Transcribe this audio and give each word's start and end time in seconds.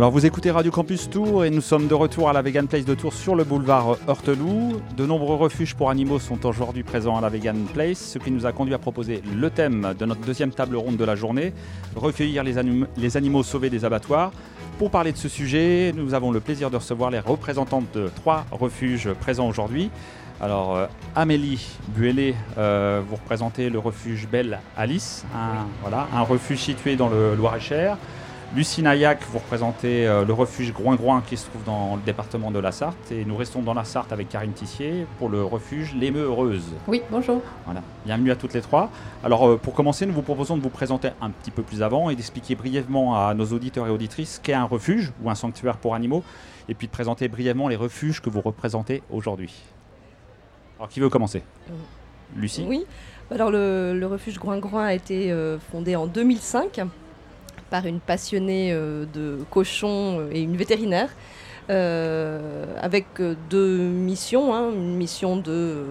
Alors 0.00 0.12
vous 0.12 0.24
écoutez 0.24 0.50
Radio 0.50 0.70
Campus 0.70 1.10
Tour 1.10 1.44
et 1.44 1.50
nous 1.50 1.60
sommes 1.60 1.86
de 1.86 1.92
retour 1.92 2.30
à 2.30 2.32
la 2.32 2.40
Vegan 2.40 2.66
Place 2.66 2.86
de 2.86 2.94
Tours 2.94 3.12
sur 3.12 3.34
le 3.34 3.44
boulevard 3.44 3.98
Heurteloup. 4.08 4.80
De 4.96 5.04
nombreux 5.04 5.36
refuges 5.36 5.74
pour 5.74 5.90
animaux 5.90 6.18
sont 6.18 6.46
aujourd'hui 6.46 6.82
présents 6.82 7.18
à 7.18 7.20
la 7.20 7.28
Vegan 7.28 7.66
Place, 7.74 7.98
ce 7.98 8.18
qui 8.18 8.30
nous 8.30 8.46
a 8.46 8.52
conduit 8.52 8.72
à 8.72 8.78
proposer 8.78 9.22
le 9.36 9.50
thème 9.50 9.92
de 9.98 10.06
notre 10.06 10.22
deuxième 10.22 10.52
table 10.52 10.76
ronde 10.76 10.96
de 10.96 11.04
la 11.04 11.16
journée, 11.16 11.52
recueillir 11.96 12.42
les, 12.44 12.54
les 12.96 13.16
animaux 13.18 13.42
sauvés 13.42 13.68
des 13.68 13.84
abattoirs. 13.84 14.32
Pour 14.78 14.90
parler 14.90 15.12
de 15.12 15.18
ce 15.18 15.28
sujet, 15.28 15.92
nous 15.94 16.14
avons 16.14 16.30
le 16.30 16.40
plaisir 16.40 16.70
de 16.70 16.76
recevoir 16.76 17.10
les 17.10 17.20
représentantes 17.20 17.92
de 17.92 18.08
trois 18.08 18.46
refuges 18.52 19.12
présents 19.12 19.48
aujourd'hui. 19.48 19.90
Alors, 20.40 20.76
euh, 20.76 20.86
Amélie 21.14 21.76
Buellé, 21.88 22.34
euh, 22.56 23.02
vous 23.06 23.16
représentez 23.16 23.68
le 23.68 23.78
refuge 23.78 24.26
Belle 24.26 24.60
Alice, 24.78 25.26
un, 25.36 25.66
voilà, 25.82 26.08
un 26.14 26.22
refuge 26.22 26.60
situé 26.60 26.96
dans 26.96 27.10
le 27.10 27.34
Loir-et-Cher. 27.34 27.98
Lucie 28.52 28.82
Naillac, 28.82 29.22
vous 29.30 29.38
représentez 29.38 30.08
euh, 30.08 30.24
le 30.24 30.32
refuge 30.32 30.72
Groin-Groin 30.72 31.22
qui 31.24 31.36
se 31.36 31.46
trouve 31.46 31.62
dans 31.62 31.94
le 31.94 32.02
département 32.02 32.50
de 32.50 32.58
la 32.58 32.72
Sarthe. 32.72 33.12
Et 33.12 33.24
nous 33.24 33.36
restons 33.36 33.62
dans 33.62 33.74
la 33.74 33.84
Sarthe 33.84 34.12
avec 34.12 34.28
Karine 34.28 34.52
Tissier 34.52 35.06
pour 35.20 35.28
le 35.28 35.44
refuge 35.44 35.94
L'Émeu 35.94 36.22
Heureuse. 36.22 36.64
Oui, 36.88 37.00
bonjour. 37.12 37.40
Voilà, 37.64 37.80
bienvenue 38.04 38.32
à 38.32 38.34
toutes 38.34 38.52
les 38.52 38.60
trois. 38.60 38.90
Alors 39.22 39.48
euh, 39.48 39.56
pour 39.56 39.72
commencer, 39.72 40.04
nous 40.04 40.12
vous 40.12 40.22
proposons 40.22 40.56
de 40.56 40.62
vous 40.62 40.68
présenter 40.68 41.10
un 41.20 41.30
petit 41.30 41.52
peu 41.52 41.62
plus 41.62 41.80
avant 41.80 42.10
et 42.10 42.16
d'expliquer 42.16 42.56
brièvement 42.56 43.24
à 43.24 43.34
nos 43.34 43.46
auditeurs 43.46 43.86
et 43.86 43.90
auditrices 43.90 44.34
ce 44.34 44.40
qu'est 44.40 44.52
un 44.52 44.64
refuge 44.64 45.12
ou 45.22 45.30
un 45.30 45.36
sanctuaire 45.36 45.76
pour 45.76 45.94
animaux. 45.94 46.24
Et 46.68 46.74
puis 46.74 46.88
de 46.88 46.92
présenter 46.92 47.28
brièvement 47.28 47.68
les 47.68 47.76
refuges 47.76 48.20
que 48.20 48.30
vous 48.30 48.40
représentez 48.40 49.04
aujourd'hui. 49.12 49.62
Alors 50.76 50.88
qui 50.88 50.98
veut 50.98 51.08
commencer? 51.08 51.44
Euh, 51.70 51.74
Lucie 52.34 52.64
Oui. 52.66 52.84
Alors 53.30 53.52
le, 53.52 54.04
refuge 54.10 54.40
Groin-Groin 54.40 54.86
a 54.86 54.92
été 54.92 55.32
fondé 55.70 55.94
en 55.94 56.08
2005 56.08 56.80
par 57.70 57.86
une 57.86 58.00
passionnée 58.00 58.72
euh, 58.72 59.06
de 59.14 59.38
cochons 59.50 60.20
euh, 60.20 60.30
et 60.32 60.40
une 60.40 60.56
vétérinaire. 60.56 61.10
Euh, 61.68 62.64
avec 62.80 63.06
deux 63.48 63.78
missions, 63.78 64.52
hein. 64.52 64.72
une 64.72 64.96
mission 64.96 65.36
de 65.36 65.84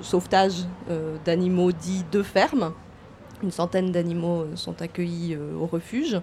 sauvetage 0.00 0.64
d'animaux 1.24 1.72
dits 1.72 2.04
de 2.12 2.22
ferme. 2.22 2.72
Une 3.42 3.50
centaine 3.50 3.90
d'animaux 3.90 4.46
sont 4.54 4.80
accueillis 4.80 5.36
au 5.60 5.66
refuge. 5.66 6.20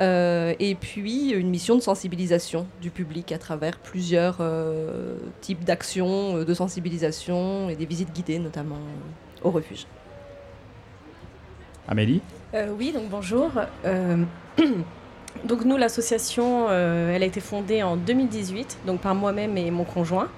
et 0.00 0.76
puis 0.78 1.30
une 1.30 1.48
mission 1.48 1.76
de 1.76 1.80
sensibilisation 1.80 2.66
du 2.82 2.90
public 2.90 3.32
à 3.32 3.38
travers 3.38 3.78
plusieurs 3.78 4.42
types 5.40 5.64
d'actions 5.64 6.44
de 6.44 6.54
sensibilisation 6.54 7.70
et 7.70 7.76
des 7.76 7.86
visites 7.86 8.12
guidées 8.12 8.38
notamment 8.38 8.80
au 9.42 9.50
refuge. 9.50 9.86
Amélie 11.88 12.20
euh, 12.54 12.68
Oui, 12.76 12.92
donc 12.92 13.08
bonjour. 13.08 13.50
Euh, 13.84 14.24
donc 15.44 15.64
nous, 15.64 15.76
l'association, 15.76 16.66
euh, 16.68 17.14
elle 17.14 17.22
a 17.22 17.26
été 17.26 17.40
fondée 17.40 17.82
en 17.82 17.96
2018, 17.96 18.80
donc 18.86 19.00
par 19.00 19.14
moi-même 19.14 19.56
et 19.56 19.70
mon 19.70 19.84
conjoint. 19.84 20.28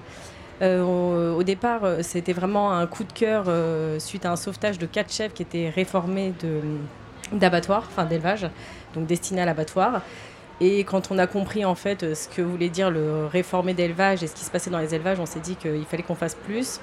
Au, 0.61 1.43
départ, 1.43 1.81
c'était 2.03 2.31
vraiment 2.31 2.71
un 2.71 2.87
coup 2.87 3.03
de 3.03 3.11
cœur 3.11 3.47
suite 3.99 4.25
à 4.25 4.31
un 4.31 4.37
sauvetage 4.37 4.79
de 4.79 4.85
quatre 4.85 5.11
chèvres 5.11 5.33
qui 5.33 5.41
étaient 5.41 5.67
réformés 5.67 6.33
d'abattoirs, 7.33 7.83
enfin 7.91 8.05
d'élevage, 8.05 8.47
donc 8.95 9.05
destinés 9.05 9.41
à 9.41 9.45
l'abattoir. 9.45 10.01
Et 10.61 10.85
quand 10.85 11.11
on 11.11 11.17
a 11.17 11.27
compris 11.27 11.65
en 11.65 11.75
fait 11.75 12.15
ce 12.15 12.29
que 12.29 12.41
voulait 12.41 12.69
dire 12.69 12.91
le 12.91 13.25
réformer 13.25 13.73
d'élevage 13.73 14.23
et 14.23 14.27
ce 14.27 14.35
qui 14.35 14.45
se 14.45 14.51
passait 14.51 14.69
dans 14.69 14.79
les 14.79 14.95
élevages, 14.95 15.19
on 15.19 15.25
s'est 15.25 15.41
dit 15.41 15.57
qu'il 15.57 15.83
fallait 15.83 16.03
qu'on 16.03 16.15
fasse 16.15 16.35
plus. 16.35 16.79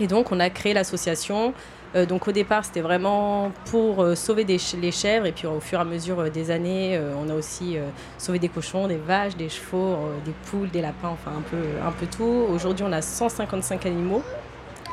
Et 0.00 0.08
donc 0.08 0.32
on 0.32 0.40
a 0.40 0.50
créé 0.50 0.74
l'association 0.74 1.54
euh, 1.94 2.06
donc 2.06 2.26
au 2.26 2.32
départ, 2.32 2.64
c'était 2.64 2.80
vraiment 2.80 3.52
pour 3.66 4.02
euh, 4.02 4.14
sauver 4.14 4.44
les 4.44 4.90
chèvres 4.92 5.26
et 5.26 5.32
puis 5.32 5.46
au 5.46 5.60
fur 5.60 5.78
et 5.78 5.82
à 5.82 5.84
mesure 5.84 6.20
euh, 6.20 6.30
des 6.30 6.50
années, 6.50 6.98
on 7.18 7.28
a 7.28 7.34
aussi 7.34 7.76
sauvé 8.18 8.38
des 8.38 8.48
cochons, 8.48 8.88
des 8.88 8.96
vaches, 8.96 9.36
des 9.36 9.48
chevaux, 9.48 9.96
des 10.24 10.32
poules, 10.50 10.70
des 10.70 10.80
lapins, 10.80 11.08
enfin 11.08 11.32
un 11.36 11.42
peu, 11.42 11.62
un 11.84 11.92
peu 11.92 12.06
tout. 12.06 12.46
Aujourd'hui, 12.50 12.84
on 12.88 12.92
a 12.92 13.02
155 13.02 13.86
animaux 13.86 14.22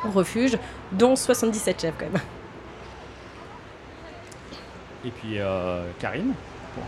au 0.06 0.10
refuge, 0.10 0.58
dont 0.92 1.16
77 1.16 1.80
chèvres 1.80 1.96
quand 1.98 2.10
même. 2.12 2.22
Et 5.04 5.10
puis 5.10 5.38
Karine? 5.98 6.34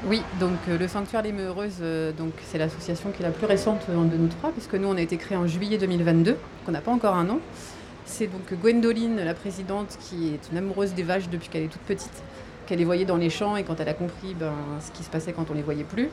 Oui, 0.05 0.23
donc 0.39 0.59
le 0.69 0.87
Sanctuaire 0.87 1.23
des 1.23 1.33
Meureuses, 1.33 1.83
donc 2.17 2.33
c'est 2.45 2.59
l'association 2.59 3.11
qui 3.11 3.23
est 3.23 3.27
la 3.27 3.33
plus 3.33 3.47
récente 3.47 3.89
de 3.89 4.17
nous 4.17 4.29
trois, 4.29 4.51
puisque 4.51 4.75
nous 4.75 4.89
on 4.89 4.97
a 4.97 5.01
été 5.01 5.17
créé 5.17 5.37
en 5.37 5.47
juillet 5.47 5.79
2022, 5.79 6.37
qu'on 6.65 6.73
n'a 6.73 6.81
pas 6.81 6.93
encore 6.93 7.17
un 7.17 7.25
nom. 7.25 7.41
C'est 8.05 8.27
donc 8.27 8.53
Gwendoline, 8.61 9.17
la 9.25 9.35
présidente, 9.35 9.97
qui 10.01 10.29
est 10.29 10.51
une 10.51 10.59
amoureuse 10.59 10.95
des 10.95 11.03
vaches 11.03 11.29
depuis 11.29 11.49
qu'elle 11.49 11.63
est 11.63 11.69
toute 11.69 11.83
petite, 11.83 12.23
qu'elle 12.67 12.79
les 12.79 12.85
voyait 12.85 13.05
dans 13.05 13.17
les 13.17 13.31
champs 13.31 13.57
et 13.57 13.65
quand 13.65 13.79
elle 13.81 13.89
a 13.89 13.95
compris 13.95 14.35
ben, 14.35 14.53
ce 14.85 14.91
qui 14.91 15.05
se 15.05 15.11
passait 15.11 15.33
quand 15.33 15.51
on 15.51 15.55
les 15.55 15.63
voyait 15.63 15.85
plus, 15.85 16.09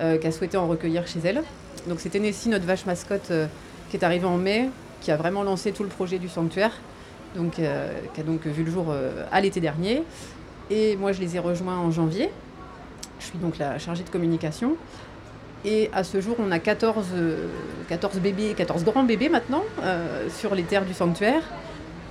euh, 0.00 0.18
qu'elle 0.18 0.32
souhaitait 0.32 0.56
en 0.56 0.66
recueillir 0.66 1.06
chez 1.06 1.20
elle. 1.24 1.42
Donc 1.86 2.00
c'était 2.00 2.18
Nessie, 2.18 2.48
notre 2.48 2.66
vache 2.66 2.86
mascotte, 2.86 3.30
euh, 3.30 3.46
qui 3.90 3.96
est 3.96 4.04
arrivée 4.04 4.26
en 4.26 4.36
mai, 4.36 4.68
qui 5.00 5.10
a 5.10 5.16
vraiment 5.16 5.42
lancé 5.42 5.72
tout 5.72 5.84
le 5.84 5.88
projet 5.88 6.18
du 6.18 6.28
sanctuaire, 6.28 6.72
euh, 7.36 7.48
qui 8.14 8.20
a 8.20 8.24
donc 8.24 8.46
vu 8.46 8.64
le 8.64 8.70
jour 8.70 8.92
à 9.30 9.40
l'été 9.40 9.60
dernier. 9.60 10.02
Et 10.70 10.96
moi, 10.96 11.12
je 11.12 11.20
les 11.20 11.36
ai 11.36 11.38
rejoints 11.38 11.78
en 11.78 11.90
janvier. 11.90 12.30
Je 13.20 13.26
suis 13.26 13.38
donc 13.38 13.58
la 13.58 13.78
chargée 13.78 14.02
de 14.02 14.10
communication. 14.10 14.76
Et 15.64 15.90
à 15.92 16.04
ce 16.04 16.20
jour, 16.20 16.36
on 16.38 16.50
a 16.50 16.58
14, 16.58 17.06
14 17.88 18.16
euh, 18.16 18.20
bébés, 18.20 18.54
14 18.56 18.84
grands 18.84 19.02
bébés 19.02 19.28
maintenant 19.28 19.64
euh, 19.82 20.28
sur 20.30 20.54
les 20.54 20.62
terres 20.62 20.84
du 20.84 20.94
sanctuaire. 20.94 21.42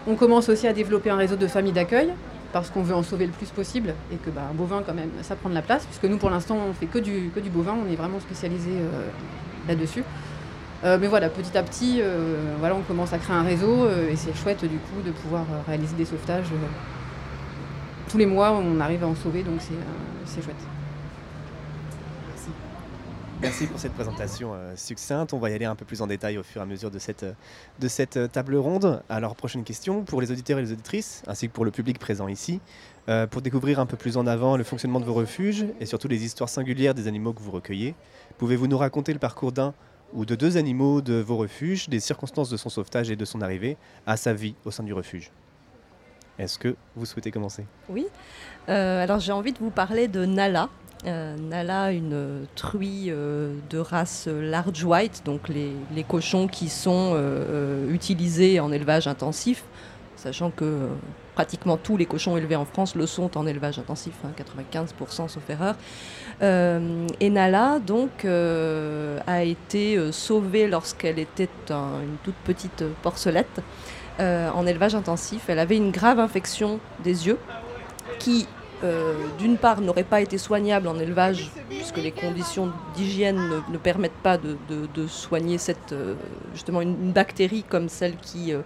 On 0.05 0.15
commence 0.15 0.49
aussi 0.49 0.67
à 0.67 0.73
développer 0.73 1.09
un 1.09 1.15
réseau 1.15 1.35
de 1.35 1.47
familles 1.47 1.73
d'accueil 1.73 2.13
parce 2.53 2.69
qu'on 2.69 2.81
veut 2.81 2.95
en 2.95 3.03
sauver 3.03 3.25
le 3.25 3.31
plus 3.31 3.49
possible 3.49 3.93
et 4.11 4.15
que 4.15 4.29
bah, 4.29 4.41
un 4.49 4.53
bovin 4.53 4.81
quand 4.85 4.93
même 4.93 5.09
ça 5.21 5.35
prend 5.35 5.49
de 5.49 5.53
la 5.53 5.61
place 5.61 5.85
puisque 5.85 6.05
nous 6.05 6.17
pour 6.17 6.29
l'instant 6.29 6.57
on 6.69 6.73
fait 6.73 6.85
que 6.85 6.97
du, 6.97 7.29
que 7.35 7.41
du 7.41 7.49
bovin, 7.49 7.75
on 7.85 7.91
est 7.91 7.95
vraiment 7.95 8.19
spécialisé 8.21 8.71
euh, 8.71 9.07
là-dessus. 9.67 10.03
mais 10.83 11.07
voilà, 11.07 11.29
petit 11.29 11.57
à 11.57 11.63
petit, 11.63 12.01
voilà, 12.59 12.75
on 12.75 12.81
commence 12.81 13.11
à 13.11 13.17
créer 13.17 13.35
un 13.35 13.43
réseau 13.43 13.87
et 14.09 14.15
c'est 14.15 14.35
chouette 14.35 14.63
du 14.63 14.77
coup 14.77 15.01
de 15.05 15.11
pouvoir 15.11 15.45
réaliser 15.67 15.95
des 15.95 16.05
sauvetages. 16.05 16.45
tous 18.09 18.17
les 18.17 18.27
mois, 18.27 18.51
on 18.51 18.79
arrive 18.79 19.03
à 19.03 19.07
en 19.07 19.15
sauver, 19.15 19.43
donc 19.43 19.59
c'est 20.25 20.41
chouette. 20.41 20.76
Merci 23.39 23.67
pour 23.67 23.79
cette 23.79 23.93
présentation 23.93 24.55
euh, 24.55 24.75
succincte. 24.75 25.31
On 25.31 25.37
va 25.37 25.51
y 25.51 25.53
aller 25.53 25.65
un 25.65 25.75
peu 25.75 25.85
plus 25.85 26.01
en 26.01 26.07
détail 26.07 26.39
au 26.39 26.43
fur 26.43 26.59
et 26.59 26.63
à 26.63 26.65
mesure 26.65 26.89
de 26.89 26.97
cette, 26.97 27.21
euh, 27.21 27.33
de 27.79 27.87
cette 27.87 28.17
euh, 28.17 28.27
table 28.27 28.55
ronde. 28.55 29.03
Alors, 29.09 29.35
prochaine 29.35 29.63
question 29.63 30.03
pour 30.03 30.21
les 30.21 30.31
auditeurs 30.31 30.57
et 30.57 30.63
les 30.63 30.71
auditrices, 30.71 31.21
ainsi 31.27 31.47
que 31.47 31.53
pour 31.53 31.63
le 31.63 31.69
public 31.69 31.99
présent 31.99 32.27
ici. 32.27 32.59
pour 33.29 33.41
découvrir 33.41 33.79
un 33.79 33.85
peu 33.85 33.95
plus 33.95 34.17
en 34.17 34.27
avant 34.27 34.57
le 34.57 34.63
fonctionnement 34.63 34.99
de 34.99 35.05
vos 35.05 35.13
refuges 35.13 35.65
et 35.79 35.85
surtout 35.85 36.07
les 36.07 36.25
histoires 36.25 36.49
singulières 36.49 36.93
des 36.93 37.07
animaux 37.07 37.31
que 37.31 37.41
vous 37.41 37.51
recueillez, 37.51 37.95
pouvez-vous 38.37 38.67
nous 38.67 38.77
raconter 38.77 39.13
le 39.13 39.19
parcours 39.19 39.51
d'un 39.51 39.73
ou 40.13 40.25
de 40.25 40.35
deux 40.35 40.57
animaux 40.57 41.01
de 41.01 41.13
vos 41.13 41.37
refuges, 41.37 41.87
des 41.87 42.01
circonstances 42.01 42.49
de 42.49 42.57
son 42.57 42.69
sauvetage 42.69 43.09
et 43.11 43.15
de 43.15 43.23
son 43.23 43.41
arrivée 43.41 43.77
à 44.05 44.17
sa 44.17 44.33
vie 44.33 44.55
au 44.65 44.71
sein 44.71 44.83
du 44.83 44.93
refuge? 44.93 45.31
Est-ce 46.37 46.59
que 46.59 46.75
vous 46.95 47.05
souhaitez 47.05 47.31
commencer? 47.31 47.65
Oui. 47.87 48.07
alors 48.67 49.19
j'ai 49.19 49.31
envie 49.31 49.53
de 49.53 49.59
vous 49.59 49.71
parler 49.71 50.07
de 50.07 50.25
Nala, 50.25 50.69
Nala, 51.05 51.91
une 51.91 52.47
truie 52.55 53.05
euh, 53.09 53.53
de 53.69 53.77
race 53.77 54.27
large 54.27 54.83
white, 54.83 55.21
donc 55.25 55.47
les, 55.49 56.03
cochons 56.07 56.47
qui 56.47 56.69
sont 56.69 57.11
euh, 57.13 57.91
utilisés 57.91 58.59
en 58.59 58.71
élevage 58.71 59.07
intensif, 59.07 59.63
sachant 60.15 60.49
que 60.49 60.87
pratiquement 61.35 61.77
tous 61.77 61.97
les 61.97 62.07
cochons 62.07 62.35
élevés 62.35 62.55
en 62.55 62.65
France 62.65 62.95
le 62.95 63.05
sont 63.05 63.37
en 63.37 63.45
élevage 63.45 63.77
intensif, 63.77 64.13
95% 64.35 65.21
hein, 65.21 65.27
sauf 65.27 65.49
erreur. 65.49 65.75
et 66.41 67.29
Nala, 67.29 67.79
donc, 67.79 68.25
a 68.25 69.43
été 69.43 70.11
sauvée 70.11 70.67
lorsqu'elle 70.67 71.19
était 71.19 71.49
une 71.69 72.17
toute 72.23 72.35
petite 72.43 72.83
porcelette 73.03 73.61
en 74.19 74.65
élevage 74.65 74.95
intensif. 74.95 75.43
Elle 75.47 75.59
avait 75.59 75.77
une 75.77 75.91
grave 75.91 76.19
infection 76.19 76.79
des 77.03 77.27
yeux 77.27 77.37
qui 78.17 78.47
euh, 78.83 79.13
d'une 79.39 79.57
part, 79.57 79.81
n'aurait 79.81 80.03
pas 80.03 80.21
été 80.21 80.37
soignable 80.37 80.87
en 80.87 80.99
élevage, 80.99 81.49
puisque 81.69 81.97
les 81.97 82.11
conditions 82.11 82.71
d'hygiène 82.95 83.39
ne, 83.71 83.77
permettent 83.77 84.11
pas 84.21 84.37
de, 84.37 85.07
soigner 85.07 85.57
cette, 85.57 85.93
euh, 85.93 86.13
justement 86.53 86.81
une, 86.81 87.11
bactérie 87.11 87.63
comme 87.67 87.89
celle 87.89 88.15
qui 88.17 88.53
euh, 88.53 88.59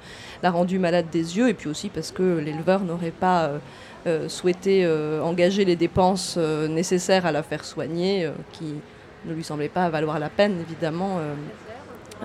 l'a 0.43 0.51
rendue 0.51 0.79
malade 0.79 1.05
des 1.11 1.37
yeux, 1.37 1.47
et 1.47 1.53
puis 1.53 1.69
aussi 1.69 1.87
parce 1.87 2.11
que 2.11 2.39
l'éleveur 2.39 2.81
n'aurait 2.81 3.11
pas 3.11 3.51
souhaité 4.27 4.87
engager 5.23 5.63
les 5.63 5.75
dépenses 5.75 6.35
nécessaires 6.37 7.27
à 7.27 7.31
la 7.31 7.43
faire 7.43 7.63
soigner, 7.63 8.29
qui 8.51 8.73
ne 9.25 9.33
lui 9.33 9.43
semblaient 9.43 9.69
pas 9.69 9.89
valoir 9.89 10.17
la 10.17 10.29
peine, 10.29 10.59
évidemment. 10.59 11.19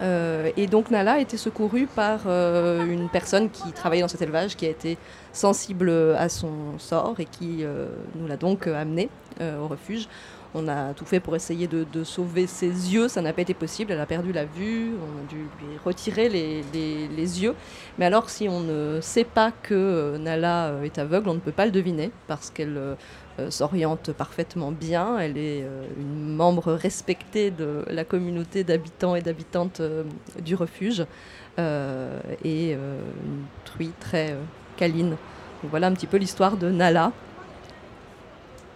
Et 0.02 0.66
donc 0.66 0.90
Nala 0.90 1.14
a 1.14 1.18
été 1.20 1.36
secourue 1.36 1.86
par 1.86 2.26
une 2.26 3.08
personne 3.08 3.50
qui 3.50 3.72
travaillait 3.72 4.02
dans 4.02 4.08
cet 4.08 4.22
élevage, 4.22 4.56
qui 4.56 4.66
a 4.66 4.70
été 4.70 4.98
sensible 5.36 5.90
à 6.18 6.28
son 6.28 6.78
sort 6.78 7.14
et 7.18 7.26
qui 7.26 7.58
euh, 7.60 7.88
nous 8.14 8.26
l'a 8.26 8.36
donc 8.36 8.66
amené 8.66 9.08
euh, 9.40 9.60
au 9.60 9.68
refuge. 9.68 10.08
on 10.54 10.66
a 10.66 10.94
tout 10.94 11.04
fait 11.04 11.20
pour 11.20 11.36
essayer 11.36 11.66
de, 11.66 12.04
sauver 12.04 12.46
ses 12.46 12.94
yeux. 12.94 13.08
Ça 13.08 13.20
n'a 13.20 13.32
pas 13.32 13.42
été 13.42 13.52
possible. 13.52 13.92
Elle 13.92 14.00
a 14.00 14.06
perdu 14.06 14.32
la 14.32 14.46
vue. 14.46 14.92
On 14.94 15.22
a 15.22 15.28
dû 15.28 15.36
lui 15.36 15.78
retirer 15.84 16.28
les, 16.28 17.42
yeux. 17.42 17.54
Mais 17.98 18.06
alors, 18.06 18.30
si 18.30 18.48
on 18.48 18.60
ne 18.60 19.00
sait 19.02 19.24
pas 19.24 19.52
que 19.62 19.74
euh, 19.74 20.18
Nala 20.18 20.68
euh, 20.68 20.82
est 20.82 20.98
aveugle, 20.98 21.28
on 21.28 21.34
ne 21.34 21.40
peut 21.40 21.52
pas 21.52 21.66
le 21.66 21.72
deviner 21.72 22.10
parce 22.26 22.50
qu'elle 22.50 22.76
euh, 22.78 22.94
s'oriente 23.50 24.12
parfaitement 24.12 24.72
bien. 24.72 25.18
Elle 25.18 25.36
est 25.36 25.64
une 25.98 26.34
membre 26.34 26.72
respectée 26.72 27.50
de 27.50 27.84
la 27.88 28.04
communauté 28.04 28.64
d'habitants 28.64 29.14
et 29.14 29.22
d'habitantes 29.22 29.82
du 30.42 30.54
refuge 30.54 31.04
et 31.58 32.72
une 32.72 33.44
truie 33.64 33.92
très 34.00 34.36
câline. 34.76 35.16
voilà 35.64 35.88
un 35.88 35.92
petit 35.92 36.06
peu 36.06 36.16
l'histoire 36.16 36.56
de 36.56 36.70
Nala. 36.70 37.12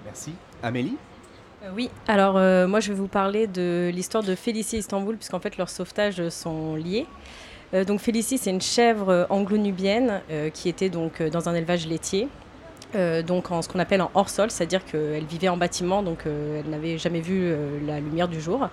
Merci. 0.05 0.33
Amélie? 0.63 0.97
Euh, 1.63 1.71
oui, 1.75 1.91
alors 2.09 2.37
euh, 2.37 2.67
moi 2.67 2.81
je 2.81 2.89
vais 2.93 2.99
vous 2.99 3.09
parler 3.09 3.47
de 3.47 3.91
l'histoire 3.93 4.25
de 4.25 4.35
Félicie 4.35 4.79
Istanbul, 4.79 5.17
puisqu'en 5.17 5.41
fait 5.41 5.57
leurs 5.57 5.69
sauvetages 5.69 6.29
sont 6.31 6.75
liés. 6.75 7.07
Euh, 7.75 7.85
donc 7.85 8.01
Félicie, 8.01 8.39
c'est 8.39 8.51
une 8.51 8.61
chèvre 8.61 9.27
anglo-nubienne 9.31 10.23
qui 10.55 10.69
était 10.69 10.89
donc 10.89 11.23
dans 11.23 11.49
un 11.49 11.55
élevage 11.55 11.87
laitier, 11.87 12.29
donc 12.95 13.51
en 13.51 13.63
ce 13.63 13.69
qu'on 13.69 13.79
appelle 13.79 14.03
en 14.03 14.11
hors-sol, 14.15 14.51
c'est-à-dire 14.51 14.85
qu'elle 14.85 15.25
vivait 15.25 15.49
en 15.49 15.57
bâtiment, 15.57 16.03
donc 16.03 16.25
elle 16.27 16.69
n'avait 16.71 16.99
jamais 16.99 17.21
vu 17.21 17.55
la 17.87 18.01
lumière 18.01 18.29
du 18.29 18.41
jour. 18.41 18.69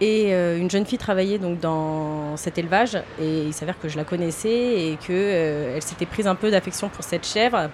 Et 0.00 0.32
une 0.32 0.70
jeune 0.70 0.86
fille 0.86 0.98
travaillait 0.98 1.38
donc 1.38 1.60
dans 1.60 2.36
cet 2.36 2.58
élevage, 2.58 2.96
et 3.20 3.42
il 3.42 3.52
s'avère 3.52 3.78
que 3.78 3.88
je 3.88 3.96
la 3.96 4.04
connaissais 4.04 4.48
et 4.50 4.98
qu'elle 5.06 5.82
s'était 5.82 6.06
prise 6.06 6.26
un 6.26 6.34
peu 6.34 6.50
d'affection 6.50 6.88
pour 6.88 7.04
cette 7.04 7.26
chèvre 7.26 7.70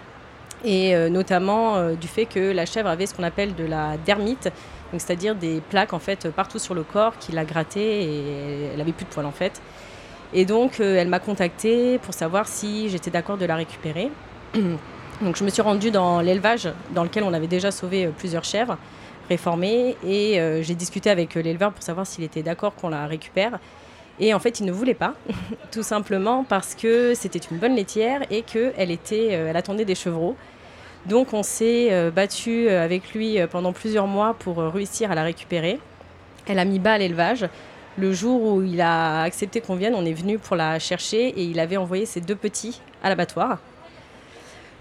et 0.65 0.95
euh, 0.95 1.09
notamment 1.09 1.77
euh, 1.77 1.95
du 1.95 2.09
fait 2.09 2.27
que 2.27 2.53
la 2.53 2.67
chèvre 2.67 2.89
avait 2.89 3.07
ce 3.07 3.15
qu'on 3.15 3.23
appelle 3.23 3.55
de 3.55 3.65
la 3.65 3.97
dermite, 4.05 4.51
c'est-à-dire 4.93 5.35
des 5.35 5.61
plaques 5.61 5.93
en 5.93 5.99
fait 5.99 6.29
partout 6.31 6.59
sur 6.59 6.75
le 6.75 6.83
corps 6.83 7.19
qui 7.19 7.33
la 7.33 7.45
grattaient 7.45 8.05
et 8.05 8.71
elle 8.75 8.81
avait 8.81 8.93
plus 8.93 9.05
de 9.05 9.11
poils 9.11 9.27
en 9.27 9.33
fait. 9.33 9.61
Et 10.33 10.45
donc 10.45 10.81
euh, 10.81 10.97
elle 10.97 11.09
m'a 11.09 11.21
contactée 11.21 11.99
pour 11.99 12.15
savoir 12.15 12.49
si 12.49 12.89
j'étais 12.89 13.11
d'accord 13.11 13.39
de 13.39 13.47
la 13.47 13.57
récupérer. 13.57 14.11
donc 15.23 15.37
je 15.37 15.45
me 15.45 15.51
suis 15.51 15.63
rendue 15.63 15.91
dans 15.91 16.21
l'élevage 16.21 16.69
dans 16.91 17.03
lequel 17.03 17.23
on 17.25 17.33
avait 17.33 17.47
déjà 17.47 17.71
sauvé 17.71 18.09
plusieurs 18.19 18.45
chèvres 18.45 18.77
réformées 19.29 19.97
et 20.07 20.41
j'ai 20.63 20.75
discuté 20.75 21.11
avec 21.11 21.35
l'éleveur 21.35 21.73
pour 21.73 21.83
savoir 21.83 22.07
s'il 22.07 22.23
était 22.23 22.43
d'accord 22.43 22.75
qu'on 22.75 22.89
la 22.89 23.07
récupère. 23.07 23.59
Et 24.19 24.33
en 24.33 24.39
fait, 24.39 24.61
il 24.61 24.67
ne 24.67 24.73
voulait 24.73 24.95
pas, 24.95 25.15
tout 25.73 25.83
simplement 25.83 26.45
parce 26.45 26.75
que 26.75 27.13
c'était 27.15 27.39
une 27.39 27.59
bonne 27.59 27.75
laitière 27.75 28.23
et 28.31 28.43
qu'elle 28.43 28.91
était, 28.91 29.29
elle 29.29 29.57
attendait 29.57 29.85
des 29.85 29.95
chevreaux. 29.95 30.37
Donc 31.07 31.33
on 31.33 31.45
s'est 31.45 31.93
euh, 31.93 32.11
battu 32.11 32.69
euh, 32.69 32.85
avec 32.85 33.15
lui 33.15 33.39
euh, 33.41 33.47
pendant 33.47 33.73
plusieurs 33.73 34.09
mois 34.09 34.35
pour 34.35 34.59
réussir 34.59 35.13
à 35.13 35.15
la 35.15 35.23
récupérer. 35.23 35.79
Elle 36.49 36.59
a 36.59 36.65
mis 36.65 36.81
bas 36.81 36.95
à 36.95 36.99
l'élevage. 36.99 37.49
Le 37.97 38.13
jour 38.13 38.43
où 38.43 38.63
il 38.63 38.81
a 38.81 39.23
accepté 39.23 39.61
qu'on 39.61 39.77
vienne, 39.77 39.95
on 39.95 40.05
est 40.05 40.13
venu 40.13 40.39
pour 40.39 40.57
la 40.57 40.79
chercher 40.79 41.29
et 41.29 41.45
il 41.45 41.61
avait 41.61 41.77
envoyé 41.77 42.07
ses 42.07 42.21
deux 42.21 42.35
petits 42.35 42.81
à 43.03 43.09
l'abattoir. 43.09 43.59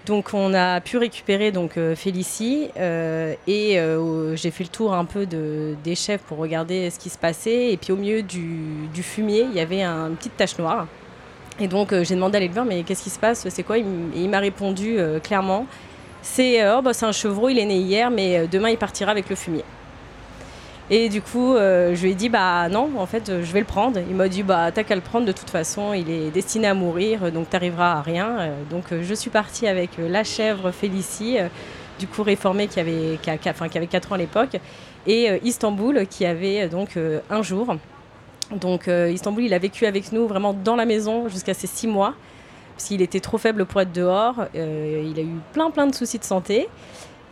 Donc 0.06 0.34
on 0.34 0.54
a 0.54 0.82
pu 0.82 0.98
récupérer 0.98 1.52
donc 1.52 1.80
Félicie 1.96 2.70
et 2.76 3.80
j'ai 4.36 4.52
fait 4.52 4.64
le 4.64 4.70
tour 4.70 4.94
un 4.94 5.06
peu 5.06 5.26
des 5.26 5.96
chefs 5.96 6.22
pour 6.22 6.38
regarder 6.38 6.90
ce 6.90 7.00
qui 7.00 7.10
se 7.10 7.18
passait. 7.18 7.72
Et 7.72 7.78
puis 7.78 7.92
au 7.92 7.96
milieu 7.96 8.22
du, 8.22 9.04
fumier 9.04 9.48
il 9.50 9.56
y 9.56 9.60
avait 9.60 9.82
un, 9.82 10.10
une 10.10 10.16
petite 10.16 10.38
tache 10.38 10.58
noire. 10.58 10.88
Et 11.60 11.68
donc 11.68 11.94
j'ai 12.04 12.16
demandé 12.16 12.38
à 12.38 12.40
l'éleveur 12.40 12.66
mais 12.66 12.84
qu'est-ce 12.84 13.04
qui 13.04 13.10
se 13.10 13.20
passe? 13.20 13.48
C'est 13.50 13.64
quoi? 13.64 13.78
Et 13.78 13.86
il 14.16 14.30
m'a 14.30 14.40
répondu 14.40 14.98
clairement. 15.24 15.66
Euh, 16.40 16.82
oh, 16.84 16.90
c'est 16.92 17.06
un 17.06 17.12
chevreau, 17.12 17.50
il 17.50 17.60
est 17.60 17.66
né 17.66 17.78
hier, 17.78 18.12
mais 18.12 18.38
euh, 18.38 18.48
demain 18.52 18.70
il 18.70 18.78
partira 18.78 19.12
avec 19.12 19.30
le 19.30 19.36
fumier. 19.36 19.64
Et 20.90 21.10
du 21.10 21.22
coup, 21.22 21.56
euh, 21.56 21.96
je 21.96 22.04
lui 22.04 22.12
ai 22.12 22.16
dit, 22.16 22.30
bah 22.30 22.70
non, 22.70 22.92
en 22.98 23.06
fait, 23.08 23.42
je 23.42 23.52
vais 23.52 23.60
le 23.60 23.66
prendre. 23.66 24.00
Il 24.08 24.16
m'a 24.16 24.28
dit, 24.28 24.44
bah 24.44 24.72
t'as 24.72 24.84
qu'à 24.84 24.96
le 24.96 25.02
prendre, 25.02 25.26
de 25.26 25.32
toute 25.32 25.50
façon, 25.50 25.94
il 25.94 26.10
est 26.10 26.30
destiné 26.30 26.68
à 26.68 26.74
mourir, 26.74 27.32
donc 27.32 27.50
t'arriveras 27.50 27.94
à 27.94 28.02
rien. 28.02 28.50
donc 28.70 28.86
je 29.02 29.14
suis 29.14 29.32
partie 29.32 29.68
avec 29.68 29.92
la 29.98 30.24
chèvre 30.24 30.72
Félicie, 30.72 31.38
du 31.98 32.08
coup 32.08 32.22
réformée 32.22 32.68
qui 32.68 32.80
avait, 32.80 33.18
qui, 33.22 33.32
qui 33.40 33.78
avait 33.78 33.88
4 33.88 34.12
ans 34.12 34.16
à 34.16 34.18
l'époque, 34.20 34.58
et 35.08 35.40
Istanbul 35.44 36.06
qui 36.08 36.26
avait 36.26 36.68
donc 36.68 37.00
un 37.30 37.42
jour. 37.42 37.76
Donc 38.52 38.88
Istanbul, 38.88 39.44
il 39.44 39.54
a 39.56 39.60
vécu 39.60 39.88
avec 39.88 40.12
nous 40.12 40.28
vraiment 40.28 40.54
dans 40.54 40.76
la 40.76 40.86
maison 40.86 41.28
jusqu'à 41.30 41.56
ses 41.56 41.68
6 41.68 41.88
mois 41.88 42.14
parce 42.76 42.92
était 42.92 43.20
trop 43.20 43.38
faible 43.38 43.66
pour 43.66 43.82
être 43.82 43.92
dehors. 43.92 44.46
Euh, 44.56 45.04
il 45.06 45.20
a 45.20 45.24
eu 45.24 45.36
plein 45.54 45.72
plein 45.72 45.88
de 45.88 45.96
soucis 45.96 46.20
de 46.20 46.24
santé. 46.24 46.68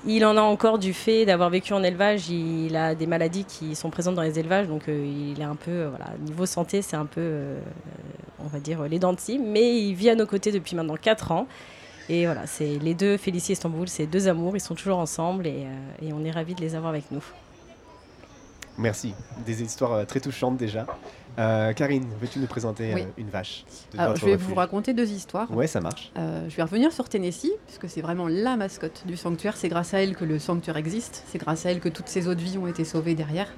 Il 0.05 0.25
en 0.25 0.35
a 0.35 0.41
encore 0.41 0.79
du 0.79 0.93
fait 0.93 1.25
d'avoir 1.25 1.49
vécu 1.49 1.71
en 1.73 1.81
élevage. 1.81 2.29
Il 2.29 2.75
a 2.75 2.93
des 2.93 3.07
maladies 3.07 3.45
qui 3.45 3.73
sont 3.73 3.89
présentes 3.89 4.15
dans 4.15 4.21
les 4.21 4.37
élevages, 4.37 4.67
donc 4.67 4.89
euh, 4.89 5.05
il 5.05 5.39
est 5.39 5.45
un 5.45 5.55
peu, 5.55 5.71
euh, 5.71 5.89
voilà, 5.89 6.11
niveau 6.19 6.45
santé, 6.45 6.81
c'est 6.81 6.97
un 6.97 7.05
peu, 7.05 7.55
on 8.39 8.47
va 8.47 8.59
dire, 8.59 8.83
les 8.83 8.99
dents. 8.99 9.15
Mais 9.39 9.79
il 9.79 9.93
vit 9.93 10.09
à 10.09 10.15
nos 10.15 10.25
côtés 10.25 10.51
depuis 10.51 10.75
maintenant 10.75 10.97
4 10.97 11.31
ans. 11.31 11.47
Et 12.09 12.25
voilà, 12.25 12.45
c'est 12.47 12.79
les 12.79 12.93
deux, 12.93 13.15
Félicie 13.15 13.51
et 13.51 13.53
Istanbul, 13.53 13.87
c'est 13.87 14.05
deux 14.05 14.27
amours. 14.27 14.57
Ils 14.57 14.59
sont 14.59 14.75
toujours 14.75 14.97
ensemble 14.97 15.47
et, 15.47 15.67
et 16.01 16.11
on 16.11 16.25
est 16.25 16.31
ravis 16.31 16.53
de 16.53 16.59
les 16.59 16.75
avoir 16.75 16.89
avec 16.89 17.09
nous. 17.11 17.23
Merci. 18.77 19.13
Des 19.45 19.61
histoires 19.61 20.05
très 20.05 20.19
touchantes 20.19 20.57
déjà. 20.57 20.85
Euh, 21.39 21.73
Karine, 21.73 22.05
veux-tu 22.21 22.39
nous 22.39 22.45
présenter 22.45 22.93
euh, 22.93 22.97
une 23.17 23.29
vache 23.29 23.65
Je 23.93 24.25
vais 24.25 24.35
vous 24.35 24.53
raconter 24.53 24.93
deux 24.93 25.09
histoires. 25.09 25.51
Ouais, 25.51 25.65
ça 25.65 25.81
marche. 25.81 26.11
Euh, 26.17 26.47
je 26.47 26.55
vais 26.55 26.61
revenir 26.61 26.91
sur 26.91 27.09
Tennessee, 27.09 27.51
puisque 27.65 27.89
c'est 27.89 28.01
vraiment 28.01 28.27
la 28.27 28.55
mascotte 28.55 29.03
du 29.07 29.17
sanctuaire. 29.17 29.57
C'est 29.57 29.69
grâce 29.69 29.93
à 29.93 30.03
elle 30.03 30.15
que 30.15 30.25
le 30.25 30.37
sanctuaire 30.37 30.77
existe. 30.77 31.23
C'est 31.27 31.39
grâce 31.39 31.65
à 31.65 31.71
elle 31.71 31.79
que 31.79 31.89
toutes 31.89 32.07
ces 32.07 32.27
autres 32.27 32.41
vies 32.41 32.57
ont 32.57 32.67
été 32.67 32.83
sauvées 32.83 33.15
derrière. 33.15 33.51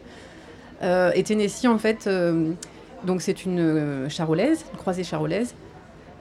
et 0.81 1.23
Tennessee, 1.23 1.65
en 1.65 1.77
fait, 1.77 2.09
donc 3.03 3.21
c'est 3.21 3.45
une 3.45 4.09
charolaise, 4.09 4.65
une 4.71 4.77
croisée 4.77 5.03
charolaise. 5.03 5.55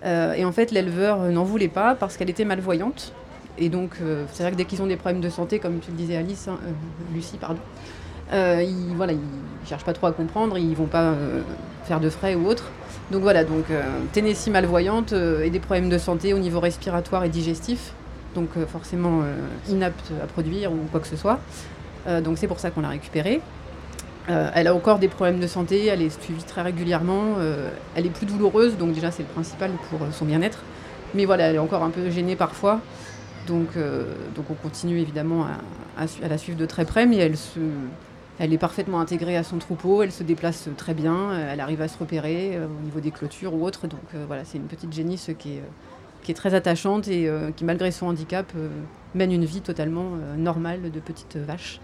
et 0.05 0.45
en 0.45 0.53
fait, 0.53 0.71
l'éleveur 0.73 1.19
n'en 1.31 1.45
voulait 1.45 1.69
pas 1.69 1.95
parce 1.95 2.17
qu'elle 2.17 2.31
était 2.31 2.45
malvoyante. 2.45 3.13
Et 3.59 3.69
donc, 3.69 3.99
c'est 4.33 4.43
vrai 4.43 4.53
que 4.53 4.57
dès 4.57 4.65
qu'ils 4.65 4.83
ont 4.83 4.87
des 4.87 4.97
problèmes 4.97 5.21
de 5.21 5.29
santé, 5.29 5.61
comme 5.61 5.79
tu 5.79 5.93
le 5.93 5.97
disais 5.97 6.17
Alice, 6.17 6.49
hein, 6.49 6.59
Lucie, 7.13 7.37
pardon, 7.37 7.61
euh, 7.61 8.04
ils, 8.33 8.95
voilà, 8.97 9.13
ils 9.13 9.69
cherchent 9.69 9.85
pas 9.85 9.93
trop 9.93 10.07
à 10.07 10.13
comprendre, 10.13 10.59
ils 10.59 10.75
vont 10.75 10.87
pas 10.87 11.13
euh, 11.13 11.41
faire 11.85 12.01
de 12.01 12.11
frais 12.11 12.35
ou 12.35 12.47
autre. 12.47 12.65
Donc 13.11 13.23
voilà, 13.23 13.45
donc 13.45 13.71
euh, 13.71 13.83
Tennessee 14.13 14.49
malvoyante 14.49 15.13
et 15.13 15.51
des 15.51 15.61
problèmes 15.61 15.89
de 15.89 15.99
santé 15.99 16.33
au 16.35 16.39
niveau 16.39 16.61
respiratoire 16.61 17.25
et 17.25 17.29
digestif, 17.29 17.93
donc 18.35 18.51
forcément 18.67 19.23
inapte 19.69 20.13
à 20.23 20.27
produire 20.27 20.73
ou 20.73 20.79
quoi 20.91 21.01
que 21.01 21.07
ce 21.07 21.17
soit. 21.17 21.39
donc 22.23 22.39
c'est 22.39 22.49
pour 22.49 22.59
ça 22.59 22.71
qu'on 22.71 22.81
l'a 22.81 22.89
récupérée. 22.89 23.41
elle 24.27 24.67
a 24.67 24.75
encore 24.75 24.99
des 24.99 25.09
problèmes 25.09 25.39
de 25.39 25.47
santé, 25.47 25.87
elle 25.87 26.03
est 26.03 26.23
suivie 26.23 26.43
très 26.43 26.63
régulièrement, 26.63 27.37
elle 27.95 28.07
est 28.07 28.11
plus 28.11 28.27
douloureuse, 28.27 28.77
donc 28.77 28.93
déjà 28.93 29.11
c'est 29.11 29.23
le 29.23 29.29
principal 29.29 29.71
pour 29.91 30.01
son 30.13 30.25
bien-être. 30.25 30.61
Mais 31.15 31.27
voilà, 31.27 31.45
elle 31.45 31.57
est 31.57 31.61
encore 31.61 31.85
un 31.85 31.91
peu 31.91 32.11
gênée 32.11 32.37
parfois. 32.37 32.81
Donc, 33.47 33.77
donc 34.35 34.47
on 34.51 34.55
continue 34.55 34.99
évidemment 34.99 35.45
à, 35.45 36.03
à, 36.03 36.29
la 36.29 36.39
suivre 36.39 36.59
de 36.59 36.67
très 36.67 36.87
près, 36.87 37.07
mais 37.07 37.19
elle 37.19 37.37
se, 37.37 37.61
elle 38.39 38.53
est 38.53 38.59
parfaitement 38.59 39.01
intégrée 39.01 39.37
à 39.37 39.45
son 39.45 39.59
troupeau, 39.59 40.03
elle 40.03 40.11
se 40.11 40.23
déplace 40.23 40.69
très 40.77 40.95
bien, 40.95 41.15
euh, 41.15 41.53
elle 41.53 41.61
arrive 41.61 41.81
à 41.81 41.89
se 41.89 41.97
repérer 41.97 42.57
euh, 42.57 42.67
au 42.67 42.85
niveau 42.85 43.01
des 43.01 43.11
clôtures 43.11 43.55
ou 43.55 43.65
autres. 43.65 43.87
Donc 43.87 44.01
euh, 44.15 44.25
voilà, 44.27 44.45
c'est 44.45 44.59
une 44.59 44.67
petite 44.67 44.93
génisse 44.93 45.31
qui 45.39 45.55
est, 45.55 45.63
qui 46.23 46.33
est 46.33 46.35
très 46.35 46.55
attachante 46.55 47.07
et 47.07 47.31
qui, 47.55 47.65
malgré 47.65 47.91
son 47.91 48.07
handicap, 48.07 48.51
mène 49.15 49.31
une 49.31 49.45
vie 49.45 49.61
totalement 49.61 50.13
normale 50.39 50.91
de 50.91 50.99
petite 50.99 51.37
vache. 51.37 51.81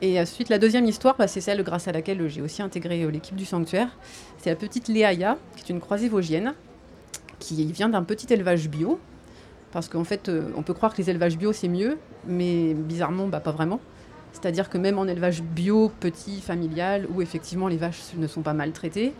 Et 0.00 0.18
ensuite, 0.18 0.48
la 0.48 0.58
deuxième 0.58 0.86
histoire, 0.86 1.14
bah, 1.18 1.28
c'est 1.28 1.42
celle 1.42 1.62
grâce 1.62 1.86
à 1.86 1.92
laquelle 1.92 2.26
j'ai 2.28 2.40
aussi 2.40 2.62
intégré 2.62 3.06
l'équipe 3.10 3.36
du 3.36 3.44
sanctuaire. 3.44 3.88
C'est 4.38 4.48
la 4.48 4.56
petite 4.56 4.88
Léaïa, 4.88 5.36
qui 5.56 5.64
est 5.64 5.74
une 5.74 5.80
croisée 5.80 6.08
vosgienne, 6.08 6.54
qui 7.38 7.70
vient 7.70 7.90
d'un 7.90 8.02
petit 8.02 8.32
élevage 8.32 8.70
bio. 8.70 8.98
Parce 9.72 9.90
qu'en 9.90 10.04
fait, 10.04 10.30
on 10.56 10.62
peut 10.62 10.72
croire 10.72 10.94
que 10.94 11.02
les 11.02 11.10
élevages 11.10 11.36
bio, 11.36 11.52
c'est 11.52 11.68
mieux, 11.68 11.98
mais 12.26 12.72
bizarrement, 12.72 13.28
bah, 13.28 13.40
pas 13.40 13.52
vraiment. 13.52 13.78
C'est-à-dire 14.34 14.68
que 14.68 14.76
même 14.76 14.98
en 14.98 15.06
élevage 15.06 15.42
bio, 15.42 15.90
petit, 16.00 16.40
familial, 16.40 17.06
où 17.14 17.22
effectivement 17.22 17.68
les 17.68 17.78
vaches 17.78 18.12
ne 18.16 18.26
sont 18.26 18.42
pas 18.42 18.52
maltraitées, 18.52 19.14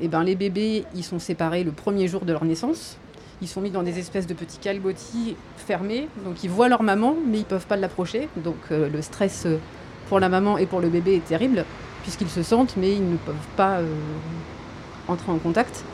eh 0.00 0.08
ben 0.08 0.22
les 0.22 0.34
bébés, 0.34 0.84
ils 0.94 1.04
sont 1.04 1.18
séparés 1.18 1.64
le 1.64 1.72
premier 1.72 2.08
jour 2.08 2.24
de 2.24 2.32
leur 2.32 2.44
naissance. 2.44 2.96
Ils 3.42 3.48
sont 3.48 3.60
mis 3.60 3.70
dans 3.70 3.82
des 3.82 3.98
espèces 3.98 4.26
de 4.26 4.34
petits 4.34 4.58
calbotis 4.58 5.36
fermés, 5.56 6.08
donc 6.24 6.44
ils 6.44 6.48
voient 6.48 6.68
leur 6.68 6.84
maman, 6.84 7.16
mais 7.26 7.38
ils 7.38 7.44
peuvent 7.44 7.66
pas 7.66 7.76
l'approcher. 7.76 8.28
Donc 8.36 8.56
euh, 8.70 8.88
le 8.88 9.02
stress 9.02 9.44
euh, 9.46 9.58
pour 10.08 10.20
la 10.20 10.28
maman 10.28 10.58
et 10.58 10.66
pour 10.66 10.80
le 10.80 10.88
bébé 10.88 11.16
est 11.16 11.24
terrible, 11.26 11.64
puisqu'ils 12.02 12.30
se 12.30 12.42
sentent, 12.42 12.76
mais 12.76 12.92
ils 12.92 13.10
ne 13.10 13.16
peuvent 13.16 13.34
pas 13.56 13.78
euh, 13.78 13.86
entrer 15.08 15.32
en 15.32 15.38
contact. 15.38 15.84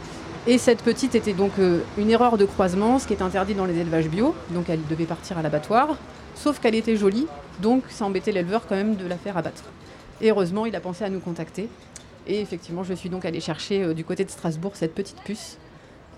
Et 0.46 0.58
cette 0.58 0.82
petite 0.82 1.14
était 1.14 1.32
donc 1.32 1.52
une 1.98 2.10
erreur 2.10 2.38
de 2.38 2.46
croisement, 2.46 2.98
ce 2.98 3.06
qui 3.06 3.12
est 3.12 3.22
interdit 3.22 3.54
dans 3.54 3.66
les 3.66 3.76
élevages 3.76 4.08
bio, 4.08 4.34
donc 4.50 4.70
elle 4.70 4.80
devait 4.88 5.04
partir 5.04 5.36
à 5.36 5.42
l'abattoir. 5.42 5.96
Sauf 6.38 6.60
qu'elle 6.60 6.76
était 6.76 6.94
jolie, 6.94 7.26
donc 7.60 7.82
ça 7.88 8.04
embêtait 8.04 8.30
l'éleveur 8.30 8.68
quand 8.68 8.76
même 8.76 8.94
de 8.94 9.06
la 9.08 9.16
faire 9.16 9.36
abattre. 9.36 9.64
Et 10.20 10.30
heureusement, 10.30 10.66
il 10.66 10.76
a 10.76 10.80
pensé 10.80 11.02
à 11.02 11.10
nous 11.10 11.18
contacter. 11.18 11.68
Et 12.28 12.40
effectivement, 12.40 12.84
je 12.84 12.94
suis 12.94 13.08
donc 13.08 13.24
allée 13.24 13.40
chercher 13.40 13.82
euh, 13.82 13.92
du 13.92 14.04
côté 14.04 14.24
de 14.24 14.30
Strasbourg 14.30 14.76
cette 14.76 14.94
petite 14.94 15.20
puce 15.22 15.58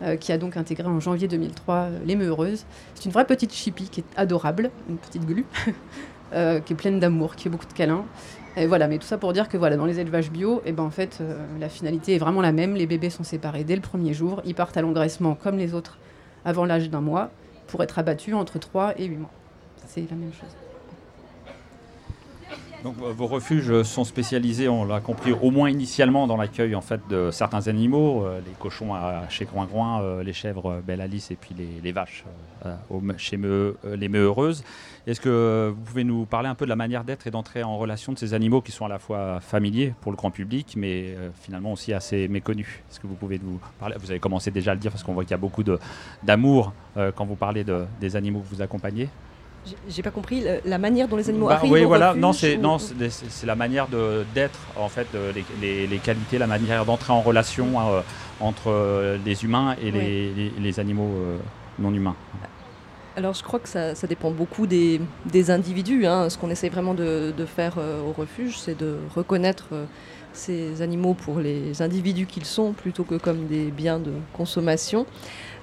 euh, 0.02 0.16
qui 0.16 0.30
a 0.30 0.36
donc 0.36 0.58
intégré 0.58 0.86
en 0.86 1.00
janvier 1.00 1.26
2003 1.26 1.74
euh, 1.74 1.98
les 2.04 2.16
Meureuses. 2.16 2.66
C'est 2.94 3.06
une 3.06 3.12
vraie 3.12 3.24
petite 3.26 3.54
chippie 3.54 3.88
qui 3.88 4.00
est 4.00 4.18
adorable, 4.18 4.70
une 4.90 4.98
petite 4.98 5.24
glu. 5.24 5.46
euh, 6.34 6.60
qui 6.60 6.74
est 6.74 6.76
pleine 6.76 7.00
d'amour, 7.00 7.34
qui 7.34 7.44
fait 7.44 7.50
beaucoup 7.50 7.66
de 7.66 7.72
câlins. 7.72 8.04
Et 8.58 8.66
voilà, 8.66 8.88
mais 8.88 8.98
tout 8.98 9.06
ça 9.06 9.16
pour 9.16 9.32
dire 9.32 9.48
que 9.48 9.56
voilà, 9.56 9.76
dans 9.76 9.86
les 9.86 10.00
élevages 10.00 10.30
bio, 10.30 10.60
et 10.66 10.72
ben 10.72 10.82
en 10.82 10.90
fait, 10.90 11.22
la 11.58 11.68
finalité 11.68 12.14
est 12.14 12.18
vraiment 12.18 12.42
la 12.42 12.52
même. 12.52 12.74
Les 12.74 12.86
bébés 12.86 13.10
sont 13.10 13.24
séparés 13.24 13.64
dès 13.64 13.74
le 13.74 13.80
premier 13.80 14.12
jour. 14.12 14.42
Ils 14.44 14.54
partent 14.54 14.76
à 14.76 14.82
l'engraissement 14.82 15.34
comme 15.34 15.56
les 15.56 15.72
autres 15.72 15.98
avant 16.44 16.66
l'âge 16.66 16.90
d'un 16.90 17.00
mois 17.00 17.30
pour 17.68 17.82
être 17.82 17.98
abattus 17.98 18.34
entre 18.34 18.58
3 18.58 18.94
et 18.98 19.06
8 19.06 19.16
mois. 19.16 19.39
C'est 19.92 20.08
la 20.08 20.16
même 20.16 20.32
chose. 20.32 20.54
Donc 22.84 22.94
euh, 23.02 23.12
vos 23.12 23.26
refuges 23.26 23.82
sont 23.82 24.04
spécialisés, 24.04 24.68
on 24.68 24.84
l'a 24.84 25.00
compris, 25.00 25.32
au 25.32 25.50
moins 25.50 25.68
initialement 25.68 26.28
dans 26.28 26.36
l'accueil 26.36 26.74
en 26.76 26.80
fait 26.80 27.00
de 27.10 27.30
certains 27.32 27.66
animaux, 27.66 28.24
euh, 28.24 28.40
les 28.46 28.52
cochons 28.52 28.94
à, 28.94 29.28
chez 29.28 29.44
Groin-Groin, 29.44 30.00
euh, 30.00 30.22
les 30.22 30.32
chèvres 30.32 30.80
Belle 30.86 31.00
Alice 31.00 31.30
et 31.32 31.36
puis 31.36 31.54
les, 31.82 31.92
vaches 31.92 32.24
chez 33.18 33.36
euh, 33.42 33.72
les 33.84 34.08
Meux. 34.08 34.32
Est-ce 35.08 35.20
que 35.20 35.72
vous 35.74 35.82
pouvez 35.82 36.04
nous 36.04 36.24
parler 36.24 36.48
un 36.48 36.54
peu 36.54 36.66
de 36.66 36.70
la 36.70 36.76
manière 36.76 37.02
d'être 37.02 37.26
et 37.26 37.32
d'entrer 37.32 37.64
en 37.64 37.76
relation 37.76 38.12
de 38.12 38.18
ces 38.18 38.32
animaux 38.32 38.60
qui 38.62 38.70
sont 38.70 38.84
à 38.84 38.88
la 38.88 39.00
fois 39.00 39.40
familiers 39.40 39.92
pour 40.00 40.12
le 40.12 40.16
grand 40.16 40.30
public, 40.30 40.74
mais 40.76 41.16
finalement 41.42 41.72
aussi 41.72 41.92
assez 41.92 42.28
méconnus? 42.28 42.80
Est-ce 42.90 43.00
que 43.00 43.08
vous 43.08 43.14
pouvez 43.14 43.40
nous 43.42 43.58
parler? 43.80 43.96
Vous 43.98 44.10
avez 44.10 44.20
commencé 44.20 44.50
déjà 44.50 44.70
à 44.70 44.74
le 44.74 44.80
dire 44.80 44.92
parce 44.92 45.02
qu'on 45.02 45.14
voit 45.14 45.24
qu'il 45.24 45.32
y 45.32 45.34
a 45.34 45.38
beaucoup 45.38 45.64
d'amour 46.22 46.72
quand 46.94 47.24
vous 47.24 47.34
parlez 47.34 47.64
de- 47.64 47.86
des 48.00 48.14
animaux 48.14 48.40
que 48.40 48.54
vous 48.54 48.62
accompagnez. 48.62 49.08
J'ai- 49.88 50.02
pas 50.02 50.10
compris 50.10 50.42
la, 50.64 50.78
manière 50.78 51.06
dont 51.06 51.16
les 51.16 51.28
animaux 51.28 51.48
Bah, 51.48 51.56
arrivent 51.56 51.70
oui, 51.72 51.84
voilà. 51.84 52.08
refuge 52.10 52.20
Non, 52.22 52.32
c'est 52.32 52.56
ou- 52.56 52.60
non, 52.62 52.78
c'est 52.78 53.46
la 53.46 53.54
manière 53.54 53.88
de 53.88 54.24
d'être 54.34 54.58
en 54.76 54.88
fait, 54.88 55.06
de- 55.12 55.32
les, 55.34 55.44
les- 55.60 55.86
les 55.86 55.98
qualités, 55.98 56.38
la 56.38 56.46
manière 56.46 56.84
d'entrer 56.86 57.12
en 57.12 57.20
relation 57.20 57.66
euh, 57.78 58.00
entre 58.40 58.68
euh, 58.70 59.18
les 59.24 59.44
humains 59.44 59.76
et 59.82 59.90
les, 59.90 60.32
les- 60.32 60.52
les 60.58 60.80
animaux 60.80 61.10
euh, 61.14 61.36
non 61.78 61.92
humains. 61.92 62.16
Alors 63.16 63.34
je 63.34 63.42
crois 63.42 63.58
que 63.58 63.68
ça, 63.68 63.94
ça 63.94 64.06
dépend 64.06 64.30
beaucoup 64.30 64.66
des, 64.66 65.00
des 65.26 65.50
individus. 65.50 66.06
hein. 66.06 66.30
Ce 66.30 66.38
qu'on 66.38 66.48
essaie 66.48 66.68
vraiment 66.70 66.94
de, 66.94 67.34
de 67.36 67.44
faire 67.44 67.74
euh, 67.78 68.00
au 68.00 68.12
refuge, 68.12 68.56
c'est 68.58 68.78
de 68.78 68.96
reconnaître 69.14 69.66
euh, 69.72 69.84
ces 70.32 70.80
animaux 70.80 71.12
pour 71.14 71.38
les 71.40 71.82
individus 71.82 72.24
qu'ils 72.26 72.44
sont, 72.46 72.72
plutôt 72.72 73.04
que 73.04 73.16
comme 73.16 73.46
des 73.46 73.70
biens 73.72 73.98
de 73.98 74.12
consommation. 74.32 75.04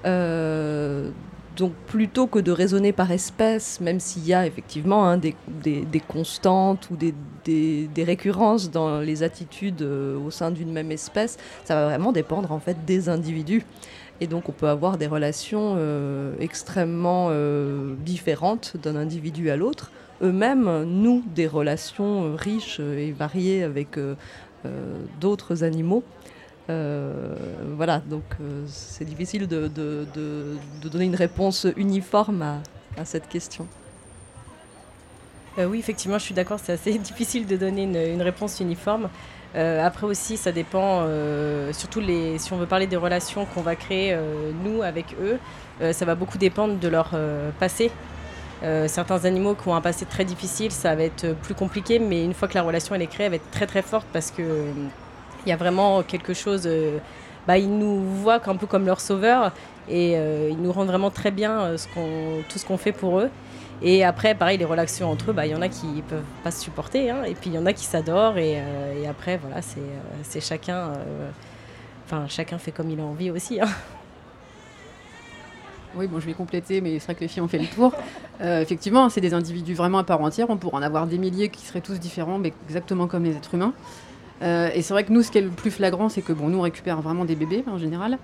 Euh, 0.06 1.10
donc 1.58 1.74
plutôt 1.88 2.28
que 2.28 2.40
de 2.40 2.52
raisonner 2.52 2.94
par 2.94 3.12
espèce, 3.12 3.82
même 3.82 4.00
s'il 4.00 4.26
y 4.26 4.34
a 4.34 4.46
effectivement 4.46 5.08
hein, 5.08 5.18
des, 5.18 5.36
constantes 6.08 6.90
ou 6.92 6.96
des, 6.96 8.04
récurrences 8.04 8.70
dans 8.70 9.00
les 9.00 9.24
attitudes 9.24 9.82
euh, 9.82 10.18
au 10.20 10.30
sein 10.30 10.52
d'une 10.52 10.72
même 10.72 10.92
espèce, 10.92 11.38
ça 11.66 11.76
va 11.76 11.86
vraiment 11.88 12.12
dépendre 12.12 12.52
en 12.52 12.60
fait 12.60 12.86
des 12.86 13.10
individus. 13.10 13.66
Et 14.22 14.28
donc 14.28 14.50
on 14.50 14.52
peut 14.52 14.68
avoir 14.68 14.98
des 14.98 15.08
relations 15.08 15.76
euh, 15.78 16.34
extrêmement 16.40 17.28
euh, 17.32 17.96
différentes 18.06 18.78
d'un 18.82 18.96
individu 18.96 19.50
à 19.50 19.58
l'autre. 19.58 19.92
Eux-mêmes 20.22 20.84
nouent 20.84 21.24
des 21.36 21.48
relations 21.48 22.36
riches 22.36 22.80
et 22.80 23.12
variées 23.12 23.64
avec 23.64 24.00
d'autres 25.22 25.64
animaux. 25.64 26.04
Euh, 26.70 27.34
voilà, 27.76 28.00
donc 28.00 28.24
euh, 28.42 28.64
c'est 28.68 29.06
difficile 29.06 29.48
de, 29.48 29.68
donner 30.84 31.06
une 31.06 31.16
réponse 31.16 31.66
uniforme 31.78 32.62
à, 32.98 33.06
cette 33.06 33.30
question. 33.30 33.68
Euh, 35.58 35.66
oui, 35.66 35.80
effectivement, 35.80 36.18
je 36.18 36.24
suis 36.24 36.34
d'accord, 36.34 36.60
c'est 36.62 36.74
assez 36.74 36.98
difficile 36.98 37.48
de 37.48 37.56
donner 37.56 37.84
une, 37.84 38.22
réponse 38.22 38.60
uniforme. 38.60 39.10
Après 39.56 40.06
aussi, 40.06 40.38
ça 40.38 40.52
dépend, 40.52 41.08
surtout 41.72 42.00
les, 42.00 42.38
si 42.38 42.54
on 42.54 42.58
veut 42.58 42.68
parler 42.68 42.86
des 42.86 42.98
relations 42.98 43.46
qu'on 43.46 43.62
va 43.62 43.76
créer, 43.76 44.16
nous, 44.64 44.84
avec 44.84 45.16
eux, 45.20 45.40
ça 45.94 46.06
va 46.06 46.14
beaucoup 46.14 46.38
dépendre 46.38 46.78
de 46.78 46.88
leur 46.88 47.18
passé. 47.60 47.90
Certains 48.62 49.26
animaux 49.26 49.56
qui 49.56 49.68
ont 49.68 49.74
un 49.74 49.82
passé 49.82 50.06
très 50.06 50.26
difficile, 50.26 50.72
ça 50.72 50.94
va 50.94 51.02
être 51.02 51.34
plus 51.42 51.56
compliqué, 51.56 51.98
mais 51.98 52.24
une 52.24 52.36
fois 52.36 52.48
que 52.48 52.54
la 52.54 52.62
relation 52.62 52.94
elle 52.94 53.02
est 53.02 53.08
créée, 53.08 53.26
elle 53.26 53.32
va 53.32 53.38
être 53.38 53.50
très 53.50 53.66
très 53.66 53.82
forte 53.82 54.06
parce 54.14 54.30
que 54.30 54.44
il 55.48 55.50
y 55.50 55.54
a 55.54 55.56
vraiment 55.56 56.04
quelque 56.04 56.34
chose. 56.34 56.64
euh, 56.66 57.00
bah, 57.48 57.58
ils 57.58 57.70
nous 57.70 58.02
voient 58.02 58.42
un 58.46 58.58
peu 58.58 58.68
comme 58.68 58.86
leur 58.86 59.00
sauveur 59.00 59.54
et 59.88 60.18
euh, 60.18 60.50
ils 60.52 60.62
nous 60.62 60.74
rendent 60.74 60.90
vraiment 60.90 61.10
très 61.10 61.32
bien 61.32 61.62
euh, 61.62 61.78
tout 62.50 62.60
ce 62.60 62.66
qu'on 62.66 62.78
fait 62.78 62.92
pour 62.92 63.20
eux. 63.20 63.30
Et 63.82 64.04
après, 64.04 64.36
pareil, 64.36 64.58
les 64.58 64.66
relations 64.66 65.10
entre 65.10 65.30
eux, 65.30 65.34
bah, 65.34 65.46
il 65.46 65.54
y 65.54 65.56
en 65.56 65.62
a 65.62 65.70
qui 65.70 66.04
peuvent 66.10 66.20
pas 66.44 66.52
se 66.52 66.62
supporter, 66.62 67.10
hein, 67.10 67.24
et 67.24 67.36
puis 67.36 67.50
il 67.52 67.54
y 67.54 67.58
en 67.58 67.66
a 67.66 67.72
qui 67.72 67.86
s'adorent, 67.86 68.38
et, 68.38 68.58
après, 69.08 69.38
voilà, 69.38 69.62
c'est 70.24 70.42
chacun, 70.42 70.94
enfin, 72.06 72.26
chacun 72.28 72.58
fait 72.58 72.72
comme 72.72 72.90
il 72.90 73.00
a 73.00 73.04
envie 73.04 73.30
aussi. 73.30 73.62
hein. 73.62 73.68
Oui, 75.96 76.08
bon, 76.08 76.20
je 76.20 76.26
vais 76.26 76.34
compléter, 76.34 76.82
mais 76.82 76.98
c'est 76.98 77.06
vrai 77.06 77.16
que 77.16 77.20
les 77.22 77.28
filles 77.28 77.44
ont 77.44 77.48
fait 77.48 77.60
le 77.60 77.68
tour. 77.68 77.94
Effectivement, 78.42 79.10
c'est 79.10 79.22
des 79.22 79.36
individus 79.36 79.76
vraiment 79.76 80.00
à 80.00 80.04
part 80.04 80.22
entière. 80.22 80.50
On 80.50 80.58
pourrait 80.58 80.78
en 80.78 80.82
avoir 80.82 81.06
des 81.06 81.20
milliers 81.20 81.50
qui 81.50 81.64
seraient 81.64 81.82
tous 81.82 82.00
différents, 82.00 82.40
mais 82.40 82.54
exactement 82.68 83.06
comme 83.06 83.26
les 83.26 83.36
êtres 83.36 83.54
humains. 83.54 83.74
Euh, 84.42 84.70
et 84.74 84.82
c'est 84.82 84.94
vrai 84.94 85.04
que 85.04 85.12
nous, 85.12 85.24
ce 85.24 85.32
qui 85.32 85.38
est 85.38 85.42
le 85.42 85.50
plus 85.50 85.72
flagrant, 85.72 86.10
c'est 86.10 86.22
que 86.22 86.34
bon, 86.34 86.50
nous, 86.50 86.60
on 86.60 86.62
récupère 86.62 87.02
vraiment 87.02 87.26
des 87.26 87.36
bébés 87.36 87.64
en 87.68 87.78
général, 87.78 88.18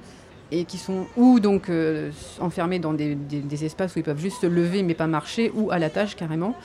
et 0.51 0.65
qui 0.65 0.77
sont 0.77 1.05
ou 1.17 1.39
donc 1.39 1.69
euh, 1.69 2.11
enfermés 2.39 2.79
dans 2.79 2.93
des, 2.93 3.17
espaces 3.63 3.95
où 3.95 3.99
ils 3.99 4.03
peuvent 4.03 4.19
juste 4.19 4.41
se 4.41 4.47
lever 4.47 4.83
mais 4.83 4.93
pas 4.93 5.07
marcher, 5.07 5.51
ou 5.55 5.71
à 5.71 5.79
la 5.79 5.89
tâche 5.89 6.15
carrément. 6.15 6.55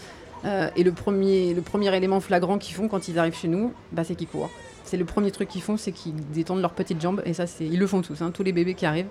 Euh, 0.45 0.69
et 0.76 0.85
le 0.85 0.93
premier, 0.93 1.52
le 1.55 1.62
premier 1.62 1.95
élément 1.97 2.21
flagrant 2.21 2.59
qu'ils 2.59 2.75
font 2.75 2.88
quand 2.88 3.09
ils 3.09 3.19
arrivent 3.19 3.37
chez 3.37 3.49
nous, 3.49 3.73
bah, 3.93 4.05
c'est 4.05 4.14
qu'ils 4.14 4.28
courent. 4.28 4.50
C'est 4.85 4.97
le 4.97 5.05
premier 5.05 5.31
truc 5.31 5.49
qu'ils 5.49 5.62
font, 5.62 5.76
c'est 5.76 5.93
qu'ils 5.93 6.14
détendent 6.33 6.61
leurs 6.61 6.73
petites 6.73 7.00
jambes, 7.00 7.23
et 7.25 7.35
ça, 7.35 7.47
c'est, 7.47 7.64
ils 7.64 7.78
le 7.78 7.87
font 7.87 8.02
tous, 8.02 8.23
hein, 8.23 8.31
tous 8.33 8.43
les 8.43 8.52
bébés 8.52 8.75
qui 8.75 8.87
arrivent. 8.87 9.09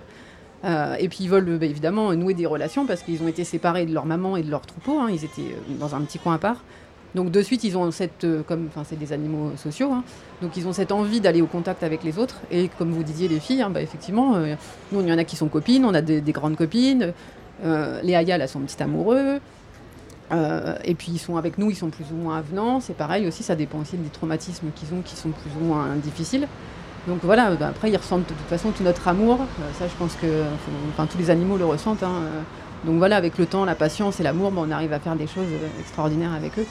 Et 0.64 1.08
puis 1.08 1.18
ils 1.20 1.30
veulent 1.30 1.56
bah, 1.56 1.66
évidemment 1.66 2.12
nouer 2.14 2.34
des 2.34 2.44
relations 2.44 2.84
parce 2.84 3.04
qu'ils 3.04 3.22
ont 3.22 3.28
été 3.28 3.44
séparés 3.44 3.86
de 3.86 3.94
leur 3.94 4.06
maman 4.06 4.36
et 4.36 4.42
de 4.42 4.50
leur 4.50 4.62
troupeau. 4.62 4.98
hein. 4.98 5.06
Ils 5.08 5.24
étaient 5.24 5.54
dans 5.78 5.94
un 5.94 6.00
petit 6.00 6.18
coin 6.18 6.34
à 6.34 6.38
part. 6.38 6.64
Donc 7.14 7.30
de 7.30 7.40
suite, 7.42 7.64
ils 7.64 7.76
ont 7.78 7.90
cette, 7.90 8.24
euh, 8.24 8.42
comme, 8.42 8.66
enfin 8.68 8.82
c'est 8.84 8.98
des 8.98 9.12
animaux 9.12 9.52
sociaux, 9.56 9.90
hein. 9.92 10.04
donc 10.42 10.56
ils 10.58 10.68
ont 10.68 10.74
cette 10.74 10.92
envie 10.92 11.20
d'aller 11.20 11.40
au 11.40 11.46
contact 11.46 11.82
avec 11.82 12.04
les 12.04 12.18
autres. 12.18 12.36
Et 12.50 12.68
comme 12.78 12.92
vous 12.92 13.02
disiez 13.02 13.28
les 13.28 13.40
filles, 13.40 13.62
hein, 13.62 13.70
bah, 13.70 13.80
effectivement, 13.80 14.34
euh, 14.34 14.54
nous 14.92 15.00
il 15.00 15.08
y 15.08 15.12
en 15.12 15.18
a 15.18 15.24
qui 15.24 15.36
sont 15.36 15.48
copines, 15.48 15.84
on 15.86 15.94
a 15.94 16.02
des, 16.02 16.20
des 16.20 16.32
grandes 16.32 16.56
copines. 16.56 17.14
Euh, 17.64 18.00
les 18.02 18.14
Aya, 18.14 18.36
là, 18.38 18.46
sont 18.46 18.60
petit 18.60 18.82
amoureux. 18.82 19.40
Et 20.84 20.94
puis 20.94 21.12
ils 21.12 21.18
sont 21.18 21.38
avec 21.38 21.56
nous, 21.56 21.70
ils 21.70 21.76
sont 21.76 21.88
plus 21.88 22.04
ou 22.12 22.16
moins 22.16 22.36
avenants. 22.36 22.80
C'est 22.80 22.94
pareil 22.94 23.26
aussi, 23.26 23.42
ça 23.42 23.56
dépend 23.56 23.78
aussi 23.78 23.96
des 23.96 24.10
traumatismes 24.10 24.66
qu'ils 24.76 24.92
ont 24.92 25.00
qui 25.00 25.16
sont 25.16 25.30
plus 25.30 25.50
ou 25.58 25.64
moins 25.64 25.96
difficiles. 25.96 26.46
Donc 27.06 27.20
voilà, 27.22 27.52
bah, 27.52 27.68
après 27.68 27.90
ils 27.90 27.96
ressentent 27.96 28.28
de 28.28 28.34
toute 28.34 28.46
façon 28.48 28.70
tout 28.72 28.82
notre 28.82 29.08
amour. 29.08 29.38
Ça, 29.78 29.88
je 29.88 29.94
pense 29.94 30.14
que 30.16 30.26
enfin, 30.90 31.06
tous 31.06 31.16
les 31.16 31.30
animaux 31.30 31.56
le 31.56 31.64
ressentent. 31.64 32.02
hein. 32.02 32.20
Donc 32.84 32.98
voilà, 32.98 33.16
avec 33.16 33.38
le 33.38 33.46
temps, 33.46 33.64
la 33.64 33.74
patience 33.74 34.20
et 34.20 34.22
l'amour, 34.22 34.50
bah, 34.50 34.60
on 34.66 34.70
arrive 34.70 34.92
à 34.92 35.00
faire 35.00 35.16
des 35.16 35.26
choses 35.26 35.48
extraordinaires 35.80 36.34
avec 36.34 36.58
eux. 36.58 36.66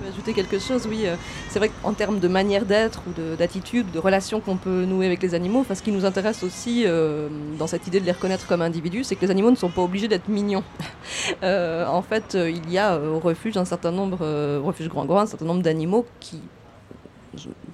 Peux 0.00 0.06
ajouter 0.08 0.32
quelque 0.32 0.58
chose, 0.58 0.86
oui. 0.88 1.06
euh, 1.06 1.14
C'est 1.48 1.60
vrai 1.60 1.70
qu'en 1.82 1.92
termes 1.94 2.18
de 2.18 2.26
manière 2.26 2.64
d'être 2.64 3.02
ou 3.06 3.12
de- 3.12 3.36
d'attitude, 3.36 3.90
de, 3.92 3.98
relation 4.00 4.40
qu'on 4.40 4.56
peut 4.56 4.84
nouer 4.84 5.06
avec 5.06 5.22
les 5.22 5.34
animaux, 5.34 5.60
enfin, 5.60 5.76
ce 5.76 5.82
qui 5.82 5.92
nous 5.92 6.04
intéresse 6.04 6.42
aussi 6.42 6.82
euh, 6.84 7.28
dans 7.58 7.68
cette 7.68 7.86
idée 7.86 8.00
de 8.00 8.04
les 8.04 8.10
reconnaître 8.12 8.46
comme 8.48 8.60
individus, 8.62 9.04
c'est 9.04 9.14
que 9.14 9.20
les 9.24 9.30
animaux 9.30 9.50
ne 9.50 9.56
sont 9.56 9.70
pas 9.70 9.82
obligés 9.82 10.08
d'être 10.08 10.28
mignons. 10.28 10.64
Euh, 11.42 11.86
en 11.86 12.02
fait, 12.02 12.34
il 12.34 12.70
y 12.70 12.78
a 12.78 12.98
au 12.98 13.18
refuge 13.18 13.56
un 13.56 13.64
certain 13.64 13.90
nombre, 13.90 14.18
au 14.60 14.62
refuge 14.66 14.88
Grand 14.88 15.04
Grand, 15.04 15.20
un 15.20 15.26
certain 15.26 15.44
nombre 15.44 15.62
d'animaux 15.62 16.06
qui 16.18 16.40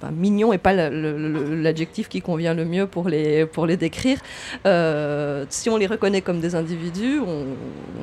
ben, 0.01 0.11
mignon 0.11 0.51
n'est 0.51 0.57
pas 0.57 0.73
l'adjectif 0.73 2.09
qui 2.09 2.21
convient 2.21 2.53
le 2.53 2.65
mieux 2.65 2.87
pour 2.87 3.09
les, 3.09 3.45
pour 3.45 3.65
les 3.65 3.77
décrire. 3.77 4.17
Euh, 4.65 5.45
si 5.49 5.69
on 5.69 5.77
les 5.77 5.87
reconnaît 5.87 6.21
comme 6.21 6.39
des 6.39 6.55
individus, 6.55 7.19
on, 7.19 7.45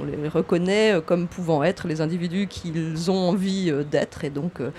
on 0.00 0.04
les 0.04 0.28
reconnaît 0.28 0.94
euh, 0.94 1.00
comme 1.00 1.26
pouvant 1.26 1.62
être 1.62 1.88
les 1.88 2.00
individus 2.00 2.46
qu'ils 2.46 3.10
ont 3.10 3.28
envie 3.28 3.70
euh, 3.70 3.82
d'être. 3.84 4.24
Et 4.24 4.30
donc, 4.30 4.60
euh, 4.60 4.70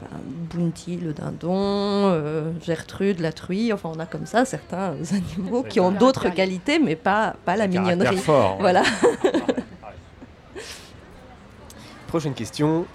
ben, 0.00 0.08
Bounty, 0.54 0.96
le 0.96 1.12
dindon, 1.12 1.54
euh, 1.54 2.50
Gertrude, 2.64 3.20
la 3.20 3.32
truie, 3.32 3.72
enfin, 3.72 3.90
on 3.94 3.98
a 3.98 4.06
comme 4.06 4.26
ça 4.26 4.44
certains 4.44 4.94
animaux 5.12 5.62
qui 5.62 5.80
ont 5.80 5.90
d'autres 5.92 6.28
qualités, 6.30 6.78
mais 6.78 6.96
pas, 6.96 7.34
pas 7.44 7.56
la 7.56 7.66
mignonnerie. 7.66 8.16
fort. 8.18 8.56
ouais. 8.56 8.60
Voilà. 8.60 8.82
Prochaine 12.08 12.34
question. 12.34 12.86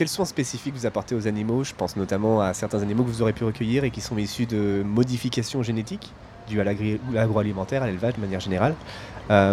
Quels 0.00 0.08
soins 0.08 0.24
spécifiques 0.24 0.72
vous 0.74 0.86
apportez 0.86 1.14
aux 1.14 1.28
animaux? 1.28 1.62
Je 1.62 1.74
pense 1.74 1.94
notamment 1.94 2.40
à 2.40 2.54
certains 2.54 2.80
animaux 2.80 3.04
que 3.04 3.10
vous 3.10 3.20
aurez 3.20 3.34
pu 3.34 3.44
recueillir 3.44 3.84
et 3.84 3.90
qui 3.90 4.00
sont 4.00 4.16
issus 4.16 4.46
de 4.46 4.82
modifications 4.82 5.62
génétiques 5.62 6.14
dues 6.48 6.58
à 6.58 6.64
l'agroalimentaire, 6.64 7.82
à 7.82 7.86
l'élevage 7.86 8.14
de 8.14 8.20
manière 8.22 8.40
générale. 8.40 8.74
Euh, 9.30 9.52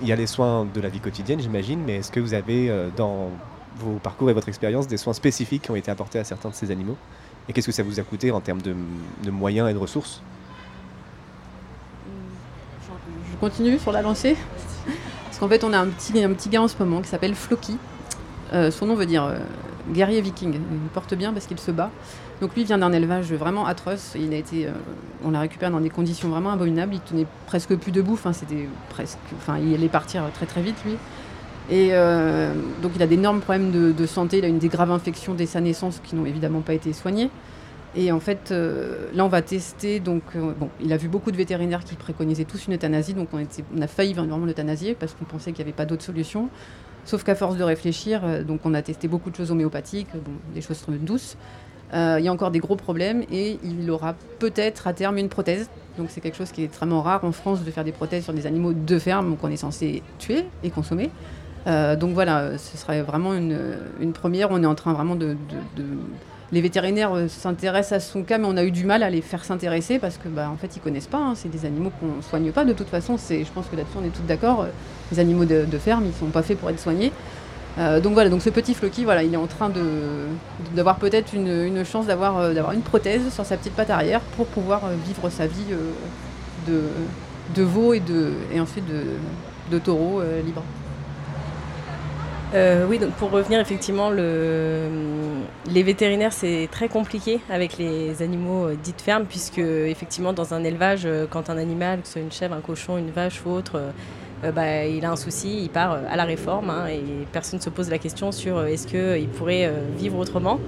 il 0.00 0.06
y 0.06 0.12
a 0.12 0.14
les 0.14 0.28
soins 0.28 0.64
de 0.72 0.80
la 0.80 0.88
vie 0.88 1.00
quotidienne, 1.00 1.40
j'imagine, 1.40 1.82
mais 1.84 1.96
est-ce 1.96 2.12
que 2.12 2.20
vous 2.20 2.34
avez 2.34 2.70
euh, 2.70 2.88
dans 2.96 3.30
vos 3.78 3.94
parcours 3.94 4.30
et 4.30 4.32
votre 4.32 4.48
expérience 4.48 4.86
des 4.86 4.96
soins 4.96 5.12
spécifiques 5.12 5.62
qui 5.62 5.72
ont 5.72 5.74
été 5.74 5.90
apportés 5.90 6.20
à 6.20 6.24
certains 6.24 6.50
de 6.50 6.54
ces 6.54 6.70
animaux? 6.70 6.96
Et 7.48 7.52
qu'est-ce 7.52 7.66
que 7.66 7.72
ça 7.72 7.82
vous 7.82 7.98
a 7.98 8.04
coûté 8.04 8.30
en 8.30 8.40
termes 8.40 8.62
de, 8.62 8.76
de 9.24 9.30
moyens 9.32 9.68
et 9.68 9.72
de 9.72 9.78
ressources? 9.78 10.22
Je 13.28 13.36
continue 13.40 13.80
sur 13.80 13.90
la 13.90 14.02
lancée. 14.02 14.36
Parce 15.24 15.38
qu'en 15.40 15.48
fait, 15.48 15.64
on 15.64 15.72
a 15.72 15.80
un 15.80 15.88
petit, 15.88 16.22
un 16.22 16.32
petit 16.32 16.48
gars 16.48 16.62
en 16.62 16.68
ce 16.68 16.76
moment 16.78 17.02
qui 17.02 17.08
s'appelle 17.08 17.34
Floki. 17.34 17.76
Euh, 18.54 18.70
son 18.70 18.86
nom 18.86 18.94
veut 18.94 19.06
dire 19.06 19.24
euh, 19.24 19.38
guerrier 19.92 20.20
viking. 20.20 20.54
Il 20.54 20.88
porte 20.92 21.14
bien 21.14 21.32
parce 21.32 21.46
qu'il 21.46 21.58
se 21.58 21.70
bat. 21.70 21.90
Donc 22.40 22.54
lui 22.54 22.64
vient 22.64 22.78
d'un 22.78 22.92
élevage 22.92 23.32
vraiment 23.32 23.66
atroce. 23.66 24.12
Il 24.16 24.32
a 24.32 24.36
été, 24.36 24.66
euh, 24.66 24.70
on 25.24 25.30
l'a 25.30 25.40
récupéré 25.40 25.72
dans 25.72 25.80
des 25.80 25.90
conditions 25.90 26.28
vraiment 26.28 26.50
abominables. 26.50 26.94
Il 26.94 27.00
tenait 27.00 27.26
presque 27.46 27.74
plus 27.76 27.92
debout. 27.92 28.14
Enfin, 28.14 28.32
c'était 28.32 28.68
presque. 28.90 29.18
Enfin, 29.36 29.58
il 29.58 29.74
allait 29.74 29.88
partir 29.88 30.22
très 30.34 30.46
très 30.46 30.62
vite 30.62 30.76
lui. 30.84 30.96
Et 31.70 31.92
donc 32.82 32.92
il 32.94 33.02
a 33.02 33.06
d'énormes 33.06 33.40
problèmes 33.40 33.70
de, 33.70 34.06
santé, 34.06 34.36
il 34.36 34.44
a 34.44 34.48
une 34.48 34.58
des 34.58 34.68
graves 34.68 34.90
infections 34.90 35.32
dès 35.32 35.46
sa 35.46 35.62
naissance 35.62 35.98
qui 36.04 36.14
n'ont 36.14 36.26
évidemment 36.26 36.60
pas 36.60 36.74
été 36.74 36.92
soignées. 36.92 37.30
Et 37.96 38.12
en 38.12 38.20
fait, 38.20 38.50
là, 38.50 39.24
on 39.24 39.28
va 39.28 39.40
tester. 39.40 39.98
Donc, 39.98 40.24
il 40.82 40.92
a 40.92 40.98
vu 40.98 41.08
beaucoup 41.08 41.30
de 41.30 41.38
vétérinaires 41.38 41.82
qui 41.82 41.94
préconisaient 41.94 42.44
tous 42.44 42.66
une 42.66 42.74
euthanasie. 42.74 43.14
Donc, 43.14 43.28
on, 43.32 43.42
on 43.74 43.80
a 43.80 43.86
failli 43.86 44.12
vraiment 44.12 44.36
l'euthanasier 44.44 44.94
parce 44.94 45.14
qu'on 45.14 45.24
pensait 45.24 45.52
qu'il 45.52 45.64
n'y 45.64 45.70
avait 45.70 45.76
pas 45.76 45.86
d'autre 45.86 46.02
solution. 46.02 46.50
Sauf 47.04 47.22
qu'à 47.22 47.34
force 47.34 47.56
de 47.56 47.64
réfléchir, 47.64 48.44
donc 48.44 48.60
on 48.64 48.72
a 48.74 48.82
testé 48.82 49.08
beaucoup 49.08 49.30
de 49.30 49.36
choses 49.36 49.50
homéopathiques, 49.50 50.08
des 50.54 50.60
choses 50.60 50.84
douces. 50.88 51.36
Euh, 51.92 52.16
il 52.18 52.24
y 52.24 52.28
a 52.28 52.32
encore 52.32 52.50
des 52.50 52.58
gros 52.58 52.76
problèmes 52.76 53.22
et 53.30 53.58
il 53.62 53.88
aura 53.90 54.14
peut-être 54.38 54.86
à 54.86 54.92
terme 54.92 55.18
une 55.18 55.28
prothèse. 55.28 55.68
Donc 55.96 56.08
c'est 56.10 56.20
quelque 56.20 56.36
chose 56.36 56.50
qui 56.50 56.62
est 56.62 56.64
extrêmement 56.64 57.02
rare 57.02 57.24
en 57.24 57.32
France 57.32 57.62
de 57.62 57.70
faire 57.70 57.84
des 57.84 57.92
prothèses 57.92 58.24
sur 58.24 58.32
des 58.32 58.46
animaux 58.46 58.72
de 58.72 58.98
ferme 58.98 59.36
qu'on 59.36 59.50
est 59.50 59.56
censé 59.56 60.02
tuer 60.18 60.44
et 60.64 60.70
consommer. 60.70 61.10
Euh, 61.66 61.94
donc 61.94 62.12
voilà, 62.14 62.58
ce 62.58 62.76
serait 62.76 63.02
vraiment 63.02 63.32
une, 63.34 64.12
première. 64.12 64.50
On 64.50 64.62
est 64.62 64.66
en 64.66 64.74
train 64.74 64.92
vraiment 64.92 65.14
de, 65.14 65.36
les 66.54 66.60
vétérinaires 66.60 67.12
euh, 67.14 67.28
s'intéressent 67.28 67.92
à 67.92 68.00
son 68.00 68.22
cas, 68.22 68.38
mais 68.38 68.46
on 68.48 68.56
a 68.56 68.64
eu 68.64 68.70
du 68.70 68.84
mal 68.84 69.02
à 69.02 69.10
les 69.10 69.20
faire 69.20 69.44
s'intéresser 69.44 69.98
parce 69.98 70.16
que, 70.16 70.28
bah, 70.28 70.48
en 70.50 70.56
fait, 70.56 70.76
ils 70.76 70.80
connaissent 70.80 71.08
pas. 71.08 71.18
Hein. 71.18 71.34
C'est 71.34 71.50
des 71.50 71.66
animaux 71.66 71.92
qu'on 72.00 72.22
soigne 72.22 72.52
pas. 72.52 72.64
De 72.64 72.72
toute 72.72 72.88
façon, 72.88 73.16
je 73.18 73.50
pense 73.52 73.66
que 73.66 73.76
là-dessus, 73.76 73.98
on 74.00 74.04
est 74.04 74.14
tous 74.14 74.22
d'accord. 74.22 74.66
Les 75.12 75.18
animaux 75.18 75.44
de, 75.44 75.78
ferme, 75.78 76.04
ils 76.06 76.14
sont 76.14 76.26
pas 76.26 76.42
faits 76.42 76.58
pour 76.58 76.70
être 76.70 76.80
soignés. 76.80 77.12
Euh, 77.78 78.00
donc 78.00 78.12
voilà, 78.14 78.30
donc 78.30 78.42
ce 78.42 78.50
petit 78.50 78.74
Floki, 78.74 79.04
voilà, 79.04 79.22
il 79.24 79.34
est 79.34 79.38
en 79.38 79.46
train 79.48 79.70
d'avoir 80.74 80.96
peut-être 80.96 81.32
une, 81.34 81.84
chance 81.84 82.06
euh, 82.08 82.54
d'avoir 82.54 82.72
une 82.72 82.82
prothèse 82.82 83.32
sur 83.32 83.44
sa 83.44 83.56
petite 83.56 83.74
patte 83.74 83.90
arrière 83.90 84.20
pour 84.36 84.46
pouvoir 84.46 84.84
euh, 84.84 84.94
vivre 85.04 85.28
sa 85.28 85.46
vie 85.46 85.64
de, 86.68 87.62
veau 87.62 87.94
et, 87.94 88.00
de, 88.00 88.32
et 88.52 88.60
ensuite 88.60 88.84
de 89.70 89.78
taureau 89.78 90.22
libre. 90.44 90.62
Oui, 92.88 92.98
donc 92.98 93.10
pour 93.12 93.30
revenir 93.30 93.60
effectivement, 93.60 94.10
le, 94.10 94.88
les 95.70 95.82
vétérinaires 95.82 96.32
c'est 96.32 96.68
très 96.70 96.88
compliqué 96.88 97.40
avec 97.50 97.78
les 97.78 98.22
animaux 98.22 98.70
dits 98.82 98.92
de 98.92 99.00
ferme 99.00 99.24
puisque 99.24 99.58
effectivement 99.58 100.32
dans 100.32 100.54
un 100.54 100.62
élevage, 100.62 101.08
quand 101.30 101.50
un 101.50 101.58
animal, 101.58 102.00
que 102.00 102.06
ce 102.06 102.14
soit 102.14 102.22
une 102.22 102.32
chèvre, 102.32 102.54
un 102.54 102.60
cochon, 102.60 102.96
une 102.96 103.10
vache 103.10 103.42
ou 103.44 103.50
autre, 103.50 103.80
euh, 104.44 104.52
bah, 104.52 104.84
il 104.84 105.04
a 105.04 105.10
un 105.10 105.16
souci, 105.16 105.62
il 105.62 105.70
part 105.70 105.92
euh, 105.92 106.02
à 106.08 106.16
la 106.16 106.24
réforme 106.24 106.70
hein, 106.70 106.86
et 106.88 107.02
personne 107.32 107.58
ne 107.58 107.64
se 107.64 107.70
pose 107.70 107.88
la 107.88 107.98
question 107.98 108.32
sur 108.32 108.58
euh, 108.58 108.66
est-ce 108.66 108.86
qu'il 108.86 109.28
pourrait 109.28 109.70
vivre 109.96 110.18
autrement. 110.18 110.58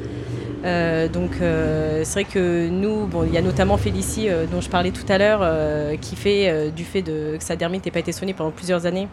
donc 1.12 1.32
c'est 1.38 2.12
vrai 2.12 2.24
que 2.24 2.68
nous, 2.68 3.08
il 3.26 3.32
y 3.32 3.38
a 3.38 3.42
notamment 3.42 3.76
Félicie 3.76 4.28
dont 4.50 4.60
je 4.60 4.68
parlais 4.68 4.90
tout 4.90 5.06
à 5.08 5.18
l'heure, 5.18 5.42
qui 6.00 6.16
fait 6.16 6.72
du 6.72 6.84
fait 6.84 7.02
de, 7.02 7.36
que 7.36 7.44
sa 7.44 7.54
dermite 7.54 7.84
n'ait 7.84 7.92
pas 7.92 8.00
été 8.00 8.12
soignée 8.12 8.34
pendant 8.34 8.50
plusieurs 8.50 8.84
années, 8.86 9.06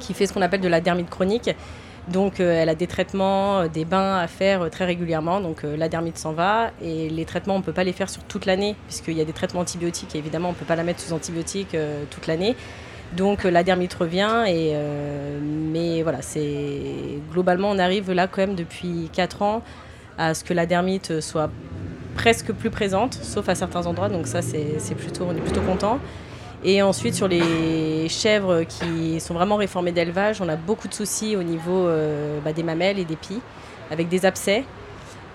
qui 0.00 0.14
fait 0.14 0.26
ce 0.26 0.32
qu'on 0.32 0.42
appelle 0.42 0.60
de 0.60 0.68
la 0.68 0.80
dermite 0.80 1.08
chronique. 1.08 1.50
Donc 2.12 2.40
elle 2.40 2.68
a 2.68 2.74
des 2.74 2.86
traitements, 2.86 3.66
des 3.68 3.84
bains 3.84 4.18
à 4.18 4.26
faire 4.26 4.68
très 4.70 4.84
régulièrement. 4.84 5.40
Donc 5.40 5.62
la 5.62 5.88
dermite 5.88 6.18
s'en 6.18 6.32
va 6.32 6.70
et 6.82 7.08
les 7.08 7.24
traitements 7.24 7.54
on 7.54 7.58
ne 7.58 7.64
peut 7.64 7.72
pas 7.72 7.84
les 7.84 7.92
faire 7.92 8.10
sur 8.10 8.22
toute 8.24 8.46
l'année 8.46 8.74
puisqu'il 8.86 9.16
y 9.16 9.20
a 9.20 9.24
des 9.24 9.32
traitements 9.32 9.60
antibiotiques 9.60 10.14
et 10.14 10.18
évidemment 10.18 10.48
on 10.48 10.52
ne 10.52 10.56
peut 10.56 10.64
pas 10.64 10.76
la 10.76 10.82
mettre 10.82 11.00
sous 11.00 11.12
antibiotiques 11.12 11.76
toute 12.10 12.26
l'année. 12.26 12.56
Donc 13.16 13.42
la 13.42 13.64
dermite 13.64 13.92
revient, 13.94 14.44
et, 14.46 14.72
euh, 14.74 15.40
mais 15.42 16.02
voilà, 16.02 16.22
c'est 16.22 17.18
globalement 17.32 17.70
on 17.70 17.78
arrive 17.78 18.12
là 18.12 18.28
quand 18.28 18.40
même 18.40 18.54
depuis 18.54 19.10
4 19.12 19.42
ans 19.42 19.62
à 20.16 20.34
ce 20.34 20.44
que 20.44 20.54
la 20.54 20.66
dermite 20.66 21.20
soit 21.20 21.50
presque 22.14 22.52
plus 22.52 22.70
présente, 22.70 23.14
sauf 23.14 23.48
à 23.48 23.54
certains 23.54 23.86
endroits, 23.86 24.08
donc 24.08 24.26
ça 24.26 24.42
c'est 24.42 24.94
plutôt, 24.94 25.24
on 25.28 25.34
est 25.34 25.40
plutôt 25.40 25.62
content. 25.62 25.98
Et 26.62 26.82
ensuite 26.82 27.14
sur 27.14 27.26
les 27.26 28.08
chèvres 28.08 28.64
qui 28.64 29.18
sont 29.20 29.32
vraiment 29.32 29.56
réformées 29.56 29.92
d'élevage, 29.92 30.42
on 30.42 30.48
a 30.48 30.56
beaucoup 30.56 30.88
de 30.88 30.94
soucis 30.94 31.34
au 31.34 31.42
niveau 31.42 31.86
euh, 31.86 32.38
bah, 32.44 32.52
des 32.52 32.62
mamelles 32.62 32.98
et 32.98 33.04
des 33.04 33.16
pies, 33.16 33.40
avec 33.90 34.08
des 34.08 34.26
abcès. 34.26 34.64